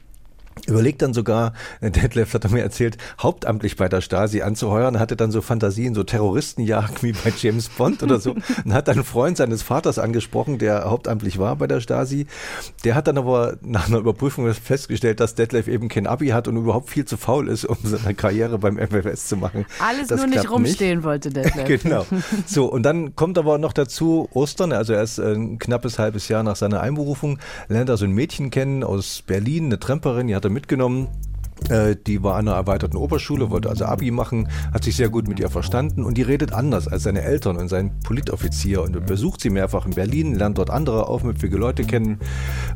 Überlegt 0.66 1.02
dann 1.02 1.14
sogar, 1.14 1.52
äh, 1.80 1.90
Detlef 1.90 2.34
hat 2.34 2.44
er 2.44 2.50
mir 2.50 2.62
erzählt, 2.62 2.98
hauptamtlich 3.20 3.76
bei 3.76 3.88
der 3.88 4.00
Stasi 4.00 4.42
anzuheuern, 4.42 4.98
hatte 4.98 5.16
dann 5.16 5.30
so 5.30 5.40
Fantasien, 5.40 5.94
so 5.94 6.02
Terroristenjagd 6.02 7.02
wie 7.02 7.12
bei 7.12 7.32
James 7.36 7.68
Bond 7.68 8.02
oder 8.02 8.20
so 8.20 8.34
und 8.64 8.72
hat 8.72 8.88
dann 8.88 8.96
einen 8.96 9.04
Freund 9.04 9.36
seines 9.36 9.62
Vaters 9.62 9.98
angesprochen, 9.98 10.58
der 10.58 10.90
hauptamtlich 10.90 11.38
war 11.38 11.56
bei 11.56 11.66
der 11.66 11.80
Stasi. 11.80 12.26
Der 12.84 12.94
hat 12.94 13.06
dann 13.06 13.18
aber 13.18 13.56
nach 13.62 13.88
einer 13.88 13.98
Überprüfung 13.98 14.52
festgestellt, 14.52 15.20
dass 15.20 15.34
Detlef 15.34 15.68
eben 15.68 15.88
kein 15.88 16.06
Abi 16.06 16.28
hat 16.28 16.48
und 16.48 16.56
überhaupt 16.56 16.90
viel 16.90 17.04
zu 17.04 17.16
faul 17.16 17.48
ist, 17.48 17.64
um 17.64 17.76
seine 17.82 18.14
Karriere 18.14 18.58
beim 18.58 18.78
FFS 18.78 19.26
zu 19.26 19.36
machen. 19.36 19.66
Alles 19.78 20.08
das 20.08 20.18
nur 20.18 20.26
nicht 20.28 20.50
rumstehen 20.50 20.98
nicht. 20.98 21.04
wollte 21.04 21.30
Detlef. 21.30 21.66
genau. 21.82 22.06
So, 22.46 22.66
und 22.66 22.82
dann 22.82 23.16
kommt 23.16 23.38
aber 23.38 23.58
noch 23.58 23.72
dazu 23.72 24.28
Ostern, 24.32 24.72
also 24.72 24.92
erst 24.92 25.18
ein 25.18 25.58
knappes 25.58 25.98
halbes 25.98 26.28
Jahr 26.28 26.42
nach 26.42 26.56
seiner 26.56 26.80
Einberufung, 26.80 27.38
lernt 27.68 27.88
er 27.88 27.96
so 27.96 28.04
ein 28.04 28.12
Mädchen 28.12 28.50
kennen 28.50 28.84
aus 28.84 29.22
Berlin, 29.26 29.66
eine 29.66 29.78
Tremperin, 29.78 30.26
die 30.28 30.36
hat 30.36 30.44
er 30.44 30.49
mitgenommen 30.52 31.08
die 32.06 32.22
war 32.22 32.36
an 32.36 32.48
einer 32.48 32.56
erweiterten 32.56 32.96
Oberschule, 32.96 33.50
wollte 33.50 33.68
also 33.68 33.84
Abi 33.84 34.10
machen, 34.10 34.48
hat 34.72 34.84
sich 34.84 34.96
sehr 34.96 35.08
gut 35.08 35.28
mit 35.28 35.38
ihr 35.40 35.50
verstanden 35.50 36.04
und 36.04 36.16
die 36.16 36.22
redet 36.22 36.52
anders 36.52 36.88
als 36.88 37.02
seine 37.02 37.22
Eltern 37.22 37.56
und 37.56 37.68
sein 37.68 38.00
Politoffizier 38.00 38.82
und 38.82 39.06
besucht 39.06 39.40
sie 39.40 39.50
mehrfach 39.50 39.86
in 39.86 39.92
Berlin, 39.92 40.34
lernt 40.34 40.58
dort 40.58 40.70
andere 40.70 41.06
aufmüpfige 41.06 41.56
Leute 41.56 41.84
kennen. 41.84 42.18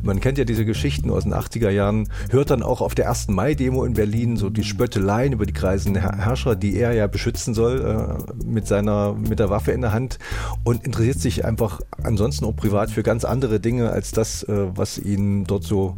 Man 0.03 0.19
kennt 0.19 0.37
ja 0.37 0.45
diese 0.45 0.65
Geschichten 0.65 1.09
aus 1.09 1.23
den 1.23 1.33
80er 1.33 1.69
Jahren, 1.69 2.09
hört 2.29 2.51
dann 2.51 2.63
auch 2.63 2.81
auf 2.81 2.95
der 2.95 3.05
ersten 3.05 3.33
Mai-Demo 3.33 3.83
in 3.83 3.93
Berlin 3.93 4.37
so 4.37 4.49
die 4.49 4.63
Spötteleien 4.63 5.33
über 5.33 5.45
die 5.45 5.53
kreisenden 5.53 6.01
Herrscher, 6.01 6.55
die 6.55 6.77
er 6.77 6.93
ja 6.93 7.07
beschützen 7.07 7.53
soll 7.53 7.81
äh, 7.81 8.45
mit 8.45 8.67
seiner, 8.67 9.13
mit 9.13 9.39
der 9.39 9.49
Waffe 9.49 9.71
in 9.71 9.81
der 9.81 9.93
Hand 9.93 10.19
und 10.63 10.85
interessiert 10.85 11.19
sich 11.19 11.45
einfach 11.45 11.81
ansonsten 12.03 12.45
auch 12.45 12.55
privat 12.55 12.91
für 12.91 13.03
ganz 13.03 13.25
andere 13.25 13.59
Dinge 13.59 13.89
als 13.89 14.11
das, 14.11 14.43
äh, 14.43 14.67
was 14.75 14.97
ihn 14.97 15.45
dort 15.45 15.63
so 15.63 15.97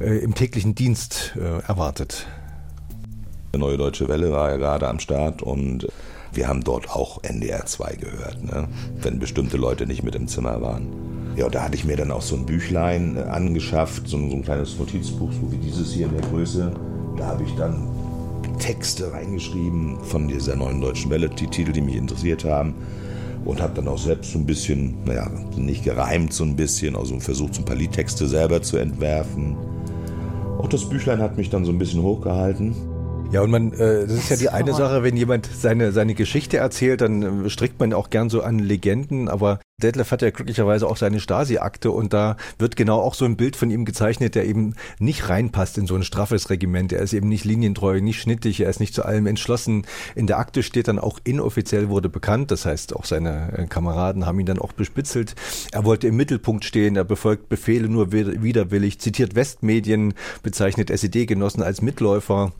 äh, 0.00 0.18
im 0.18 0.34
täglichen 0.34 0.74
Dienst 0.74 1.34
äh, 1.36 1.62
erwartet. 1.66 2.21
Die 3.54 3.58
Neue 3.58 3.76
Deutsche 3.76 4.08
Welle 4.08 4.32
war 4.32 4.50
ja 4.50 4.56
gerade 4.56 4.88
am 4.88 4.98
Start 4.98 5.42
und 5.42 5.86
wir 6.32 6.48
haben 6.48 6.64
dort 6.64 6.88
auch 6.88 7.22
NDR 7.22 7.66
2 7.66 7.96
gehört, 7.96 8.42
ne? 8.42 8.66
wenn 9.02 9.18
bestimmte 9.18 9.58
Leute 9.58 9.86
nicht 9.86 10.02
mit 10.02 10.14
im 10.14 10.26
Zimmer 10.26 10.62
waren. 10.62 10.86
Ja, 11.36 11.50
da 11.50 11.62
hatte 11.62 11.74
ich 11.74 11.84
mir 11.84 11.98
dann 11.98 12.10
auch 12.10 12.22
so 12.22 12.34
ein 12.34 12.46
Büchlein 12.46 13.16
äh, 13.16 13.20
angeschafft, 13.20 14.08
so 14.08 14.16
ein, 14.16 14.30
so 14.30 14.36
ein 14.36 14.42
kleines 14.42 14.78
Notizbuch, 14.78 15.30
so 15.32 15.52
wie 15.52 15.58
dieses 15.58 15.92
hier 15.92 16.06
in 16.06 16.12
der 16.12 16.26
Größe. 16.30 16.72
Da 17.18 17.26
habe 17.26 17.42
ich 17.42 17.54
dann 17.56 17.88
Texte 18.58 19.12
reingeschrieben 19.12 19.98
von 20.02 20.28
dieser 20.28 20.56
Neuen 20.56 20.80
Deutschen 20.80 21.10
Welle, 21.10 21.28
die 21.28 21.46
Titel, 21.46 21.72
die 21.72 21.82
mich 21.82 21.96
interessiert 21.96 22.44
haben. 22.44 22.74
Und 23.44 23.60
habe 23.60 23.74
dann 23.74 23.88
auch 23.88 23.98
selbst 23.98 24.32
so 24.32 24.38
ein 24.38 24.46
bisschen, 24.46 25.04
naja, 25.04 25.28
nicht 25.56 25.84
gereimt 25.84 26.32
so 26.32 26.44
ein 26.44 26.56
bisschen, 26.56 26.96
also 26.96 27.20
versucht, 27.20 27.54
so 27.54 27.60
ein 27.60 27.64
paar 27.66 27.76
Liedtexte 27.76 28.26
selber 28.26 28.62
zu 28.62 28.78
entwerfen. 28.78 29.56
Auch 30.58 30.68
das 30.68 30.88
Büchlein 30.88 31.20
hat 31.20 31.36
mich 31.36 31.50
dann 31.50 31.64
so 31.64 31.72
ein 31.72 31.78
bisschen 31.78 32.02
hochgehalten. 32.02 32.91
Ja, 33.32 33.40
und 33.40 33.50
man, 33.50 33.72
äh, 33.72 34.06
das 34.06 34.12
ist 34.12 34.28
ja 34.28 34.36
die 34.36 34.50
eine 34.50 34.74
Sache, 34.74 35.02
wenn 35.02 35.16
jemand 35.16 35.46
seine, 35.46 35.92
seine 35.92 36.14
Geschichte 36.14 36.58
erzählt, 36.58 37.00
dann 37.00 37.46
äh, 37.46 37.50
strickt 37.50 37.80
man 37.80 37.94
auch 37.94 38.10
gern 38.10 38.28
so 38.28 38.42
an 38.42 38.58
Legenden, 38.58 39.30
aber 39.30 39.58
Detlef 39.82 40.10
hat 40.10 40.20
ja 40.20 40.28
glücklicherweise 40.28 40.86
auch 40.86 40.98
seine 40.98 41.18
Stasi-Akte 41.18 41.90
und 41.90 42.12
da 42.12 42.36
wird 42.58 42.76
genau 42.76 43.00
auch 43.00 43.14
so 43.14 43.24
ein 43.24 43.38
Bild 43.38 43.56
von 43.56 43.70
ihm 43.70 43.86
gezeichnet, 43.86 44.34
der 44.34 44.44
eben 44.44 44.74
nicht 44.98 45.30
reinpasst 45.30 45.78
in 45.78 45.86
so 45.86 45.94
ein 45.96 46.02
straffes 46.02 46.50
Regiment. 46.50 46.92
Er 46.92 47.00
ist 47.00 47.14
eben 47.14 47.30
nicht 47.30 47.46
linientreu, 47.46 48.02
nicht 48.02 48.20
schnittig, 48.20 48.60
er 48.60 48.68
ist 48.68 48.80
nicht 48.80 48.94
zu 48.94 49.02
allem 49.02 49.26
entschlossen. 49.26 49.86
In 50.14 50.26
der 50.26 50.38
Akte 50.38 50.62
steht 50.62 50.88
dann 50.88 50.98
auch 50.98 51.18
inoffiziell 51.24 51.88
wurde 51.88 52.10
bekannt, 52.10 52.50
das 52.50 52.66
heißt 52.66 52.94
auch 52.94 53.06
seine 53.06 53.56
äh, 53.56 53.66
Kameraden 53.66 54.26
haben 54.26 54.40
ihn 54.40 54.46
dann 54.46 54.58
auch 54.58 54.72
bespitzelt. 54.72 55.36
Er 55.72 55.86
wollte 55.86 56.06
im 56.06 56.16
Mittelpunkt 56.16 56.66
stehen, 56.66 56.96
er 56.96 57.04
befolgt 57.04 57.48
Befehle 57.48 57.88
nur 57.88 58.12
widerwillig, 58.12 59.00
zitiert 59.00 59.34
Westmedien, 59.34 60.12
bezeichnet 60.42 60.90
SED-Genossen 60.90 61.62
als 61.62 61.80
Mitläufer. 61.80 62.52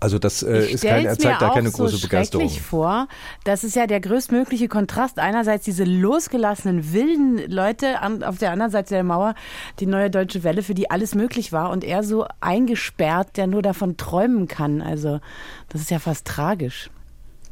Also 0.00 0.18
das 0.18 0.42
äh, 0.42 0.66
ist 0.66 0.84
kein, 0.84 1.06
er 1.06 1.18
zeigt 1.18 1.42
da 1.42 1.50
keine 1.50 1.70
so 1.70 1.78
große 1.78 2.00
Begeisterung. 2.00 2.46
Ich 2.46 2.60
vor. 2.60 3.08
Das 3.44 3.64
ist 3.64 3.76
ja 3.76 3.86
der 3.86 4.00
größtmögliche 4.00 4.68
Kontrast. 4.68 5.18
Einerseits 5.18 5.64
diese 5.64 5.84
losgelassenen 5.84 6.92
wilden 6.92 7.50
Leute, 7.50 8.00
an, 8.00 8.22
auf 8.22 8.38
der 8.38 8.50
anderen 8.52 8.72
Seite 8.72 8.94
der 8.94 9.04
Mauer 9.04 9.34
die 9.80 9.86
neue 9.86 10.10
deutsche 10.10 10.44
Welle, 10.44 10.62
für 10.62 10.74
die 10.74 10.90
alles 10.90 11.14
möglich 11.14 11.52
war 11.52 11.70
und 11.70 11.84
er 11.84 12.02
so 12.02 12.26
eingesperrt, 12.40 13.36
der 13.36 13.46
nur 13.46 13.62
davon 13.62 13.96
träumen 13.96 14.48
kann. 14.48 14.82
Also 14.82 15.20
das 15.68 15.80
ist 15.80 15.90
ja 15.90 15.98
fast 15.98 16.26
tragisch. 16.26 16.90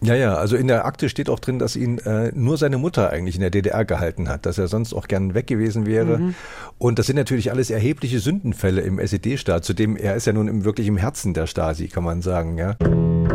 Ja, 0.02 0.14
ja, 0.14 0.34
also 0.34 0.56
in 0.56 0.66
der 0.66 0.86
Akte 0.86 1.10
steht 1.10 1.28
auch 1.28 1.40
drin, 1.40 1.58
dass 1.58 1.76
ihn 1.76 1.98
äh, 1.98 2.32
nur 2.34 2.56
seine 2.56 2.78
Mutter 2.78 3.10
eigentlich 3.10 3.34
in 3.34 3.42
der 3.42 3.50
DDR 3.50 3.84
gehalten 3.84 4.30
hat, 4.30 4.46
dass 4.46 4.56
er 4.56 4.66
sonst 4.66 4.94
auch 4.94 5.08
gern 5.08 5.34
weg 5.34 5.46
gewesen 5.46 5.84
wäre. 5.84 6.18
Mhm. 6.18 6.34
Und 6.78 6.98
das 6.98 7.06
sind 7.06 7.16
natürlich 7.16 7.50
alles 7.50 7.68
erhebliche 7.70 8.18
Sündenfälle 8.18 8.80
im 8.80 8.98
SED-Staat, 8.98 9.64
zudem 9.64 9.96
er 9.96 10.16
ist 10.16 10.26
ja 10.26 10.32
nun 10.32 10.48
im, 10.48 10.64
wirklich 10.64 10.86
im 10.86 10.96
Herzen 10.96 11.34
der 11.34 11.46
Stasi, 11.46 11.88
kann 11.88 12.04
man 12.04 12.22
sagen, 12.22 12.56
ja. 12.56 12.76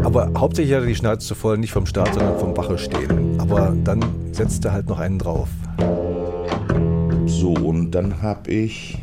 Aber 0.03 0.31
hauptsächlich 0.37 0.75
hat 0.75 0.83
er 0.83 0.87
die 0.87 0.95
Schnauze 0.95 1.35
voll, 1.35 1.59
nicht 1.59 1.71
vom 1.71 1.85
Staat, 1.85 2.15
sondern 2.15 2.39
vom 2.39 2.57
Wache 2.57 2.79
stehen. 2.79 3.39
Aber 3.39 3.75
dann 3.83 4.03
setzt 4.31 4.65
er 4.65 4.73
halt 4.73 4.87
noch 4.87 4.99
einen 4.99 5.19
drauf. 5.19 5.49
So, 7.27 7.53
und 7.53 7.91
dann 7.91 8.23
habe 8.23 8.49
ich 8.49 8.97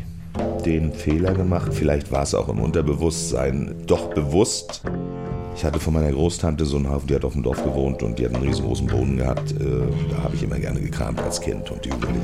den 0.65 0.93
Fehler 0.93 1.35
gemacht, 1.35 1.73
vielleicht 1.73 2.11
war 2.11 2.23
es 2.23 2.35
auch 2.35 2.49
im 2.49 2.61
Unterbewusstsein 2.61 3.75
doch 3.87 4.11
bewusst, 4.15 4.83
ich 5.55 5.65
hatte 5.65 5.79
von 5.79 5.93
meiner 5.93 6.11
Großtante 6.13 6.65
so 6.65 6.77
einen 6.77 6.91
Haufen, 6.91 7.07
die 7.07 7.15
hat 7.15 7.25
auf 7.25 7.35
dem 7.35 7.43
Dorf 7.43 7.63
gewohnt 7.63 8.03
und 8.03 8.19
die 8.19 8.25
hat 8.25 8.35
einen 8.35 8.45
riesengroßen 8.45 8.87
Boden 8.87 9.17
gehabt. 9.17 9.53
Äh, 9.53 9.57
da 10.11 10.23
habe 10.25 10.35
ich 10.35 10.43
immer 10.43 10.59
gerne 10.59 10.81
gekramt 10.81 11.21
als 11.21 11.41
Kind 11.41 11.71
und 11.71 11.85
Jugendliche. 11.85 12.21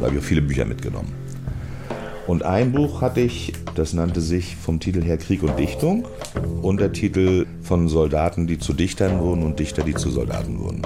Da 0.00 0.06
habe 0.06 0.16
ich 0.16 0.22
auch 0.22 0.26
viele 0.26 0.42
Bücher 0.42 0.64
mitgenommen. 0.64 1.12
Und 2.26 2.42
ein 2.42 2.72
Buch 2.72 3.02
hatte 3.02 3.20
ich, 3.20 3.52
das 3.74 3.92
nannte 3.92 4.20
sich 4.20 4.56
vom 4.56 4.80
Titel 4.80 5.02
her 5.02 5.18
Krieg 5.18 5.42
und 5.42 5.58
Dichtung. 5.58 6.06
Untertitel 6.62 7.46
von 7.62 7.88
Soldaten, 7.88 8.46
die 8.46 8.58
zu 8.58 8.72
Dichtern 8.72 9.20
wurden 9.20 9.42
und 9.42 9.58
Dichter, 9.58 9.82
die 9.82 9.94
zu 9.94 10.10
Soldaten 10.10 10.58
wurden. 10.58 10.82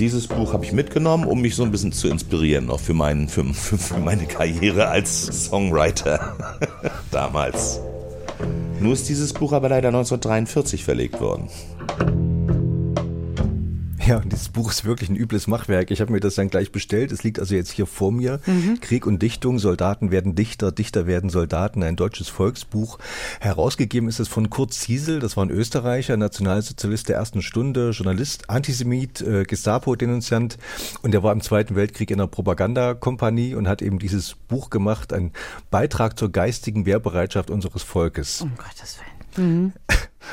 Dieses 0.00 0.26
Buch 0.26 0.52
habe 0.52 0.64
ich 0.64 0.72
mitgenommen, 0.72 1.24
um 1.24 1.40
mich 1.40 1.54
so 1.54 1.62
ein 1.62 1.70
bisschen 1.70 1.92
zu 1.92 2.08
inspirieren, 2.08 2.68
auch 2.70 2.80
für, 2.80 2.94
meinen, 2.94 3.28
für, 3.28 3.44
für 3.54 3.98
meine 3.98 4.26
Karriere 4.26 4.88
als 4.88 5.46
Songwriter 5.46 6.36
damals. 7.12 7.80
Nur 8.80 8.92
ist 8.92 9.08
dieses 9.08 9.32
Buch 9.32 9.52
aber 9.52 9.68
leider 9.68 9.88
1943 9.88 10.84
verlegt 10.84 11.20
worden. 11.20 11.48
Ja, 14.08 14.18
und 14.18 14.30
dieses 14.30 14.50
Buch 14.50 14.70
ist 14.70 14.84
wirklich 14.84 15.08
ein 15.08 15.16
übles 15.16 15.46
Machwerk. 15.46 15.90
Ich 15.90 16.00
habe 16.00 16.12
mir 16.12 16.20
das 16.20 16.34
dann 16.34 16.50
gleich 16.50 16.72
bestellt. 16.72 17.10
Es 17.10 17.22
liegt 17.22 17.38
also 17.38 17.54
jetzt 17.54 17.70
hier 17.70 17.86
vor 17.86 18.12
mir. 18.12 18.40
Mhm. 18.44 18.78
Krieg 18.80 19.06
und 19.06 19.22
Dichtung, 19.22 19.58
Soldaten 19.58 20.10
werden 20.10 20.34
Dichter, 20.34 20.72
Dichter 20.72 21.06
werden 21.06 21.30
Soldaten, 21.30 21.82
ein 21.82 21.96
deutsches 21.96 22.28
Volksbuch. 22.28 22.98
Herausgegeben 23.40 24.08
ist 24.08 24.20
es 24.20 24.28
von 24.28 24.50
Kurt 24.50 24.74
Ziesel, 24.74 25.20
das 25.20 25.36
war 25.36 25.46
ein 25.46 25.50
Österreicher, 25.50 26.16
Nationalsozialist 26.16 27.08
der 27.08 27.16
ersten 27.16 27.40
Stunde, 27.40 27.90
Journalist, 27.90 28.50
Antisemit, 28.50 29.22
äh, 29.22 29.44
Gestapo-Denunziant. 29.44 30.58
Und 31.02 31.12
der 31.12 31.22
war 31.22 31.32
im 31.32 31.40
Zweiten 31.40 31.74
Weltkrieg 31.74 32.10
in 32.10 32.20
einer 32.20 32.28
Propagandakompanie 32.28 33.54
und 33.54 33.68
hat 33.68 33.80
eben 33.80 33.98
dieses 33.98 34.34
Buch 34.34 34.68
gemacht, 34.68 35.14
ein 35.14 35.32
Beitrag 35.70 36.18
zur 36.18 36.30
geistigen 36.30 36.84
Wehrbereitschaft 36.84 37.50
unseres 37.50 37.82
Volkes. 37.82 38.42
Um 38.42 38.52
Gottes 38.56 38.98
Willen. 39.36 39.48
Mhm. 39.48 39.72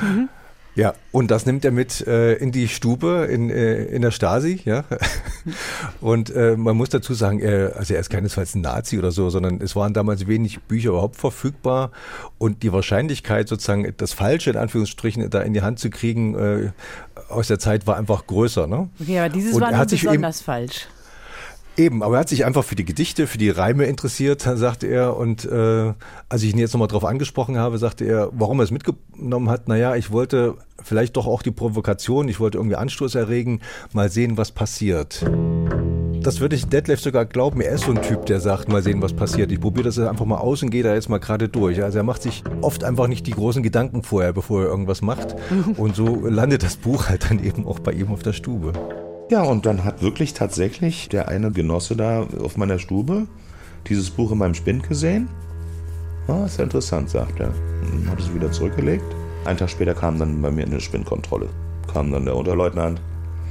mhm. 0.00 0.28
Ja, 0.74 0.94
und 1.10 1.30
das 1.30 1.44
nimmt 1.44 1.66
er 1.66 1.70
mit 1.70 2.06
äh, 2.06 2.34
in 2.34 2.50
die 2.50 2.66
Stube 2.66 3.28
in, 3.30 3.50
äh, 3.50 3.84
in 3.84 4.00
der 4.00 4.10
Stasi, 4.10 4.60
ja. 4.64 4.84
Und 6.00 6.30
äh, 6.30 6.56
man 6.56 6.76
muss 6.76 6.88
dazu 6.88 7.12
sagen, 7.12 7.40
er, 7.40 7.76
also 7.76 7.92
er 7.92 8.00
ist 8.00 8.08
keinesfalls 8.08 8.54
ein 8.54 8.62
Nazi 8.62 8.98
oder 8.98 9.10
so, 9.10 9.28
sondern 9.28 9.60
es 9.60 9.76
waren 9.76 9.92
damals 9.92 10.26
wenig 10.26 10.62
Bücher 10.62 10.90
überhaupt 10.90 11.16
verfügbar 11.16 11.90
und 12.38 12.62
die 12.62 12.72
Wahrscheinlichkeit 12.72 13.48
sozusagen 13.48 13.92
das 13.98 14.14
Falsche 14.14 14.50
in 14.50 14.56
Anführungsstrichen 14.56 15.28
da 15.28 15.42
in 15.42 15.52
die 15.52 15.60
Hand 15.60 15.78
zu 15.78 15.90
kriegen 15.90 16.34
äh, 16.34 16.70
aus 17.28 17.48
der 17.48 17.58
Zeit 17.58 17.86
war 17.86 17.96
einfach 17.96 18.26
größer. 18.26 18.66
Ne? 18.66 18.88
Okay, 19.00 19.18
aber 19.18 19.28
dieses 19.28 19.54
und 19.54 19.60
war 19.60 19.72
nun 19.72 19.86
besonders 19.86 20.40
falsch. 20.40 20.88
Eben, 21.76 22.02
aber 22.02 22.16
er 22.16 22.20
hat 22.20 22.28
sich 22.28 22.44
einfach 22.44 22.64
für 22.64 22.74
die 22.74 22.84
Gedichte, 22.84 23.26
für 23.26 23.38
die 23.38 23.48
Reime 23.48 23.84
interessiert, 23.84 24.42
sagte 24.42 24.86
er. 24.86 25.16
Und 25.16 25.46
äh, 25.46 25.94
als 26.28 26.42
ich 26.42 26.52
ihn 26.52 26.58
jetzt 26.58 26.74
nochmal 26.74 26.88
drauf 26.88 27.04
angesprochen 27.04 27.56
habe, 27.56 27.78
sagte 27.78 28.04
er, 28.04 28.28
warum 28.32 28.60
er 28.60 28.64
es 28.64 28.70
mitgenommen 28.70 29.48
hat. 29.48 29.68
Naja, 29.68 29.96
ich 29.96 30.10
wollte 30.10 30.56
vielleicht 30.82 31.16
doch 31.16 31.26
auch 31.26 31.42
die 31.42 31.50
Provokation, 31.50 32.28
ich 32.28 32.40
wollte 32.40 32.58
irgendwie 32.58 32.76
Anstoß 32.76 33.14
erregen, 33.14 33.60
mal 33.92 34.10
sehen, 34.10 34.36
was 34.36 34.52
passiert. 34.52 35.24
Das 36.22 36.40
würde 36.40 36.54
ich 36.54 36.66
Detlef 36.66 37.00
sogar 37.00 37.24
glauben. 37.24 37.62
Er 37.62 37.72
ist 37.72 37.84
so 37.84 37.90
ein 37.90 38.02
Typ, 38.02 38.26
der 38.26 38.38
sagt, 38.38 38.68
mal 38.68 38.82
sehen, 38.82 39.02
was 39.02 39.12
passiert. 39.12 39.50
Ich 39.50 39.60
probiere 39.60 39.86
das 39.86 39.98
einfach 39.98 40.26
mal 40.26 40.38
aus 40.38 40.62
und 40.62 40.70
gehe 40.70 40.82
da 40.82 40.94
jetzt 40.94 41.08
mal 41.08 41.18
gerade 41.18 41.48
durch. 41.48 41.82
Also 41.82 41.98
er 41.98 42.04
macht 42.04 42.22
sich 42.22 42.44
oft 42.60 42.84
einfach 42.84 43.08
nicht 43.08 43.26
die 43.26 43.32
großen 43.32 43.62
Gedanken 43.62 44.02
vorher, 44.02 44.32
bevor 44.32 44.62
er 44.62 44.68
irgendwas 44.68 45.02
macht. 45.02 45.34
Und 45.76 45.96
so 45.96 46.26
landet 46.28 46.62
das 46.62 46.76
Buch 46.76 47.08
halt 47.08 47.28
dann 47.28 47.42
eben 47.42 47.66
auch 47.66 47.80
bei 47.80 47.92
ihm 47.92 48.12
auf 48.12 48.22
der 48.22 48.34
Stube. 48.34 48.72
Ja, 49.30 49.42
und 49.42 49.66
dann 49.66 49.84
hat 49.84 50.02
wirklich 50.02 50.34
tatsächlich 50.34 51.08
der 51.08 51.28
eine 51.28 51.50
Genosse 51.50 51.96
da 51.96 52.26
auf 52.42 52.56
meiner 52.56 52.78
Stube 52.78 53.26
dieses 53.88 54.10
Buch 54.10 54.32
in 54.32 54.38
meinem 54.38 54.54
Spind 54.54 54.88
gesehen. 54.88 55.28
Ah, 56.28 56.44
ist 56.44 56.58
ja 56.58 56.64
interessant, 56.64 57.10
sagt 57.10 57.40
er. 57.40 57.52
Und 57.92 58.08
hat 58.08 58.20
es 58.20 58.32
wieder 58.32 58.52
zurückgelegt. 58.52 59.04
Einen 59.44 59.58
Tag 59.58 59.70
später 59.70 59.94
kam 59.94 60.18
dann 60.18 60.40
bei 60.40 60.50
mir 60.50 60.64
eine 60.64 60.80
Spindkontrolle. 60.80 61.48
Kam 61.92 62.12
dann 62.12 62.24
der 62.24 62.36
Unterleutnant, 62.36 63.00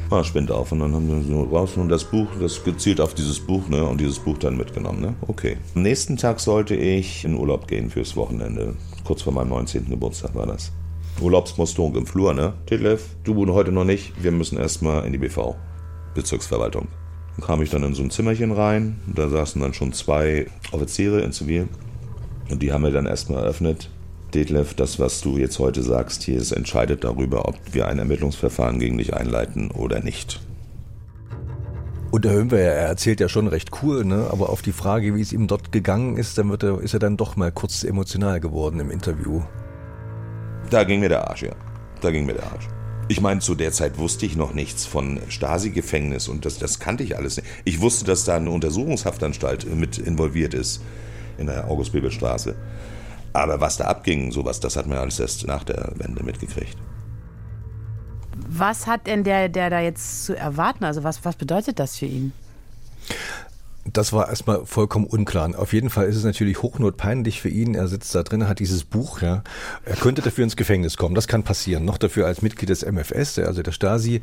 ah, 0.10 0.24
Spind 0.24 0.52
auf. 0.52 0.72
Und 0.72 0.80
dann 0.80 0.94
haben 0.94 1.08
wir 1.08 1.22
so 1.22 1.44
raus 1.44 1.76
und 1.76 1.90
das 1.90 2.04
Buch, 2.04 2.28
das 2.40 2.64
gezielt 2.64 3.02
auf 3.02 3.14
dieses 3.14 3.40
Buch, 3.40 3.68
ne? 3.68 3.84
Und 3.84 4.00
dieses 4.00 4.20
Buch 4.20 4.38
dann 4.38 4.56
mitgenommen, 4.58 5.02
ne? 5.02 5.16
Okay. 5.28 5.58
Am 5.76 5.82
nächsten 5.82 6.16
Tag 6.16 6.40
sollte 6.40 6.76
ich 6.76 7.26
in 7.26 7.36
Urlaub 7.36 7.68
gehen 7.68 7.90
fürs 7.90 8.16
Wochenende. 8.16 8.76
Kurz 9.04 9.24
vor 9.24 9.34
meinem 9.34 9.50
19. 9.50 9.90
Geburtstag 9.90 10.34
war 10.36 10.46
das. 10.46 10.72
Urlaubsmustung 11.20 11.96
im 11.96 12.06
Flur, 12.06 12.34
ne? 12.34 12.54
Titlev, 12.66 13.04
du 13.24 13.36
wohnst 13.36 13.54
heute 13.54 13.72
noch 13.72 13.84
nicht. 13.84 14.14
Wir 14.22 14.32
müssen 14.32 14.58
erstmal 14.58 15.06
in 15.06 15.12
die 15.12 15.20
BV. 15.20 15.56
Bezirksverwaltung. 16.14 16.88
Dann 17.38 17.46
kam 17.46 17.62
ich 17.62 17.70
dann 17.70 17.84
in 17.84 17.94
so 17.94 18.04
ein 18.04 18.12
Zimmerchen 18.12 18.52
rein. 18.52 19.00
Da 19.08 19.30
saßen 19.30 19.62
dann 19.62 19.74
schon 19.74 19.94
zwei 19.94 20.48
Offiziere 20.72 21.22
in 21.22 21.32
Zivil. 21.32 21.68
Und 22.50 22.62
die 22.62 22.72
haben 22.72 22.82
mir 22.82 22.92
dann 22.92 23.06
erstmal 23.06 23.44
eröffnet. 23.44 23.90
Detlef, 24.34 24.74
das, 24.74 25.00
was 25.00 25.22
du 25.22 25.38
jetzt 25.38 25.60
heute 25.60 25.84
sagst, 25.84 26.24
hier 26.24 26.38
ist 26.38 26.52
entscheidet 26.52 27.04
darüber, 27.04 27.48
ob 27.48 27.56
wir 27.72 27.88
ein 27.88 28.00
Ermittlungsverfahren 28.00 28.80
gegen 28.80 28.98
dich 28.98 29.14
einleiten 29.14 29.72
oder 29.72 30.00
nicht. 30.00 30.42
Und 32.12 32.26
da 32.26 32.30
hören 32.30 32.52
wir 32.52 32.60
ja, 32.60 32.72
er 32.72 32.88
erzählt 32.88 33.22
ja 33.22 33.30
schon 33.30 33.48
recht 33.48 33.70
cool, 33.82 34.04
ne? 34.04 34.28
aber 34.30 34.50
auf 34.50 34.62
die 34.62 34.74
Frage, 34.74 35.16
wie 35.16 35.22
es 35.22 35.32
ihm 35.32 35.48
dort 35.48 35.72
gegangen 35.72 36.18
ist, 36.18 36.38
dann 36.38 36.50
wird 36.50 36.64
er, 36.64 36.82
ist 36.82 36.94
er 36.94 37.00
dann 37.00 37.16
doch 37.16 37.38
mal 37.38 37.54
kurz 37.54 37.86
emotional 37.86 38.42
geworden 38.42 38.82
im 38.82 38.92
Interview. 38.92 39.42
Da 40.72 40.86
ging 40.86 41.02
mir 41.02 41.10
der 41.10 41.30
Arsch, 41.30 41.44
ja. 41.44 41.52
Da 42.00 42.12
ging 42.12 42.26
mir 42.26 42.34
der 42.34 42.46
Arsch. 42.46 42.68
Ich 43.10 43.20
meine, 43.20 43.42
zu 43.42 43.56
der 43.56 43.74
Zeit 43.74 43.98
wusste 43.98 44.26
ich 44.26 44.38
noch 44.38 44.54
nichts 44.54 44.86
von 44.86 45.20
Stasi-Gefängnis 45.28 46.30
und 46.30 46.46
das, 46.46 46.60
das 46.60 46.80
kannte 46.80 47.04
ich 47.04 47.18
alles 47.18 47.36
nicht. 47.36 47.48
Ich 47.66 47.82
wusste, 47.82 48.06
dass 48.06 48.24
da 48.24 48.38
eine 48.38 48.50
Untersuchungshaftanstalt 48.50 49.76
mit 49.76 49.98
involviert 49.98 50.54
ist 50.54 50.82
in 51.38 51.48
der 51.48 51.70
August-Bebel-Straße. 51.70 52.56
Aber 53.34 53.60
was 53.60 53.76
da 53.76 53.86
abging, 53.86 54.32
sowas, 54.32 54.62
das 54.62 54.78
hat 54.78 54.88
man 54.88 54.98
alles 54.98 55.20
erst 55.20 55.46
nach 55.46 55.66
der 55.66 55.92
Wende 55.96 56.24
mitgekriegt. 56.24 56.78
Was 58.48 58.88
hat 58.88 59.08
denn 59.08 59.26
der, 59.26 59.50
der 59.50 59.70
da 59.70 59.82
jetzt 59.82 60.26
zu 60.26 60.38
erwarten? 60.38 60.86
Also 60.86 61.04
was, 61.04 61.26
was 61.26 61.36
bedeutet 61.36 61.80
das 61.80 61.98
für 61.98 62.06
ihn? 62.06 62.32
Das 63.94 64.14
war 64.14 64.30
erstmal 64.30 64.66
vollkommen 64.66 65.06
unklar. 65.06 65.58
Auf 65.58 65.74
jeden 65.74 65.90
Fall 65.90 66.06
ist 66.06 66.16
es 66.16 66.24
natürlich 66.24 66.62
hochnotpeinlich 66.62 67.42
für 67.42 67.50
ihn. 67.50 67.76
Er 67.76 67.88
sitzt 67.88 68.14
da 68.16 68.24
drin, 68.24 68.48
hat 68.48 68.60
dieses 68.60 68.84
Buch, 68.84 69.22
ja. 69.22 69.44
Er 69.86 69.96
könnte 69.96 70.22
dafür 70.22 70.44
ins 70.44 70.56
Gefängnis 70.56 70.98
kommen. 70.98 71.16
Das 71.16 71.28
kann 71.28 71.44
passieren. 71.44 71.86
Noch 71.86 71.98
dafür 71.98 72.26
als 72.26 72.42
Mitglied 72.42 72.70
des 72.70 72.86
MFS, 72.86 73.40
also 73.40 73.62
der 73.62 73.72
Stasi. 73.72 74.22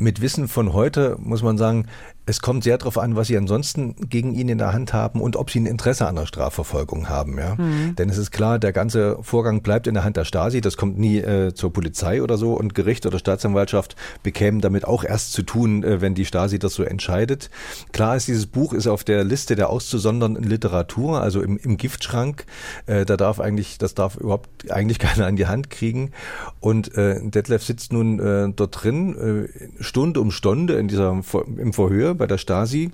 Mit 0.00 0.22
Wissen 0.22 0.48
von 0.48 0.72
heute 0.72 1.16
muss 1.20 1.42
man 1.42 1.58
sagen, 1.58 1.86
es 2.30 2.40
kommt 2.40 2.62
sehr 2.62 2.78
darauf 2.78 2.96
an, 2.96 3.16
was 3.16 3.26
sie 3.26 3.36
ansonsten 3.36 3.96
gegen 4.08 4.34
ihn 4.34 4.48
in 4.48 4.58
der 4.58 4.72
Hand 4.72 4.92
haben 4.92 5.20
und 5.20 5.36
ob 5.36 5.50
sie 5.50 5.58
ein 5.58 5.66
Interesse 5.66 6.06
an 6.06 6.14
der 6.14 6.26
Strafverfolgung 6.26 7.08
haben. 7.08 7.36
Ja? 7.38 7.56
Mhm. 7.56 7.96
Denn 7.96 8.08
es 8.08 8.18
ist 8.18 8.30
klar, 8.30 8.58
der 8.60 8.72
ganze 8.72 9.18
Vorgang 9.20 9.62
bleibt 9.62 9.88
in 9.88 9.94
der 9.94 10.04
Hand 10.04 10.16
der 10.16 10.24
Stasi. 10.24 10.60
Das 10.60 10.76
kommt 10.76 10.96
nie 10.96 11.18
äh, 11.18 11.52
zur 11.54 11.72
Polizei 11.72 12.22
oder 12.22 12.38
so 12.38 12.54
und 12.54 12.74
Gericht 12.74 13.04
oder 13.04 13.18
Staatsanwaltschaft 13.18 13.96
bekämen 14.22 14.60
damit 14.60 14.84
auch 14.84 15.02
erst 15.02 15.32
zu 15.32 15.42
tun, 15.42 15.82
äh, 15.82 16.00
wenn 16.00 16.14
die 16.14 16.24
Stasi 16.24 16.60
das 16.60 16.74
so 16.74 16.84
entscheidet. 16.84 17.50
Klar 17.92 18.16
ist, 18.16 18.28
dieses 18.28 18.46
Buch 18.46 18.72
ist 18.74 18.86
auf 18.86 19.02
der 19.02 19.24
Liste 19.24 19.56
der 19.56 19.68
auszusondernden 19.68 20.44
Literatur, 20.44 21.20
also 21.20 21.42
im, 21.42 21.58
im 21.58 21.78
Giftschrank. 21.78 22.46
Äh, 22.86 23.06
da 23.06 23.16
darf 23.16 23.40
eigentlich, 23.40 23.76
das 23.78 23.94
darf 23.94 24.16
überhaupt 24.16 24.70
eigentlich 24.70 24.98
keiner 25.00 25.26
an 25.26 25.34
die 25.34 25.46
Hand 25.46 25.68
kriegen. 25.68 26.12
Und 26.60 26.96
äh, 26.96 27.20
Detlef 27.20 27.64
sitzt 27.64 27.92
nun 27.92 28.20
äh, 28.20 28.52
dort 28.54 28.84
drin, 28.84 29.48
äh, 29.80 29.82
Stunde 29.90 30.20
um 30.20 30.30
Stunde 30.30 30.74
in 30.74 30.86
dieser, 30.86 31.10
im 31.10 31.72
Verhör 31.72 32.14
bei 32.14 32.28
der 32.28 32.38
Stasi. 32.38 32.92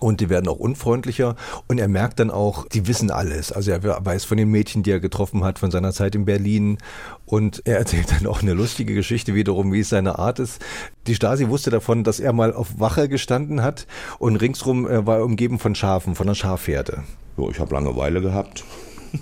Und 0.00 0.20
die 0.20 0.28
werden 0.28 0.48
auch 0.48 0.58
unfreundlicher. 0.58 1.34
Und 1.66 1.78
er 1.78 1.88
merkt 1.88 2.20
dann 2.20 2.30
auch, 2.30 2.68
die 2.68 2.86
wissen 2.86 3.10
alles. 3.10 3.52
Also 3.52 3.70
er 3.70 4.04
weiß 4.04 4.26
von 4.26 4.36
den 4.36 4.50
Mädchen, 4.50 4.82
die 4.82 4.90
er 4.90 5.00
getroffen 5.00 5.44
hat, 5.44 5.58
von 5.58 5.70
seiner 5.70 5.94
Zeit 5.94 6.14
in 6.14 6.26
Berlin. 6.26 6.76
Und 7.24 7.62
er 7.64 7.78
erzählt 7.82 8.12
dann 8.12 8.26
auch 8.26 8.42
eine 8.42 8.52
lustige 8.52 8.92
Geschichte 8.92 9.34
wiederum, 9.34 9.72
wie 9.72 9.80
es 9.80 9.88
seine 9.88 10.18
Art 10.18 10.40
ist. 10.40 10.62
Die 11.06 11.14
Stasi 11.14 11.48
wusste 11.48 11.70
davon, 11.70 12.04
dass 12.04 12.20
er 12.20 12.34
mal 12.34 12.52
auf 12.52 12.78
Wache 12.78 13.08
gestanden 13.08 13.62
hat 13.62 13.86
und 14.18 14.36
ringsrum 14.36 14.86
äh, 14.86 15.06
war 15.06 15.16
er 15.16 15.24
umgeben 15.24 15.58
von 15.58 15.74
Schafen, 15.74 16.14
von 16.14 16.26
einer 16.26 16.34
Schafherde. 16.34 17.04
Jo, 17.38 17.50
ich 17.50 17.58
habe 17.58 17.74
Langeweile 17.74 18.20
gehabt. 18.20 18.62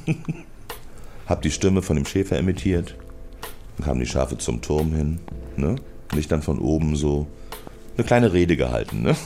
hab 1.27 1.43
die 1.43 1.53
Stimme 1.53 1.81
von 1.81 1.95
dem 1.95 2.07
Schäfer 2.07 2.37
imitiert. 2.39 2.97
Dann 3.77 3.87
kamen 3.87 4.01
die 4.01 4.07
Schafe 4.07 4.37
zum 4.37 4.61
Turm 4.61 4.93
hin. 4.93 5.21
Ne? 5.57 5.77
Und 6.13 6.19
ich 6.19 6.29
dann 6.29 6.43
von 6.43 6.59
oben 6.59 6.97
so 6.97 7.27
eine 7.97 8.07
kleine 8.07 8.33
Rede 8.33 8.57
gehalten, 8.57 9.03
ne? 9.03 9.17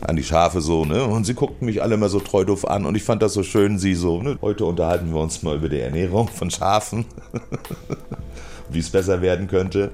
An 0.00 0.16
die 0.16 0.24
Schafe 0.24 0.60
so, 0.60 0.84
ne? 0.84 1.04
Und 1.04 1.24
sie 1.24 1.34
guckten 1.34 1.66
mich 1.66 1.80
alle 1.80 1.94
immer 1.94 2.08
so 2.08 2.18
treu 2.20 2.44
doof 2.44 2.66
an 2.66 2.84
und 2.84 2.96
ich 2.96 3.04
fand 3.04 3.22
das 3.22 3.34
so 3.34 3.42
schön, 3.42 3.78
sie 3.78 3.94
so, 3.94 4.20
ne? 4.20 4.36
Heute 4.42 4.64
unterhalten 4.64 5.12
wir 5.14 5.20
uns 5.20 5.42
mal 5.42 5.56
über 5.56 5.68
die 5.68 5.80
Ernährung 5.80 6.28
von 6.28 6.50
Schafen. 6.50 7.04
Wie 8.68 8.80
es 8.80 8.90
besser 8.90 9.22
werden 9.22 9.46
könnte. 9.46 9.92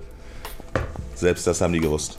Selbst 1.15 1.47
das 1.47 1.61
haben 1.61 1.73
die 1.73 1.81
gewusst. 1.81 2.19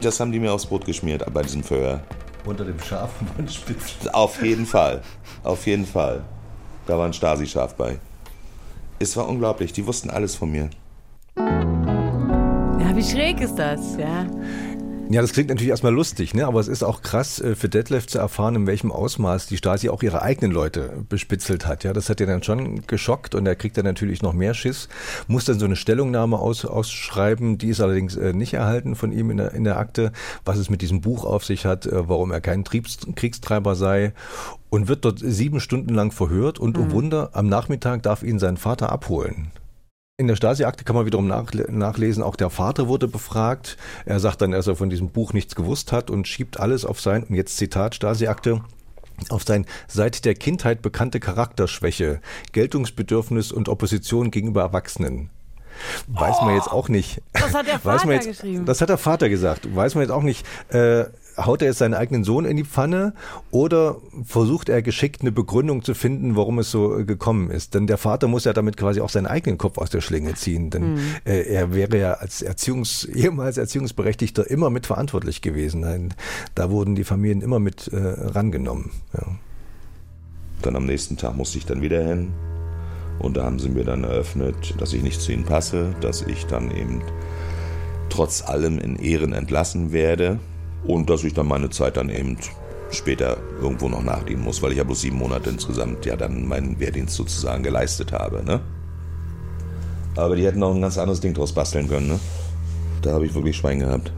Das 0.00 0.18
haben 0.18 0.32
die 0.32 0.40
mir 0.40 0.52
aufs 0.52 0.66
Brot 0.66 0.84
geschmiert 0.84 1.24
bei 1.32 1.42
diesem 1.42 1.62
Verhör. 1.62 2.00
Unter 2.44 2.64
dem 2.64 2.80
Schafenmundspitz. 2.80 4.06
Auf 4.12 4.42
jeden 4.42 4.66
Fall. 4.66 5.02
Auf 5.44 5.66
jeden 5.66 5.86
Fall. 5.86 6.24
Da 6.86 6.98
war 6.98 7.06
ein 7.06 7.12
Stasi-Schaf 7.12 7.74
bei. 7.74 7.98
Es 8.98 9.16
war 9.16 9.28
unglaublich, 9.28 9.72
die 9.72 9.86
wussten 9.86 10.10
alles 10.10 10.34
von 10.34 10.50
mir 10.50 10.70
wie 12.98 13.04
schräg 13.04 13.40
ist 13.40 13.54
das, 13.54 13.96
ja? 13.96 14.26
Ja, 15.08 15.22
das 15.22 15.32
klingt 15.32 15.50
natürlich 15.50 15.70
erstmal 15.70 15.94
lustig, 15.94 16.34
ne? 16.34 16.46
aber 16.48 16.58
es 16.58 16.66
ist 16.66 16.82
auch 16.82 17.00
krass 17.00 17.40
äh, 17.40 17.54
für 17.54 17.68
Detlef 17.68 18.08
zu 18.08 18.18
erfahren, 18.18 18.56
in 18.56 18.66
welchem 18.66 18.90
Ausmaß 18.90 19.46
die 19.46 19.56
Stasi 19.56 19.88
auch 19.88 20.02
ihre 20.02 20.20
eigenen 20.20 20.50
Leute 20.50 21.04
bespitzelt 21.08 21.64
hat. 21.64 21.84
Ja, 21.84 21.92
das 21.92 22.10
hat 22.10 22.20
ihn 22.20 22.26
dann 22.26 22.42
schon 22.42 22.86
geschockt 22.88 23.36
und 23.36 23.46
er 23.46 23.54
kriegt 23.54 23.78
dann 23.78 23.84
natürlich 23.84 24.20
noch 24.20 24.32
mehr 24.32 24.52
Schiss, 24.52 24.88
muss 25.28 25.44
dann 25.44 25.60
so 25.60 25.64
eine 25.64 25.76
Stellungnahme 25.76 26.40
aus, 26.40 26.64
ausschreiben, 26.64 27.56
die 27.56 27.68
ist 27.68 27.80
allerdings 27.80 28.16
äh, 28.16 28.32
nicht 28.32 28.54
erhalten 28.54 28.96
von 28.96 29.12
ihm 29.12 29.30
in 29.30 29.36
der, 29.36 29.54
in 29.54 29.62
der 29.62 29.78
Akte, 29.78 30.10
was 30.44 30.58
es 30.58 30.68
mit 30.68 30.82
diesem 30.82 31.00
Buch 31.00 31.24
auf 31.24 31.44
sich 31.44 31.66
hat, 31.66 31.86
äh, 31.86 32.08
warum 32.08 32.32
er 32.32 32.40
kein 32.40 32.64
Triebs 32.64 32.98
Kriegstreiber 33.14 33.76
sei 33.76 34.12
und 34.70 34.88
wird 34.88 35.04
dort 35.04 35.20
sieben 35.20 35.60
Stunden 35.60 35.94
lang 35.94 36.10
verhört 36.10 36.58
und, 36.58 36.76
oh 36.76 36.80
mhm. 36.80 36.88
oh 36.88 36.92
Wunder, 36.94 37.30
am 37.32 37.48
Nachmittag 37.48 38.02
darf 38.02 38.24
ihn 38.24 38.40
sein 38.40 38.56
Vater 38.56 38.90
abholen. 38.90 39.52
In 40.20 40.26
der 40.26 40.34
Stasi-Akte 40.34 40.82
kann 40.82 40.96
man 40.96 41.06
wiederum 41.06 41.28
nachlesen, 41.28 42.24
auch 42.24 42.34
der 42.34 42.50
Vater 42.50 42.88
wurde 42.88 43.06
befragt. 43.06 43.76
Er 44.04 44.18
sagt 44.18 44.42
dann, 44.42 44.50
dass 44.50 44.66
er 44.66 44.74
von 44.74 44.90
diesem 44.90 45.10
Buch 45.10 45.32
nichts 45.32 45.54
gewusst 45.54 45.92
hat 45.92 46.10
und 46.10 46.26
schiebt 46.26 46.58
alles 46.58 46.84
auf 46.84 47.00
sein, 47.00 47.22
und 47.22 47.36
jetzt 47.36 47.56
Zitat 47.56 47.94
Stasi-Akte, 47.94 48.62
auf 49.28 49.44
sein 49.44 49.64
seit 49.86 50.24
der 50.24 50.34
Kindheit 50.34 50.82
bekannte 50.82 51.20
Charakterschwäche, 51.20 52.20
Geltungsbedürfnis 52.50 53.52
und 53.52 53.68
Opposition 53.68 54.32
gegenüber 54.32 54.62
Erwachsenen. 54.62 55.30
Weiß 56.08 56.40
man 56.40 56.56
jetzt 56.56 56.72
auch 56.72 56.88
nicht. 56.88 57.22
Das 57.32 57.54
hat 57.54 57.68
der 57.68 57.78
Vater 57.78 58.12
jetzt, 58.12 58.26
geschrieben. 58.26 58.64
Das 58.64 58.80
hat 58.80 58.88
der 58.88 58.98
Vater 58.98 59.28
gesagt. 59.28 59.72
Weiß 59.72 59.94
man 59.94 60.02
jetzt 60.02 60.10
auch 60.10 60.24
nicht, 60.24 60.44
äh, 60.70 61.04
haut 61.38 61.62
er 61.62 61.68
jetzt 61.68 61.78
seinen 61.78 61.94
eigenen 61.94 62.24
Sohn 62.24 62.44
in 62.44 62.56
die 62.56 62.64
Pfanne 62.64 63.14
oder 63.50 63.96
versucht 64.24 64.68
er 64.68 64.82
geschickt 64.82 65.20
eine 65.20 65.32
Begründung 65.32 65.82
zu 65.82 65.94
finden, 65.94 66.36
warum 66.36 66.58
es 66.58 66.70
so 66.70 66.98
äh, 66.98 67.04
gekommen 67.04 67.50
ist? 67.50 67.74
Denn 67.74 67.86
der 67.86 67.98
Vater 67.98 68.28
muss 68.28 68.44
ja 68.44 68.52
damit 68.52 68.76
quasi 68.76 69.00
auch 69.00 69.10
seinen 69.10 69.26
eigenen 69.26 69.58
Kopf 69.58 69.78
aus 69.78 69.90
der 69.90 70.00
Schlinge 70.00 70.34
ziehen, 70.34 70.70
denn 70.70 70.94
mhm. 70.94 71.00
äh, 71.24 71.42
er 71.42 71.74
wäre 71.74 71.98
ja 71.98 72.12
als 72.14 72.42
Erziehungs, 72.42 73.04
ehemals 73.14 73.56
Erziehungsberechtigter 73.56 74.48
immer 74.50 74.70
mitverantwortlich 74.70 75.42
gewesen. 75.42 76.14
Da 76.54 76.70
wurden 76.70 76.94
die 76.94 77.04
Familien 77.04 77.40
immer 77.40 77.58
mit 77.58 77.88
äh, 77.88 77.96
rangenommen. 77.96 78.90
Ja. 79.14 79.26
Dann 80.62 80.76
am 80.76 80.86
nächsten 80.86 81.16
Tag 81.16 81.36
musste 81.36 81.58
ich 81.58 81.66
dann 81.66 81.82
wieder 81.82 82.04
hin. 82.04 82.32
Und 83.20 83.36
da 83.36 83.44
haben 83.44 83.58
sie 83.58 83.68
mir 83.68 83.84
dann 83.84 84.04
eröffnet, 84.04 84.74
dass 84.78 84.92
ich 84.92 85.02
nicht 85.02 85.20
zu 85.20 85.32
ihnen 85.32 85.44
passe, 85.44 85.94
dass 86.00 86.22
ich 86.22 86.46
dann 86.46 86.70
eben 86.70 87.02
trotz 88.10 88.42
allem 88.42 88.78
in 88.78 88.96
Ehren 88.96 89.32
entlassen 89.32 89.92
werde 89.92 90.38
und 90.88 91.08
dass 91.10 91.22
ich 91.22 91.34
dann 91.34 91.46
meine 91.46 91.70
Zeit 91.70 91.96
dann 91.96 92.08
eben 92.08 92.36
später 92.90 93.36
irgendwo 93.60 93.88
noch 93.88 94.02
nachdienen 94.02 94.42
muss, 94.42 94.62
weil 94.62 94.72
ich 94.72 94.78
ja 94.78 94.84
bloß 94.84 95.02
sieben 95.02 95.18
Monate 95.18 95.50
insgesamt 95.50 96.06
ja 96.06 96.16
dann 96.16 96.48
meinen 96.48 96.80
Wehrdienst 96.80 97.14
sozusagen 97.14 97.62
geleistet 97.62 98.12
habe. 98.12 98.42
Ne? 98.42 98.60
Aber 100.16 100.34
die 100.34 100.46
hätten 100.46 100.62
auch 100.62 100.74
ein 100.74 100.80
ganz 100.80 100.96
anderes 100.98 101.20
Ding 101.20 101.34
draus 101.34 101.52
basteln 101.52 101.88
können. 101.88 102.08
Ne? 102.08 102.20
Da 103.02 103.12
habe 103.12 103.26
ich 103.26 103.34
wirklich 103.34 103.56
Schwein 103.56 103.80
gehabt. 103.80 104.10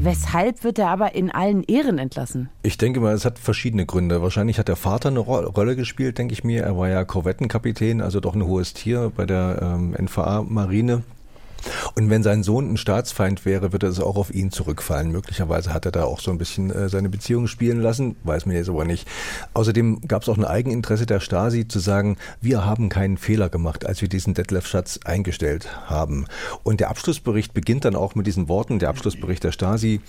Weshalb 0.00 0.62
wird 0.62 0.78
er 0.78 0.90
aber 0.90 1.16
in 1.16 1.32
allen 1.32 1.64
Ehren 1.64 1.98
entlassen? 1.98 2.48
Ich 2.62 2.78
denke 2.78 3.00
mal, 3.00 3.14
es 3.14 3.24
hat 3.24 3.36
verschiedene 3.36 3.84
Gründe. 3.84 4.22
Wahrscheinlich 4.22 4.60
hat 4.60 4.68
der 4.68 4.76
Vater 4.76 5.08
eine 5.08 5.18
Ro 5.18 5.40
Rolle 5.40 5.74
gespielt, 5.74 6.18
denke 6.18 6.34
ich 6.34 6.44
mir. 6.44 6.62
Er 6.62 6.78
war 6.78 6.88
ja 6.88 7.04
Korvettenkapitän, 7.04 8.00
also 8.00 8.20
doch 8.20 8.36
ein 8.36 8.44
hohes 8.44 8.74
Tier 8.74 9.10
bei 9.14 9.26
der 9.26 9.58
ähm, 9.60 9.96
NVA-Marine. 10.00 11.02
Und 11.98 12.10
wenn 12.10 12.22
sein 12.22 12.44
Sohn 12.44 12.72
ein 12.72 12.76
Staatsfeind 12.76 13.44
wäre, 13.44 13.72
würde 13.72 13.88
es 13.88 13.98
auch 13.98 14.14
auf 14.14 14.32
ihn 14.32 14.52
zurückfallen. 14.52 15.10
Möglicherweise 15.10 15.74
hat 15.74 15.84
er 15.84 15.90
da 15.90 16.04
auch 16.04 16.20
so 16.20 16.30
ein 16.30 16.38
bisschen 16.38 16.70
äh, 16.70 16.88
seine 16.88 17.08
Beziehung 17.08 17.48
spielen 17.48 17.80
lassen, 17.80 18.14
weiß 18.22 18.46
man 18.46 18.54
jetzt 18.54 18.68
aber 18.68 18.84
nicht. 18.84 19.08
Außerdem 19.52 20.02
gab 20.06 20.22
es 20.22 20.28
auch 20.28 20.38
ein 20.38 20.44
Eigeninteresse 20.44 21.06
der 21.06 21.18
Stasi 21.18 21.66
zu 21.66 21.80
sagen, 21.80 22.16
wir 22.40 22.64
haben 22.64 22.88
keinen 22.88 23.16
Fehler 23.16 23.48
gemacht, 23.48 23.84
als 23.84 24.00
wir 24.00 24.08
diesen 24.08 24.34
Detlef 24.34 24.68
Schatz 24.68 25.00
eingestellt 25.04 25.90
haben. 25.90 26.26
Und 26.62 26.78
der 26.78 26.90
Abschlussbericht 26.90 27.52
beginnt 27.52 27.84
dann 27.84 27.96
auch 27.96 28.14
mit 28.14 28.28
diesen 28.28 28.46
Worten, 28.46 28.78
der 28.78 28.90
Abschlussbericht 28.90 29.42
der 29.42 29.50
Stasi. 29.50 30.00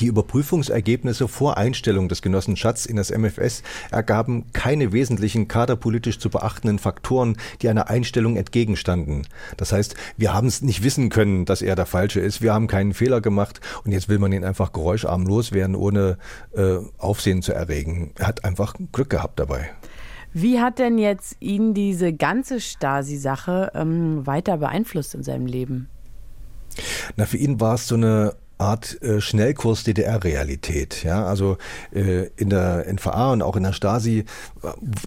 Die 0.00 0.06
Überprüfungsergebnisse 0.06 1.28
vor 1.28 1.58
Einstellung 1.58 2.08
des 2.08 2.22
Genossen 2.22 2.56
Schatz 2.56 2.86
in 2.86 2.96
das 2.96 3.10
MFS 3.10 3.62
ergaben 3.90 4.46
keine 4.52 4.92
wesentlichen 4.92 5.46
kaderpolitisch 5.46 6.18
zu 6.18 6.30
beachtenden 6.30 6.78
Faktoren, 6.78 7.36
die 7.60 7.68
einer 7.68 7.90
Einstellung 7.90 8.36
entgegenstanden. 8.36 9.26
Das 9.58 9.72
heißt, 9.72 9.94
wir 10.16 10.32
haben 10.32 10.46
es 10.46 10.62
nicht 10.62 10.82
wissen 10.82 11.10
können, 11.10 11.44
dass 11.44 11.60
er 11.60 11.76
der 11.76 11.86
Falsche 11.86 12.20
ist. 12.20 12.40
Wir 12.40 12.54
haben 12.54 12.66
keinen 12.66 12.94
Fehler 12.94 13.20
gemacht 13.20 13.60
und 13.84 13.92
jetzt 13.92 14.08
will 14.08 14.18
man 14.18 14.32
ihn 14.32 14.44
einfach 14.44 14.72
geräuscharm 14.72 15.26
loswerden, 15.26 15.76
ohne 15.76 16.16
äh, 16.54 16.78
Aufsehen 16.96 17.42
zu 17.42 17.52
erregen. 17.52 18.12
Er 18.16 18.28
hat 18.28 18.44
einfach 18.44 18.74
Glück 18.92 19.10
gehabt 19.10 19.38
dabei. 19.38 19.70
Wie 20.32 20.60
hat 20.60 20.78
denn 20.78 20.96
jetzt 20.96 21.36
ihn 21.40 21.74
diese 21.74 22.12
ganze 22.12 22.60
Stasi-Sache 22.60 23.72
ähm, 23.74 24.26
weiter 24.26 24.58
beeinflusst 24.58 25.14
in 25.14 25.24
seinem 25.24 25.46
Leben? 25.46 25.88
Na, 27.16 27.26
für 27.26 27.36
ihn 27.36 27.60
war 27.60 27.74
es 27.74 27.88
so 27.88 27.96
eine 27.96 28.34
Art 28.60 29.00
äh, 29.02 29.20
Schnellkurs 29.20 29.84
DDR-Realität. 29.84 31.02
Ja, 31.02 31.24
also 31.24 31.56
äh, 31.92 32.26
in 32.36 32.50
der 32.50 32.86
NVA 32.92 33.32
und 33.32 33.42
auch 33.42 33.56
in 33.56 33.62
der 33.62 33.72
Stasi, 33.72 34.24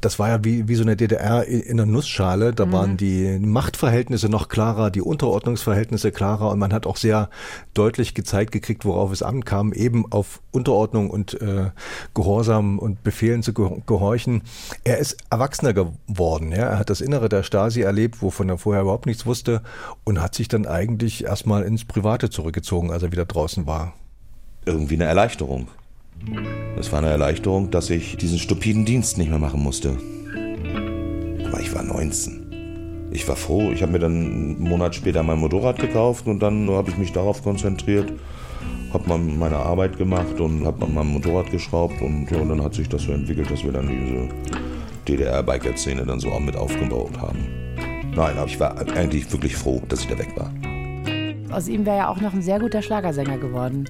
das 0.01 0.17
war 0.17 0.29
ja 0.29 0.43
wie, 0.43 0.67
wie 0.67 0.75
so 0.75 0.83
eine 0.83 0.95
DDR 0.95 1.45
in 1.45 1.79
einer 1.79 1.85
Nussschale. 1.85 2.53
Da 2.53 2.65
mhm. 2.65 2.71
waren 2.71 2.97
die 2.97 3.37
Machtverhältnisse 3.39 4.27
noch 4.27 4.49
klarer, 4.49 4.89
die 4.89 5.01
Unterordnungsverhältnisse 5.01 6.11
klarer 6.11 6.49
und 6.49 6.59
man 6.59 6.73
hat 6.73 6.87
auch 6.87 6.97
sehr 6.97 7.29
deutlich 7.73 8.15
gezeigt 8.15 8.51
gekriegt, 8.51 8.85
worauf 8.85 9.11
es 9.11 9.21
ankam, 9.21 9.71
eben 9.71 10.11
auf 10.11 10.41
Unterordnung 10.51 11.11
und 11.11 11.39
äh, 11.39 11.69
Gehorsam 12.15 12.79
und 12.79 13.03
Befehlen 13.03 13.43
zu 13.43 13.53
gehorchen. 13.53 14.41
Er 14.83 14.97
ist 14.97 15.17
erwachsener 15.29 15.73
geworden. 15.73 16.51
Ja? 16.51 16.69
Er 16.69 16.79
hat 16.79 16.89
das 16.89 17.01
Innere 17.01 17.29
der 17.29 17.43
Stasi 17.43 17.81
erlebt, 17.81 18.21
wovon 18.21 18.49
er 18.49 18.57
vorher 18.57 18.81
überhaupt 18.81 19.05
nichts 19.05 19.25
wusste 19.25 19.61
und 20.03 20.21
hat 20.21 20.33
sich 20.33 20.47
dann 20.47 20.65
eigentlich 20.65 21.25
erstmal 21.25 21.63
ins 21.63 21.85
Private 21.85 22.29
zurückgezogen, 22.29 22.91
als 22.91 23.03
er 23.03 23.11
wieder 23.11 23.25
draußen 23.25 23.42
draußen 23.43 23.67
war. 23.67 23.93
Irgendwie 24.65 24.95
eine 24.95 25.03
Erleichterung. 25.03 25.67
Es 26.77 26.93
war 26.93 26.99
eine 26.99 27.09
Erleichterung, 27.09 27.71
dass 27.71 27.89
ich 27.89 28.15
diesen 28.15 28.39
stupiden 28.39 28.85
Dienst 28.85 29.17
nicht 29.17 29.29
mehr 29.29 29.39
machen 29.39 29.61
musste. 29.61 29.97
Aber 31.45 31.59
ich 31.59 31.75
war 31.75 31.83
19. 31.83 33.09
Ich 33.11 33.27
war 33.27 33.35
froh. 33.35 33.71
Ich 33.71 33.81
habe 33.81 33.91
mir 33.91 33.99
dann 33.99 34.15
einen 34.15 34.63
Monat 34.63 34.95
später 34.95 35.23
mein 35.23 35.39
Motorrad 35.39 35.77
gekauft 35.77 36.25
und 36.25 36.39
dann 36.39 36.69
habe 36.69 36.89
ich 36.89 36.97
mich 36.97 37.11
darauf 37.11 37.43
konzentriert, 37.43 38.13
habe 38.93 39.17
meine 39.17 39.57
Arbeit 39.57 39.97
gemacht 39.97 40.39
und 40.39 40.65
habe 40.65 40.85
an 40.85 40.93
meinem 40.93 41.13
Motorrad 41.13 41.51
geschraubt 41.51 42.01
und, 42.01 42.31
und 42.31 42.49
dann 42.49 42.63
hat 42.63 42.75
sich 42.75 42.87
das 42.87 43.01
so 43.01 43.11
entwickelt, 43.11 43.51
dass 43.51 43.61
wir 43.65 43.73
dann 43.73 43.89
diese 43.89 44.29
DDR-Biker-Szene 45.09 46.05
dann 46.05 46.21
so 46.21 46.31
auch 46.31 46.39
mit 46.39 46.55
aufgebaut 46.55 47.19
haben. 47.19 47.39
Nein, 48.15 48.37
aber 48.37 48.47
ich 48.47 48.59
war 48.59 48.77
eigentlich 48.95 49.29
wirklich 49.33 49.57
froh, 49.57 49.81
dass 49.89 49.99
ich 50.01 50.07
da 50.07 50.17
weg 50.17 50.29
war 50.37 50.49
aus 51.53 51.67
ihm 51.67 51.85
wäre 51.85 51.97
ja 51.97 52.07
auch 52.09 52.19
noch 52.21 52.33
ein 52.33 52.41
sehr 52.41 52.59
guter 52.59 52.81
Schlagersänger 52.81 53.37
geworden. 53.37 53.85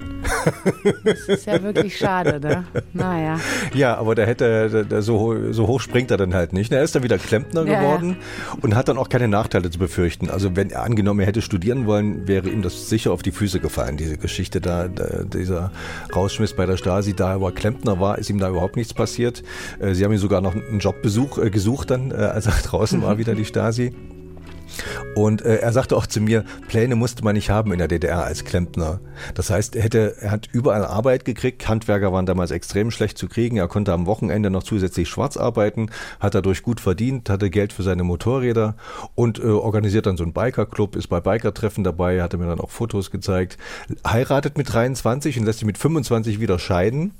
Das 1.04 1.28
ist 1.28 1.46
ja 1.46 1.62
wirklich 1.62 1.96
schade, 1.96 2.40
ne? 2.40 2.64
Naja. 2.92 3.38
Ja, 3.74 3.96
aber 3.96 4.14
der 4.14 4.26
hätte, 4.26 4.84
der, 4.84 5.02
so, 5.02 5.52
so 5.52 5.66
hoch 5.66 5.80
springt 5.80 6.10
er 6.10 6.16
dann 6.16 6.34
halt 6.34 6.52
nicht. 6.52 6.72
Er 6.72 6.82
ist 6.82 6.94
dann 6.94 7.02
wieder 7.02 7.18
Klempner 7.18 7.64
ja, 7.66 7.80
geworden 7.80 8.16
ja. 8.18 8.58
und 8.62 8.74
hat 8.74 8.88
dann 8.88 8.98
auch 8.98 9.08
keine 9.08 9.28
Nachteile 9.28 9.70
zu 9.70 9.78
befürchten. 9.78 10.30
Also 10.30 10.56
wenn 10.56 10.70
er 10.70 10.82
angenommen, 10.82 11.20
er 11.20 11.26
hätte 11.26 11.42
studieren 11.42 11.86
wollen, 11.86 12.26
wäre 12.28 12.48
ihm 12.48 12.62
das 12.62 12.88
sicher 12.88 13.12
auf 13.12 13.22
die 13.22 13.32
Füße 13.32 13.60
gefallen, 13.60 13.96
diese 13.96 14.18
Geschichte 14.18 14.60
da, 14.60 14.88
dieser 14.88 15.72
Rausschmiss 16.14 16.54
bei 16.54 16.66
der 16.66 16.76
Stasi. 16.76 17.14
Da 17.14 17.30
er 17.30 17.34
aber 17.36 17.52
Klempner 17.52 18.00
war, 18.00 18.18
ist 18.18 18.30
ihm 18.30 18.38
da 18.38 18.48
überhaupt 18.48 18.76
nichts 18.76 18.94
passiert. 18.94 19.42
Äh, 19.80 19.94
sie 19.94 20.04
haben 20.04 20.12
ihm 20.12 20.18
sogar 20.18 20.40
noch 20.40 20.54
einen 20.54 20.78
Jobbesuch 20.78 21.38
äh, 21.38 21.50
gesucht 21.50 21.90
dann, 21.90 22.10
äh, 22.10 22.14
als 22.14 22.46
er 22.46 22.52
draußen 22.64 23.02
war, 23.02 23.18
wieder 23.18 23.34
die 23.34 23.44
Stasi. 23.44 23.92
Und 25.14 25.42
äh, 25.42 25.56
er 25.56 25.72
sagte 25.72 25.96
auch 25.96 26.06
zu 26.06 26.20
mir, 26.20 26.44
Pläne 26.68 26.96
musste 26.96 27.22
man 27.22 27.34
nicht 27.34 27.50
haben 27.50 27.72
in 27.72 27.78
der 27.78 27.88
DDR 27.88 28.24
als 28.24 28.44
Klempner. 28.44 29.00
Das 29.34 29.50
heißt, 29.50 29.76
er, 29.76 29.82
hätte, 29.82 30.16
er 30.20 30.30
hat 30.30 30.48
überall 30.52 30.84
Arbeit 30.84 31.24
gekriegt. 31.24 31.68
Handwerker 31.68 32.12
waren 32.12 32.26
damals 32.26 32.50
extrem 32.50 32.90
schlecht 32.90 33.16
zu 33.16 33.28
kriegen. 33.28 33.56
Er 33.56 33.68
konnte 33.68 33.92
am 33.92 34.06
Wochenende 34.06 34.50
noch 34.50 34.64
zusätzlich 34.64 35.08
schwarz 35.08 35.36
arbeiten, 35.36 35.90
hat 36.20 36.34
dadurch 36.34 36.62
gut 36.62 36.80
verdient, 36.80 37.30
hatte 37.30 37.50
Geld 37.50 37.72
für 37.72 37.82
seine 37.82 38.02
Motorräder 38.02 38.76
und 39.14 39.38
äh, 39.38 39.44
organisiert 39.46 40.06
dann 40.06 40.16
so 40.16 40.24
einen 40.24 40.32
Bikerclub, 40.32 40.96
ist 40.96 41.08
bei 41.08 41.20
Bikertreffen 41.20 41.84
dabei, 41.84 42.22
hatte 42.22 42.36
mir 42.36 42.46
dann 42.46 42.60
auch 42.60 42.70
Fotos 42.70 43.10
gezeigt. 43.10 43.56
Heiratet 44.06 44.58
mit 44.58 44.72
23 44.72 45.38
und 45.38 45.44
lässt 45.44 45.60
sich 45.60 45.66
mit 45.66 45.78
25 45.78 46.40
wieder 46.40 46.58
scheiden. 46.58 47.12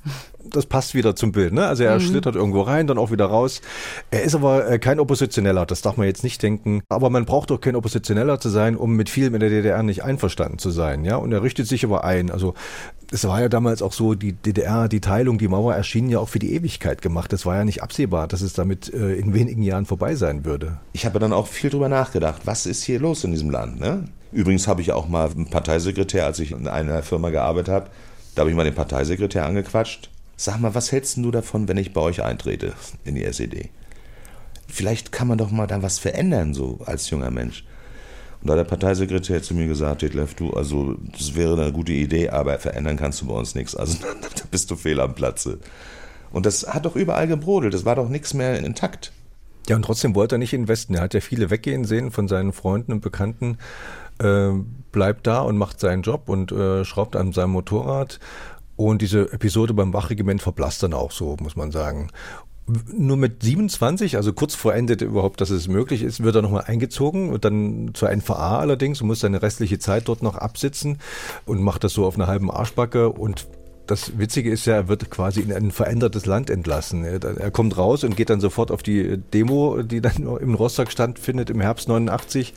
Das 0.50 0.66
passt 0.66 0.94
wieder 0.94 1.16
zum 1.16 1.32
Bild. 1.32 1.54
Ne? 1.54 1.66
Also 1.66 1.84
er 1.84 1.94
mhm. 1.94 2.00
schlittert 2.00 2.34
irgendwo 2.34 2.62
rein, 2.62 2.86
dann 2.86 2.98
auch 2.98 3.10
wieder 3.10 3.26
raus. 3.26 3.62
Er 4.10 4.24
ist 4.24 4.34
aber 4.34 4.68
äh, 4.68 4.78
kein 4.78 5.00
Oppositioneller, 5.00 5.64
das 5.64 5.80
darf 5.80 5.96
man 5.96 6.06
jetzt 6.06 6.22
nicht 6.22 6.42
denken. 6.42 6.82
Aber 6.90 7.08
man 7.08 7.24
braucht 7.24 7.50
doch 7.50 7.60
kein 7.60 7.76
Oppositioneller 7.76 7.83
zu 7.90 8.48
sein, 8.48 8.76
um 8.76 8.96
mit 8.96 9.08
vielem 9.08 9.34
in 9.34 9.40
der 9.40 9.50
DDR 9.50 9.82
nicht 9.82 10.02
einverstanden 10.02 10.58
zu 10.58 10.70
sein. 10.70 11.04
Ja, 11.04 11.16
und 11.16 11.32
er 11.32 11.42
richtet 11.42 11.66
sich 11.66 11.84
aber 11.84 12.04
ein. 12.04 12.30
Also 12.30 12.54
es 13.10 13.26
war 13.26 13.40
ja 13.40 13.48
damals 13.48 13.82
auch 13.82 13.92
so, 13.92 14.14
die 14.14 14.32
DDR, 14.32 14.88
die 14.88 15.00
Teilung, 15.00 15.38
die 15.38 15.48
Mauer 15.48 15.74
erschienen 15.74 16.08
ja 16.08 16.18
auch 16.18 16.28
für 16.28 16.38
die 16.38 16.54
Ewigkeit 16.54 17.02
gemacht. 17.02 17.32
Es 17.32 17.46
war 17.46 17.56
ja 17.56 17.64
nicht 17.64 17.82
absehbar, 17.82 18.28
dass 18.28 18.40
es 18.40 18.52
damit 18.52 18.92
äh, 18.92 19.14
in 19.14 19.34
wenigen 19.34 19.62
Jahren 19.62 19.86
vorbei 19.86 20.14
sein 20.14 20.44
würde. 20.44 20.78
Ich 20.92 21.06
habe 21.06 21.18
dann 21.18 21.32
auch 21.32 21.46
viel 21.46 21.70
drüber 21.70 21.88
nachgedacht. 21.88 22.42
Was 22.44 22.66
ist 22.66 22.82
hier 22.82 23.00
los 23.00 23.24
in 23.24 23.32
diesem 23.32 23.50
Land? 23.50 23.80
Ne? 23.80 24.04
Übrigens 24.32 24.66
habe 24.66 24.80
ich 24.80 24.92
auch 24.92 25.08
mal 25.08 25.30
einen 25.30 25.48
Parteisekretär, 25.48 26.26
als 26.26 26.38
ich 26.38 26.52
in 26.52 26.68
einer 26.68 27.02
Firma 27.02 27.30
gearbeitet 27.30 27.72
habe, 27.72 27.90
da 28.34 28.40
habe 28.40 28.50
ich 28.50 28.56
mal 28.56 28.64
den 28.64 28.74
Parteisekretär 28.74 29.46
angequatscht. 29.46 30.10
Sag 30.36 30.58
mal, 30.58 30.74
was 30.74 30.90
hältst 30.90 31.16
du 31.18 31.30
davon, 31.30 31.68
wenn 31.68 31.76
ich 31.76 31.92
bei 31.92 32.00
euch 32.00 32.24
eintrete 32.24 32.72
in 33.04 33.14
die 33.14 33.24
SED? 33.24 33.70
vielleicht 34.74 35.12
kann 35.12 35.28
man 35.28 35.38
doch 35.38 35.50
mal 35.50 35.66
da 35.66 35.82
was 35.82 35.98
verändern, 35.98 36.54
so 36.54 36.80
als 36.84 37.08
junger 37.10 37.30
Mensch. 37.30 37.64
Und 38.44 38.48
da 38.48 38.52
hat 38.52 38.58
der 38.58 38.64
Parteisekretär 38.64 39.42
zu 39.42 39.54
mir 39.54 39.66
gesagt, 39.66 40.02
Detlef, 40.02 40.34
du, 40.34 40.50
also 40.50 40.96
das 41.16 41.34
wäre 41.34 41.54
eine 41.54 41.72
gute 41.72 41.92
Idee, 41.92 42.28
aber 42.28 42.58
verändern 42.58 42.98
kannst 42.98 43.22
du 43.22 43.26
bei 43.26 43.32
uns 43.32 43.54
nichts. 43.54 43.74
Also 43.74 43.96
da 44.02 44.42
bist 44.50 44.70
du 44.70 44.76
fehl 44.76 45.00
am 45.00 45.14
Platze. 45.14 45.58
Und 46.30 46.44
das 46.44 46.66
hat 46.66 46.84
doch 46.84 46.94
überall 46.94 47.26
gebrodelt, 47.26 47.72
das 47.72 47.86
war 47.86 47.96
doch 47.96 48.10
nichts 48.10 48.34
mehr 48.34 48.58
intakt. 48.58 49.12
Ja, 49.66 49.76
und 49.76 49.82
trotzdem 49.82 50.14
wollte 50.14 50.34
er 50.34 50.38
nicht 50.38 50.52
investen. 50.52 50.94
Er 50.94 51.00
hat 51.00 51.14
ja 51.14 51.20
viele 51.20 51.48
weggehen 51.48 51.86
sehen 51.86 52.10
von 52.10 52.28
seinen 52.28 52.52
Freunden 52.52 52.92
und 52.92 53.00
Bekannten. 53.00 53.56
Äh, 54.18 54.50
bleibt 54.92 55.26
da 55.26 55.40
und 55.40 55.56
macht 55.56 55.80
seinen 55.80 56.02
Job 56.02 56.28
und 56.28 56.52
äh, 56.52 56.84
schraubt 56.84 57.16
an 57.16 57.32
seinem 57.32 57.52
Motorrad. 57.52 58.20
Und 58.76 59.00
diese 59.00 59.32
Episode 59.32 59.72
beim 59.72 59.94
Wachregiment 59.94 60.42
verblasst 60.42 60.82
dann 60.82 60.92
auch 60.92 61.12
so, 61.12 61.36
muss 61.40 61.56
man 61.56 61.70
sagen 61.70 62.10
nur 62.66 63.16
mit 63.16 63.42
27, 63.42 64.16
also 64.16 64.32
kurz 64.32 64.54
vor 64.54 64.74
Ende 64.74 64.94
überhaupt, 65.04 65.40
dass 65.40 65.50
es 65.50 65.68
möglich 65.68 66.02
ist, 66.02 66.22
wird 66.22 66.36
er 66.36 66.42
nochmal 66.42 66.64
eingezogen 66.66 67.30
und 67.30 67.44
dann 67.44 67.90
zur 67.94 68.10
NVA 68.10 68.58
allerdings 68.58 69.00
und 69.00 69.08
muss 69.08 69.20
seine 69.20 69.42
restliche 69.42 69.78
Zeit 69.78 70.08
dort 70.08 70.22
noch 70.22 70.36
absitzen 70.36 70.98
und 71.44 71.62
macht 71.62 71.84
das 71.84 71.92
so 71.92 72.06
auf 72.06 72.16
einer 72.16 72.26
halben 72.26 72.50
Arschbacke 72.50 73.10
und 73.10 73.46
das 73.86 74.18
Witzige 74.18 74.50
ist 74.50 74.66
ja, 74.66 74.74
er 74.74 74.88
wird 74.88 75.10
quasi 75.10 75.40
in 75.40 75.52
ein 75.52 75.70
verändertes 75.70 76.26
Land 76.26 76.48
entlassen. 76.48 77.04
Er 77.04 77.50
kommt 77.50 77.76
raus 77.76 78.04
und 78.04 78.16
geht 78.16 78.30
dann 78.30 78.40
sofort 78.40 78.70
auf 78.70 78.82
die 78.82 79.18
Demo, 79.18 79.82
die 79.82 80.00
dann 80.00 80.26
im 80.40 80.54
Rostock 80.54 80.90
stattfindet 80.90 81.50
im 81.50 81.60
Herbst 81.60 81.88
89 81.88 82.54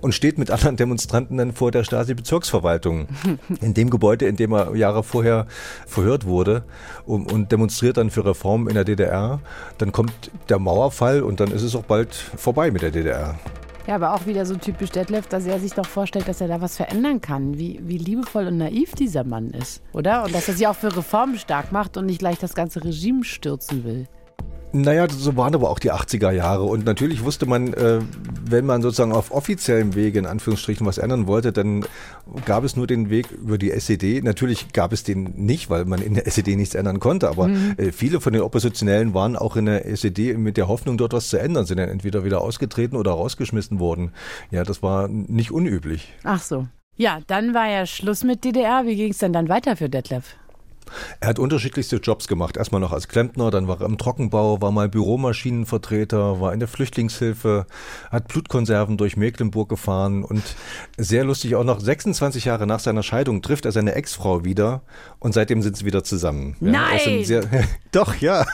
und 0.00 0.14
steht 0.14 0.38
mit 0.38 0.50
anderen 0.50 0.76
Demonstranten 0.76 1.36
dann 1.36 1.52
vor 1.52 1.70
der 1.70 1.84
Stasi-Bezirksverwaltung 1.84 3.08
in 3.60 3.74
dem 3.74 3.90
Gebäude, 3.90 4.26
in 4.26 4.36
dem 4.36 4.52
er 4.52 4.74
Jahre 4.74 5.02
vorher 5.02 5.46
verhört 5.86 6.24
wurde 6.24 6.64
und, 7.04 7.30
und 7.30 7.52
demonstriert 7.52 7.98
dann 7.98 8.10
für 8.10 8.24
Reformen 8.24 8.68
in 8.68 8.74
der 8.74 8.84
DDR. 8.84 9.40
Dann 9.78 9.92
kommt 9.92 10.30
der 10.48 10.58
Mauerfall 10.58 11.22
und 11.22 11.40
dann 11.40 11.50
ist 11.50 11.62
es 11.62 11.76
auch 11.76 11.84
bald 11.84 12.14
vorbei 12.14 12.70
mit 12.70 12.82
der 12.82 12.90
DDR. 12.90 13.38
Ja, 13.90 13.96
aber 13.96 14.14
auch 14.14 14.24
wieder 14.24 14.46
so 14.46 14.54
typisch 14.54 14.90
Detlef, 14.90 15.26
dass 15.26 15.46
er 15.46 15.58
sich 15.58 15.72
doch 15.72 15.84
vorstellt, 15.84 16.28
dass 16.28 16.40
er 16.40 16.46
da 16.46 16.60
was 16.60 16.76
verändern 16.76 17.20
kann. 17.20 17.58
Wie, 17.58 17.80
wie 17.82 17.98
liebevoll 17.98 18.46
und 18.46 18.58
naiv 18.58 18.94
dieser 18.94 19.24
Mann 19.24 19.50
ist, 19.50 19.82
oder? 19.92 20.22
Und 20.22 20.32
dass 20.32 20.46
er 20.46 20.54
sich 20.54 20.68
auch 20.68 20.76
für 20.76 20.96
Reformen 20.96 21.36
stark 21.36 21.72
macht 21.72 21.96
und 21.96 22.06
nicht 22.06 22.20
gleich 22.20 22.38
das 22.38 22.54
ganze 22.54 22.84
Regime 22.84 23.24
stürzen 23.24 23.82
will. 23.82 24.06
Naja, 24.72 25.08
so 25.08 25.36
waren 25.36 25.54
aber 25.54 25.68
auch 25.70 25.78
die 25.78 25.92
80er 25.92 26.30
Jahre. 26.30 26.62
Und 26.64 26.84
natürlich 26.84 27.24
wusste 27.24 27.46
man, 27.46 27.74
äh, 27.74 28.00
wenn 28.44 28.66
man 28.66 28.82
sozusagen 28.82 29.12
auf 29.12 29.32
offiziellem 29.32 29.94
Wege 29.94 30.18
in 30.18 30.26
Anführungsstrichen 30.26 30.86
was 30.86 30.98
ändern 30.98 31.26
wollte, 31.26 31.52
dann 31.52 31.84
gab 32.44 32.64
es 32.64 32.76
nur 32.76 32.86
den 32.86 33.10
Weg 33.10 33.30
über 33.32 33.58
die 33.58 33.70
SED. 33.70 34.22
Natürlich 34.22 34.72
gab 34.72 34.92
es 34.92 35.02
den 35.02 35.24
nicht, 35.36 35.70
weil 35.70 35.84
man 35.86 36.00
in 36.00 36.14
der 36.14 36.26
SED 36.26 36.54
nichts 36.56 36.74
ändern 36.74 37.00
konnte. 37.00 37.28
Aber 37.28 37.48
mhm. 37.48 37.74
äh, 37.78 37.92
viele 37.92 38.20
von 38.20 38.32
den 38.32 38.42
Oppositionellen 38.42 39.12
waren 39.12 39.36
auch 39.36 39.56
in 39.56 39.66
der 39.66 39.86
SED 39.86 40.36
mit 40.36 40.56
der 40.56 40.68
Hoffnung, 40.68 40.98
dort 40.98 41.12
was 41.12 41.28
zu 41.28 41.38
ändern, 41.38 41.66
sind 41.66 41.78
dann 41.78 41.88
entweder 41.88 42.24
wieder 42.24 42.40
ausgetreten 42.40 42.96
oder 42.96 43.12
rausgeschmissen 43.12 43.80
worden. 43.80 44.12
Ja, 44.50 44.62
das 44.62 44.82
war 44.82 45.08
nicht 45.08 45.50
unüblich. 45.50 46.12
Ach 46.22 46.42
so. 46.42 46.66
Ja, 46.96 47.20
dann 47.26 47.54
war 47.54 47.66
ja 47.66 47.86
Schluss 47.86 48.24
mit 48.24 48.44
DDR. 48.44 48.84
Wie 48.84 48.94
ging 48.94 49.10
es 49.10 49.18
denn 49.18 49.32
dann 49.32 49.48
weiter 49.48 49.74
für 49.74 49.88
Detlef? 49.88 50.36
Er 51.20 51.28
hat 51.28 51.38
unterschiedlichste 51.38 51.96
Jobs 51.96 52.28
gemacht. 52.28 52.56
Erstmal 52.56 52.80
noch 52.80 52.92
als 52.92 53.08
Klempner, 53.08 53.50
dann 53.50 53.68
war 53.68 53.80
er 53.80 53.86
im 53.86 53.98
Trockenbau, 53.98 54.60
war 54.60 54.72
mal 54.72 54.88
Büromaschinenvertreter, 54.88 56.40
war 56.40 56.52
in 56.52 56.60
der 56.60 56.68
Flüchtlingshilfe, 56.68 57.66
hat 58.10 58.28
Blutkonserven 58.28 58.96
durch 58.96 59.16
Mecklenburg 59.16 59.68
gefahren 59.68 60.24
und 60.24 60.42
sehr 60.96 61.24
lustig 61.24 61.54
auch 61.56 61.64
noch 61.64 61.80
26 61.80 62.44
Jahre 62.44 62.66
nach 62.66 62.80
seiner 62.80 63.02
Scheidung 63.02 63.42
trifft 63.42 63.64
er 63.64 63.72
seine 63.72 63.94
Ex-Frau 63.94 64.44
wieder 64.44 64.82
und 65.18 65.34
seitdem 65.34 65.62
sind 65.62 65.76
sie 65.76 65.84
wieder 65.84 66.04
zusammen. 66.04 66.56
Ja, 66.60 66.70
Nein! 66.70 67.24
Sehr, 67.24 67.42
doch, 67.92 68.14
ja. 68.16 68.46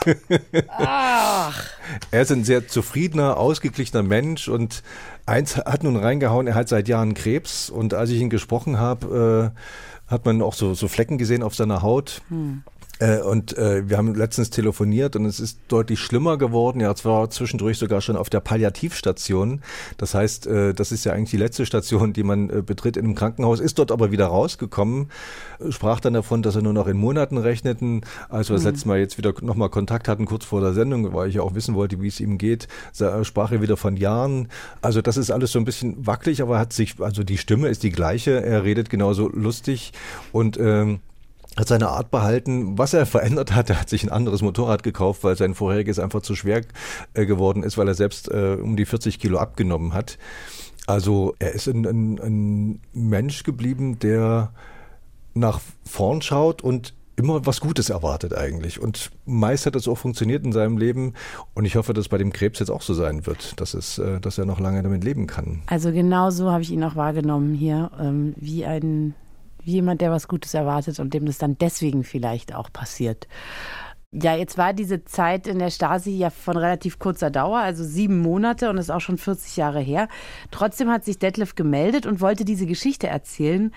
Ach. 0.69 1.63
Er 2.11 2.21
ist 2.21 2.31
ein 2.31 2.43
sehr 2.43 2.67
zufriedener, 2.67 3.37
ausgeglichener 3.37 4.03
Mensch 4.03 4.47
und 4.47 4.83
eins 5.25 5.57
hat 5.57 5.83
nun 5.83 5.95
reingehauen, 5.95 6.47
er 6.47 6.55
hat 6.55 6.69
seit 6.69 6.87
Jahren 6.87 7.13
Krebs 7.13 7.69
und 7.69 7.93
als 7.93 8.09
ich 8.09 8.19
ihn 8.19 8.29
gesprochen 8.29 8.79
habe, 8.79 9.53
äh, 9.55 9.59
hat 10.07 10.25
man 10.25 10.41
auch 10.41 10.53
so, 10.53 10.73
so 10.73 10.87
Flecken 10.87 11.17
gesehen 11.17 11.43
auf 11.43 11.55
seiner 11.55 11.81
Haut. 11.81 12.21
Hm. 12.29 12.63
Äh, 12.99 13.19
und 13.21 13.57
äh, 13.57 13.87
wir 13.89 13.97
haben 13.97 14.15
letztens 14.15 14.49
telefoniert 14.49 15.15
und 15.15 15.25
es 15.25 15.39
ist 15.39 15.59
deutlich 15.67 15.99
schlimmer 15.99 16.37
geworden. 16.37 16.79
Ja, 16.79 16.95
zwar 16.95 17.29
zwischendurch 17.29 17.77
sogar 17.77 18.01
schon 18.01 18.15
auf 18.15 18.29
der 18.29 18.39
Palliativstation. 18.39 19.61
Das 19.97 20.13
heißt, 20.13 20.47
äh, 20.47 20.73
das 20.73 20.91
ist 20.91 21.05
ja 21.05 21.13
eigentlich 21.13 21.31
die 21.31 21.37
letzte 21.37 21.65
Station, 21.65 22.13
die 22.13 22.23
man 22.23 22.49
äh, 22.49 22.61
betritt 22.61 22.97
in 22.97 23.05
einem 23.05 23.15
Krankenhaus, 23.15 23.59
ist 23.59 23.79
dort 23.79 23.91
aber 23.91 24.11
wieder 24.11 24.27
rausgekommen, 24.27 25.09
sprach 25.69 25.99
dann 25.99 26.13
davon, 26.13 26.41
dass 26.41 26.55
er 26.55 26.61
nur 26.61 26.73
noch 26.73 26.87
in 26.87 26.97
Monaten 26.97 27.37
rechneten. 27.37 28.01
Als 28.29 28.49
wir 28.49 28.55
das 28.55 28.63
mhm. 28.63 28.71
letzte 28.71 28.87
Mal 28.87 28.99
jetzt 28.99 29.17
wieder 29.17 29.33
nochmal 29.41 29.69
Kontakt 29.69 30.07
hatten, 30.07 30.25
kurz 30.25 30.45
vor 30.45 30.61
der 30.61 30.73
Sendung, 30.73 31.13
weil 31.13 31.29
ich 31.29 31.35
ja 31.35 31.41
auch 31.41 31.55
wissen 31.55 31.75
wollte, 31.75 32.01
wie 32.01 32.07
es 32.07 32.19
ihm 32.19 32.37
geht, 32.37 32.67
sprach 33.23 33.51
er 33.51 33.61
wieder 33.61 33.77
von 33.77 33.97
Jahren. 33.97 34.49
Also 34.81 35.01
das 35.01 35.17
ist 35.17 35.31
alles 35.31 35.51
so 35.51 35.59
ein 35.59 35.65
bisschen 35.65 36.05
wackelig, 36.05 36.41
aber 36.41 36.59
hat 36.59 36.73
sich, 36.73 36.95
also 36.99 37.23
die 37.23 37.37
Stimme 37.37 37.67
ist 37.67 37.83
die 37.83 37.91
gleiche, 37.91 38.43
er 38.43 38.63
redet 38.63 38.89
genauso 38.89 39.29
lustig 39.29 39.93
und 40.31 40.57
ähm, 40.59 40.99
hat 41.57 41.67
seine 41.67 41.89
Art 41.89 42.11
behalten. 42.11 42.77
Was 42.77 42.93
er 42.93 43.05
verändert 43.05 43.53
hat, 43.53 43.69
er 43.69 43.81
hat 43.81 43.89
sich 43.89 44.03
ein 44.03 44.11
anderes 44.11 44.41
Motorrad 44.41 44.83
gekauft, 44.83 45.23
weil 45.23 45.35
sein 45.35 45.55
vorheriges 45.55 45.99
einfach 45.99 46.21
zu 46.21 46.35
schwer 46.35 46.61
äh, 47.13 47.25
geworden 47.25 47.63
ist, 47.63 47.77
weil 47.77 47.87
er 47.87 47.95
selbst 47.95 48.29
äh, 48.29 48.57
um 48.61 48.77
die 48.77 48.85
40 48.85 49.19
Kilo 49.19 49.39
abgenommen 49.39 49.93
hat. 49.93 50.17
Also 50.85 51.35
er 51.39 51.51
ist 51.51 51.67
ein, 51.67 51.85
ein, 51.85 52.19
ein 52.19 52.81
Mensch 52.93 53.43
geblieben, 53.43 53.99
der 53.99 54.51
nach 55.33 55.59
vorn 55.83 56.21
schaut 56.21 56.61
und 56.61 56.93
immer 57.17 57.45
was 57.45 57.59
Gutes 57.59 57.89
erwartet 57.89 58.35
eigentlich. 58.35 58.79
Und 58.79 59.11
meist 59.25 59.65
hat 59.65 59.75
das 59.75 59.87
auch 59.87 59.97
funktioniert 59.97 60.45
in 60.45 60.51
seinem 60.51 60.77
Leben. 60.77 61.13
Und 61.55 61.65
ich 61.65 61.75
hoffe, 61.75 61.93
dass 61.93 62.07
bei 62.07 62.17
dem 62.17 62.31
Krebs 62.31 62.59
jetzt 62.59 62.69
auch 62.69 62.83
so 62.83 62.93
sein 62.93 63.25
wird, 63.25 63.59
dass, 63.59 63.73
es, 63.73 63.97
äh, 63.97 64.21
dass 64.21 64.37
er 64.37 64.45
noch 64.45 64.59
lange 64.59 64.83
damit 64.83 65.03
leben 65.03 65.27
kann. 65.27 65.63
Also 65.65 65.91
genau 65.91 66.29
so 66.29 66.51
habe 66.51 66.61
ich 66.61 66.71
ihn 66.71 66.83
auch 66.83 66.95
wahrgenommen 66.95 67.55
hier, 67.55 67.91
ähm, 67.99 68.33
wie 68.37 68.65
ein 68.65 69.15
jemand, 69.67 70.01
der 70.01 70.11
was 70.11 70.27
Gutes 70.27 70.53
erwartet 70.53 70.99
und 70.99 71.13
dem 71.13 71.25
das 71.25 71.37
dann 71.37 71.57
deswegen 71.57 72.03
vielleicht 72.03 72.53
auch 72.53 72.71
passiert. 72.71 73.27
Ja, 74.13 74.35
jetzt 74.35 74.57
war 74.57 74.73
diese 74.73 75.03
Zeit 75.03 75.47
in 75.47 75.59
der 75.59 75.69
Stasi 75.69 76.11
ja 76.11 76.29
von 76.29 76.55
relativ 76.55 76.97
kurzer 76.97 77.29
Dauer, 77.29 77.59
also 77.59 77.83
sieben 77.83 78.19
Monate 78.19 78.69
und 78.69 78.77
ist 78.77 78.89
auch 78.89 79.01
schon 79.01 79.17
40 79.17 79.57
Jahre 79.57 79.81
her. 79.81 80.07
Trotzdem 80.49 80.89
hat 80.89 81.03
sich 81.03 81.19
Detlef 81.19 81.55
gemeldet 81.55 82.05
und 82.05 82.21
wollte 82.21 82.45
diese 82.45 82.65
Geschichte 82.65 83.07
erzählen. 83.07 83.73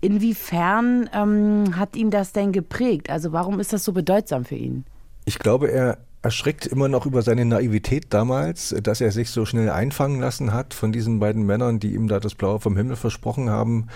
Inwiefern 0.00 1.10
ähm, 1.12 1.76
hat 1.76 1.96
ihn 1.96 2.10
das 2.10 2.32
denn 2.32 2.52
geprägt? 2.52 3.10
Also 3.10 3.32
warum 3.32 3.60
ist 3.60 3.74
das 3.74 3.84
so 3.84 3.92
bedeutsam 3.92 4.46
für 4.46 4.56
ihn? 4.56 4.84
Ich 5.26 5.38
glaube, 5.38 5.70
er 5.70 5.98
erschreckt 6.24 6.66
immer 6.66 6.88
noch 6.88 7.04
über 7.04 7.20
seine 7.20 7.44
Naivität 7.44 8.06
damals, 8.08 8.74
dass 8.82 9.02
er 9.02 9.12
sich 9.12 9.30
so 9.30 9.44
schnell 9.44 9.68
einfangen 9.68 10.20
lassen 10.20 10.54
hat 10.54 10.72
von 10.72 10.90
diesen 10.90 11.20
beiden 11.20 11.44
Männern, 11.44 11.78
die 11.78 11.94
ihm 11.94 12.08
da 12.08 12.18
das 12.18 12.34
Blaue 12.34 12.60
vom 12.60 12.76
Himmel 12.78 12.96
versprochen 12.96 13.50
haben. 13.50 13.88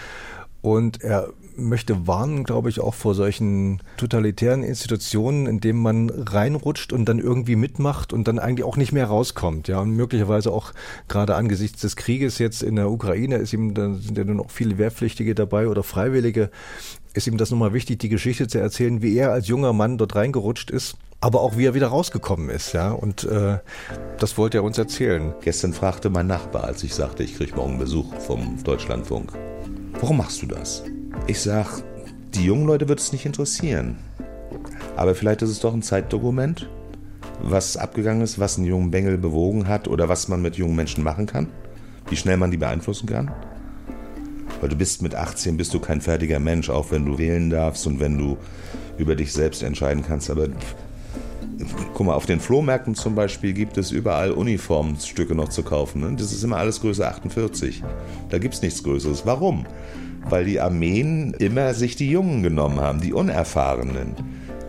Und 0.60 1.02
er 1.02 1.28
möchte 1.56 2.06
warnen, 2.06 2.44
glaube 2.44 2.68
ich, 2.68 2.80
auch 2.80 2.94
vor 2.94 3.14
solchen 3.14 3.80
totalitären 3.96 4.62
Institutionen, 4.62 5.46
in 5.46 5.60
denen 5.60 5.80
man 5.80 6.10
reinrutscht 6.10 6.92
und 6.92 7.06
dann 7.06 7.18
irgendwie 7.18 7.56
mitmacht 7.56 8.12
und 8.12 8.28
dann 8.28 8.38
eigentlich 8.38 8.64
auch 8.64 8.76
nicht 8.76 8.92
mehr 8.92 9.06
rauskommt. 9.06 9.68
Ja, 9.68 9.80
und 9.80 9.90
möglicherweise 9.90 10.52
auch 10.52 10.72
gerade 11.08 11.34
angesichts 11.34 11.80
des 11.82 11.96
Krieges 11.96 12.38
jetzt 12.38 12.62
in 12.62 12.76
der 12.76 12.90
Ukraine 12.90 13.36
ist 13.36 13.52
ihm, 13.52 13.74
da 13.74 13.94
sind 13.94 14.16
ja 14.16 14.24
nur 14.24 14.36
noch 14.36 14.50
viele 14.50 14.78
Wehrpflichtige 14.78 15.34
dabei 15.34 15.68
oder 15.68 15.82
Freiwillige, 15.82 16.50
ist 17.14 17.26
ihm 17.26 17.38
das 17.38 17.50
nochmal 17.50 17.72
wichtig, 17.72 17.98
die 17.98 18.08
Geschichte 18.08 18.46
zu 18.46 18.58
erzählen, 18.58 19.02
wie 19.02 19.16
er 19.16 19.32
als 19.32 19.48
junger 19.48 19.72
Mann 19.72 19.98
dort 19.98 20.14
reingerutscht 20.14 20.70
ist 20.70 20.96
aber 21.20 21.40
auch 21.40 21.56
wie 21.56 21.66
er 21.66 21.74
wieder 21.74 21.88
rausgekommen 21.88 22.48
ist, 22.48 22.74
ja. 22.74 22.92
Und 22.92 23.24
äh, 23.24 23.58
das 24.20 24.38
wollte 24.38 24.58
er 24.58 24.62
uns 24.62 24.78
erzählen. 24.78 25.34
Gestern 25.42 25.72
fragte 25.72 26.10
mein 26.10 26.28
Nachbar, 26.28 26.62
als 26.62 26.84
ich 26.84 26.94
sagte, 26.94 27.24
ich 27.24 27.36
kriege 27.36 27.56
morgen 27.56 27.76
Besuch 27.76 28.14
vom 28.20 28.62
Deutschlandfunk. 28.62 29.32
Warum 30.00 30.18
machst 30.18 30.42
du 30.42 30.46
das? 30.46 30.84
Ich 31.26 31.40
sag, 31.40 31.82
die 32.34 32.44
jungen 32.44 32.66
Leute 32.66 32.88
wird 32.88 33.00
es 33.00 33.12
nicht 33.12 33.26
interessieren. 33.26 33.96
Aber 34.96 35.16
vielleicht 35.16 35.42
ist 35.42 35.50
es 35.50 35.58
doch 35.58 35.74
ein 35.74 35.82
Zeitdokument, 35.82 36.68
was 37.42 37.76
abgegangen 37.76 38.22
ist, 38.22 38.38
was 38.38 38.58
einen 38.58 38.66
jungen 38.66 38.92
Bengel 38.92 39.18
bewogen 39.18 39.66
hat 39.66 39.88
oder 39.88 40.08
was 40.08 40.28
man 40.28 40.40
mit 40.40 40.56
jungen 40.56 40.76
Menschen 40.76 41.02
machen 41.02 41.26
kann, 41.26 41.48
wie 42.08 42.16
schnell 42.16 42.36
man 42.36 42.52
die 42.52 42.56
beeinflussen 42.56 43.08
kann. 43.08 43.32
Weil 44.60 44.68
du 44.68 44.76
bist 44.76 45.02
mit 45.02 45.16
18 45.16 45.56
bist 45.56 45.74
du 45.74 45.80
kein 45.80 46.00
fertiger 46.00 46.38
Mensch, 46.38 46.70
auch 46.70 46.92
wenn 46.92 47.04
du 47.04 47.18
wählen 47.18 47.50
darfst 47.50 47.84
und 47.86 47.98
wenn 47.98 48.18
du 48.18 48.36
über 48.98 49.16
dich 49.16 49.32
selbst 49.32 49.64
entscheiden 49.64 50.04
kannst. 50.06 50.30
Aber 50.30 50.46
guck 51.94 52.06
mal, 52.06 52.14
auf 52.14 52.26
den 52.26 52.40
Flohmärkten 52.40 52.94
zum 52.94 53.14
Beispiel 53.14 53.52
gibt 53.52 53.78
es 53.78 53.90
überall 53.90 54.32
Uniformstücke 54.32 55.34
noch 55.34 55.48
zu 55.48 55.62
kaufen. 55.62 56.00
Ne? 56.02 56.16
Das 56.16 56.32
ist 56.32 56.42
immer 56.42 56.56
alles 56.56 56.80
Größe 56.80 57.06
48. 57.06 57.82
Da 58.28 58.38
gibt 58.38 58.54
es 58.54 58.62
nichts 58.62 58.82
Größeres. 58.82 59.26
Warum? 59.26 59.66
Weil 60.28 60.44
die 60.44 60.60
Armeen 60.60 61.34
immer 61.34 61.74
sich 61.74 61.96
die 61.96 62.10
Jungen 62.10 62.42
genommen 62.42 62.80
haben, 62.80 63.00
die 63.00 63.12
Unerfahrenen, 63.12 64.14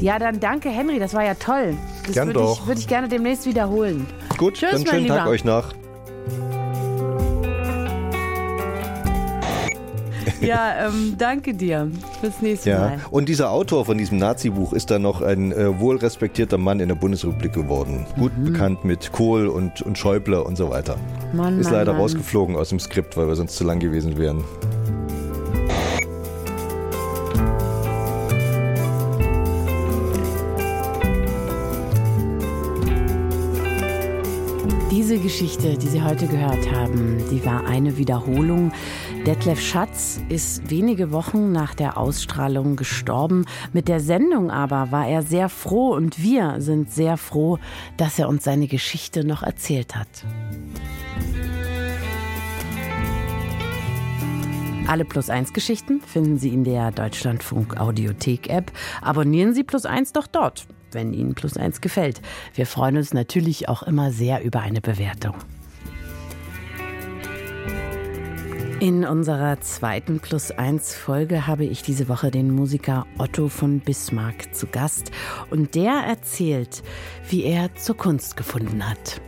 Ja, 0.00 0.18
dann 0.18 0.40
danke, 0.40 0.68
Henry. 0.68 0.98
Das 0.98 1.14
war 1.14 1.24
ja 1.24 1.34
toll. 1.34 1.76
Das 2.06 2.14
Gern 2.14 2.28
würde 2.28 2.40
doch. 2.40 2.60
ich, 2.60 2.66
würd 2.66 2.78
ich 2.78 2.88
gerne 2.88 3.08
demnächst 3.08 3.46
wiederholen. 3.46 4.06
Gut, 4.36 4.54
Tschüss, 4.54 4.70
dann 4.72 4.86
schönen 4.86 5.02
Lieber. 5.04 5.16
Tag 5.16 5.28
euch 5.28 5.44
nach. 5.44 5.72
Ja, 10.40 10.86
ähm, 10.88 11.14
danke 11.16 11.54
dir. 11.54 11.90
Bis 12.20 12.42
nächste 12.42 12.68
Ja, 12.70 12.78
Mal. 12.78 12.98
und 13.10 13.28
dieser 13.30 13.50
Autor 13.50 13.86
von 13.86 13.96
diesem 13.96 14.18
Nazi-Buch 14.18 14.74
ist 14.74 14.90
dann 14.90 15.00
noch 15.00 15.22
ein 15.22 15.52
äh, 15.52 15.78
wohl 15.80 15.96
respektierter 15.96 16.58
Mann 16.58 16.80
in 16.80 16.88
der 16.88 16.96
Bundesrepublik 16.96 17.54
geworden. 17.54 18.04
Gut 18.18 18.32
bekannt 18.44 18.84
mit 18.84 19.10
Kohl 19.12 19.46
und, 19.48 19.80
und 19.80 19.96
Schäuble 19.96 20.42
und 20.44 20.56
so 20.56 20.68
weiter. 20.68 20.96
Mann, 21.32 21.58
ist 21.60 21.66
Mann, 21.66 21.74
leider 21.74 21.92
Mann. 21.92 22.02
rausgeflogen 22.02 22.56
aus 22.56 22.68
dem 22.68 22.78
Skript, 22.78 23.16
weil 23.16 23.26
wir 23.26 23.36
sonst 23.36 23.56
zu 23.56 23.64
lang 23.64 23.78
gewesen 23.80 24.18
wären. 24.18 24.44
Diese 35.04 35.18
Geschichte, 35.18 35.76
die 35.76 35.88
Sie 35.88 36.02
heute 36.02 36.26
gehört 36.26 36.72
haben, 36.72 37.22
die 37.30 37.44
war 37.44 37.66
eine 37.66 37.98
Wiederholung. 37.98 38.72
Detlef 39.26 39.60
Schatz 39.60 40.18
ist 40.30 40.70
wenige 40.70 41.12
Wochen 41.12 41.52
nach 41.52 41.74
der 41.74 41.98
Ausstrahlung 41.98 42.74
gestorben. 42.76 43.44
Mit 43.74 43.88
der 43.88 44.00
Sendung 44.00 44.50
aber 44.50 44.92
war 44.92 45.06
er 45.06 45.20
sehr 45.20 45.50
froh 45.50 45.92
und 45.92 46.22
wir 46.22 46.54
sind 46.62 46.90
sehr 46.90 47.18
froh, 47.18 47.58
dass 47.98 48.18
er 48.18 48.30
uns 48.30 48.44
seine 48.44 48.66
Geschichte 48.66 49.26
noch 49.26 49.42
erzählt 49.42 49.94
hat. 49.94 50.08
Alle 54.86 55.04
Plus 55.04 55.28
1 55.28 55.52
Geschichten 55.52 56.00
finden 56.00 56.38
Sie 56.38 56.48
in 56.48 56.64
der 56.64 56.92
Deutschlandfunk 56.92 57.78
Audiothek 57.78 58.48
App. 58.48 58.72
Abonnieren 59.02 59.52
Sie 59.52 59.64
Plus 59.64 59.84
1 59.84 60.14
doch 60.14 60.26
dort, 60.26 60.66
wenn 60.94 61.12
Ihnen 61.12 61.34
Plus 61.34 61.56
1 61.56 61.80
gefällt. 61.80 62.20
Wir 62.54 62.66
freuen 62.66 62.96
uns 62.96 63.12
natürlich 63.12 63.68
auch 63.68 63.82
immer 63.82 64.10
sehr 64.12 64.42
über 64.42 64.60
eine 64.60 64.80
Bewertung. 64.80 65.34
In 68.80 69.04
unserer 69.04 69.60
zweiten 69.60 70.20
Plus 70.20 70.50
1 70.50 70.94
Folge 70.94 71.46
habe 71.46 71.64
ich 71.64 71.82
diese 71.82 72.08
Woche 72.08 72.30
den 72.30 72.50
Musiker 72.50 73.06
Otto 73.16 73.48
von 73.48 73.80
Bismarck 73.80 74.54
zu 74.54 74.66
Gast 74.66 75.10
und 75.50 75.74
der 75.74 75.92
erzählt, 75.92 76.82
wie 77.30 77.44
er 77.44 77.74
zur 77.76 77.96
Kunst 77.96 78.36
gefunden 78.36 78.86
hat. 78.86 79.22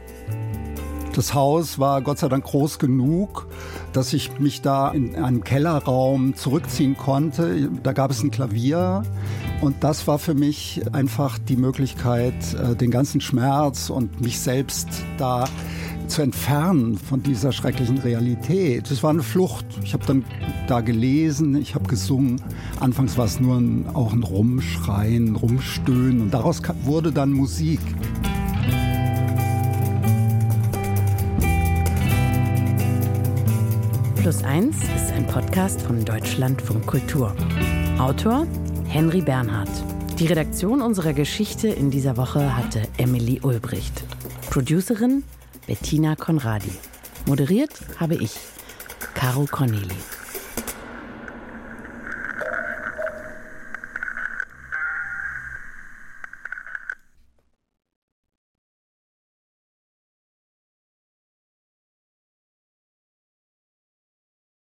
Das 1.17 1.33
Haus 1.33 1.79
war 1.79 2.03
Gott 2.03 2.19
sei 2.19 2.29
Dank 2.29 2.45
groß 2.45 2.79
genug, 2.79 3.47
dass 3.95 4.12
ich 4.12 4.39
mich 4.39 4.61
da 4.61 4.91
in 4.91 5.17
einem 5.17 5.43
Kellerraum 5.43 6.35
zurückziehen 6.35 6.95
konnte. 6.95 7.71
Da 7.83 7.95
gab 7.95 8.11
es 8.11 8.23
ein 8.23 8.31
Klavier 8.31 9.03
und 9.62 9.83
das 9.83 10.07
war 10.07 10.19
für 10.19 10.35
mich 10.35 10.83
einfach 10.93 11.39
die 11.39 11.57
Möglichkeit, 11.57 12.35
äh, 12.53 12.77
den 12.77 12.91
ganzen 12.91 13.23
Schmerz 13.23 13.89
und 13.89 14.21
mich 14.21 14.39
selbst 14.41 14.89
da 15.17 15.47
zu 16.07 16.21
entfernen 16.21 16.99
von 16.99 17.23
dieser 17.23 17.51
schrecklichen 17.51 17.97
Realität. 17.97 18.91
Es 18.91 19.03
war 19.03 19.09
eine 19.09 19.23
Flucht. 19.23 19.64
Ich 19.83 19.95
habe 19.95 20.05
dann 20.05 20.23
da 20.69 20.83
gelesen, 20.83 21.57
ich 21.57 21.75
habe 21.75 21.89
gesungen. 21.89 22.43
Anfangs 22.79 23.17
war 23.17 23.25
es 23.25 23.41
nur 23.41 23.57
ein, 23.57 23.87
auch 23.95 24.12
ein 24.12 24.23
Rumschreien, 24.23 25.35
Rumstöhnen 25.35 26.21
und 26.21 26.35
daraus 26.35 26.61
wurde 26.85 27.11
dann 27.11 27.33
Musik. 27.33 27.81
Plus 34.27 34.43
1 34.43 34.74
ist 34.77 35.12
ein 35.12 35.24
Podcast 35.29 35.81
von 35.83 36.05
Deutschlandfunk 36.05 36.85
Kultur. 36.85 37.33
Autor 37.97 38.45
Henry 38.89 39.20
Bernhard. 39.20 39.68
Die 40.18 40.27
Redaktion 40.27 40.83
unserer 40.83 41.12
Geschichte 41.12 41.68
in 41.68 41.93
dieser 41.93 42.16
Woche 42.16 42.57
hatte 42.57 42.83
Emily 42.97 43.39
Ulbricht. 43.41 44.03
Producerin 44.51 45.22
Bettina 45.68 46.16
Konradi. 46.16 46.72
Moderiert 47.27 47.70
habe 48.01 48.16
ich, 48.16 48.37
Caro 49.14 49.47
Corneli. 49.49 49.95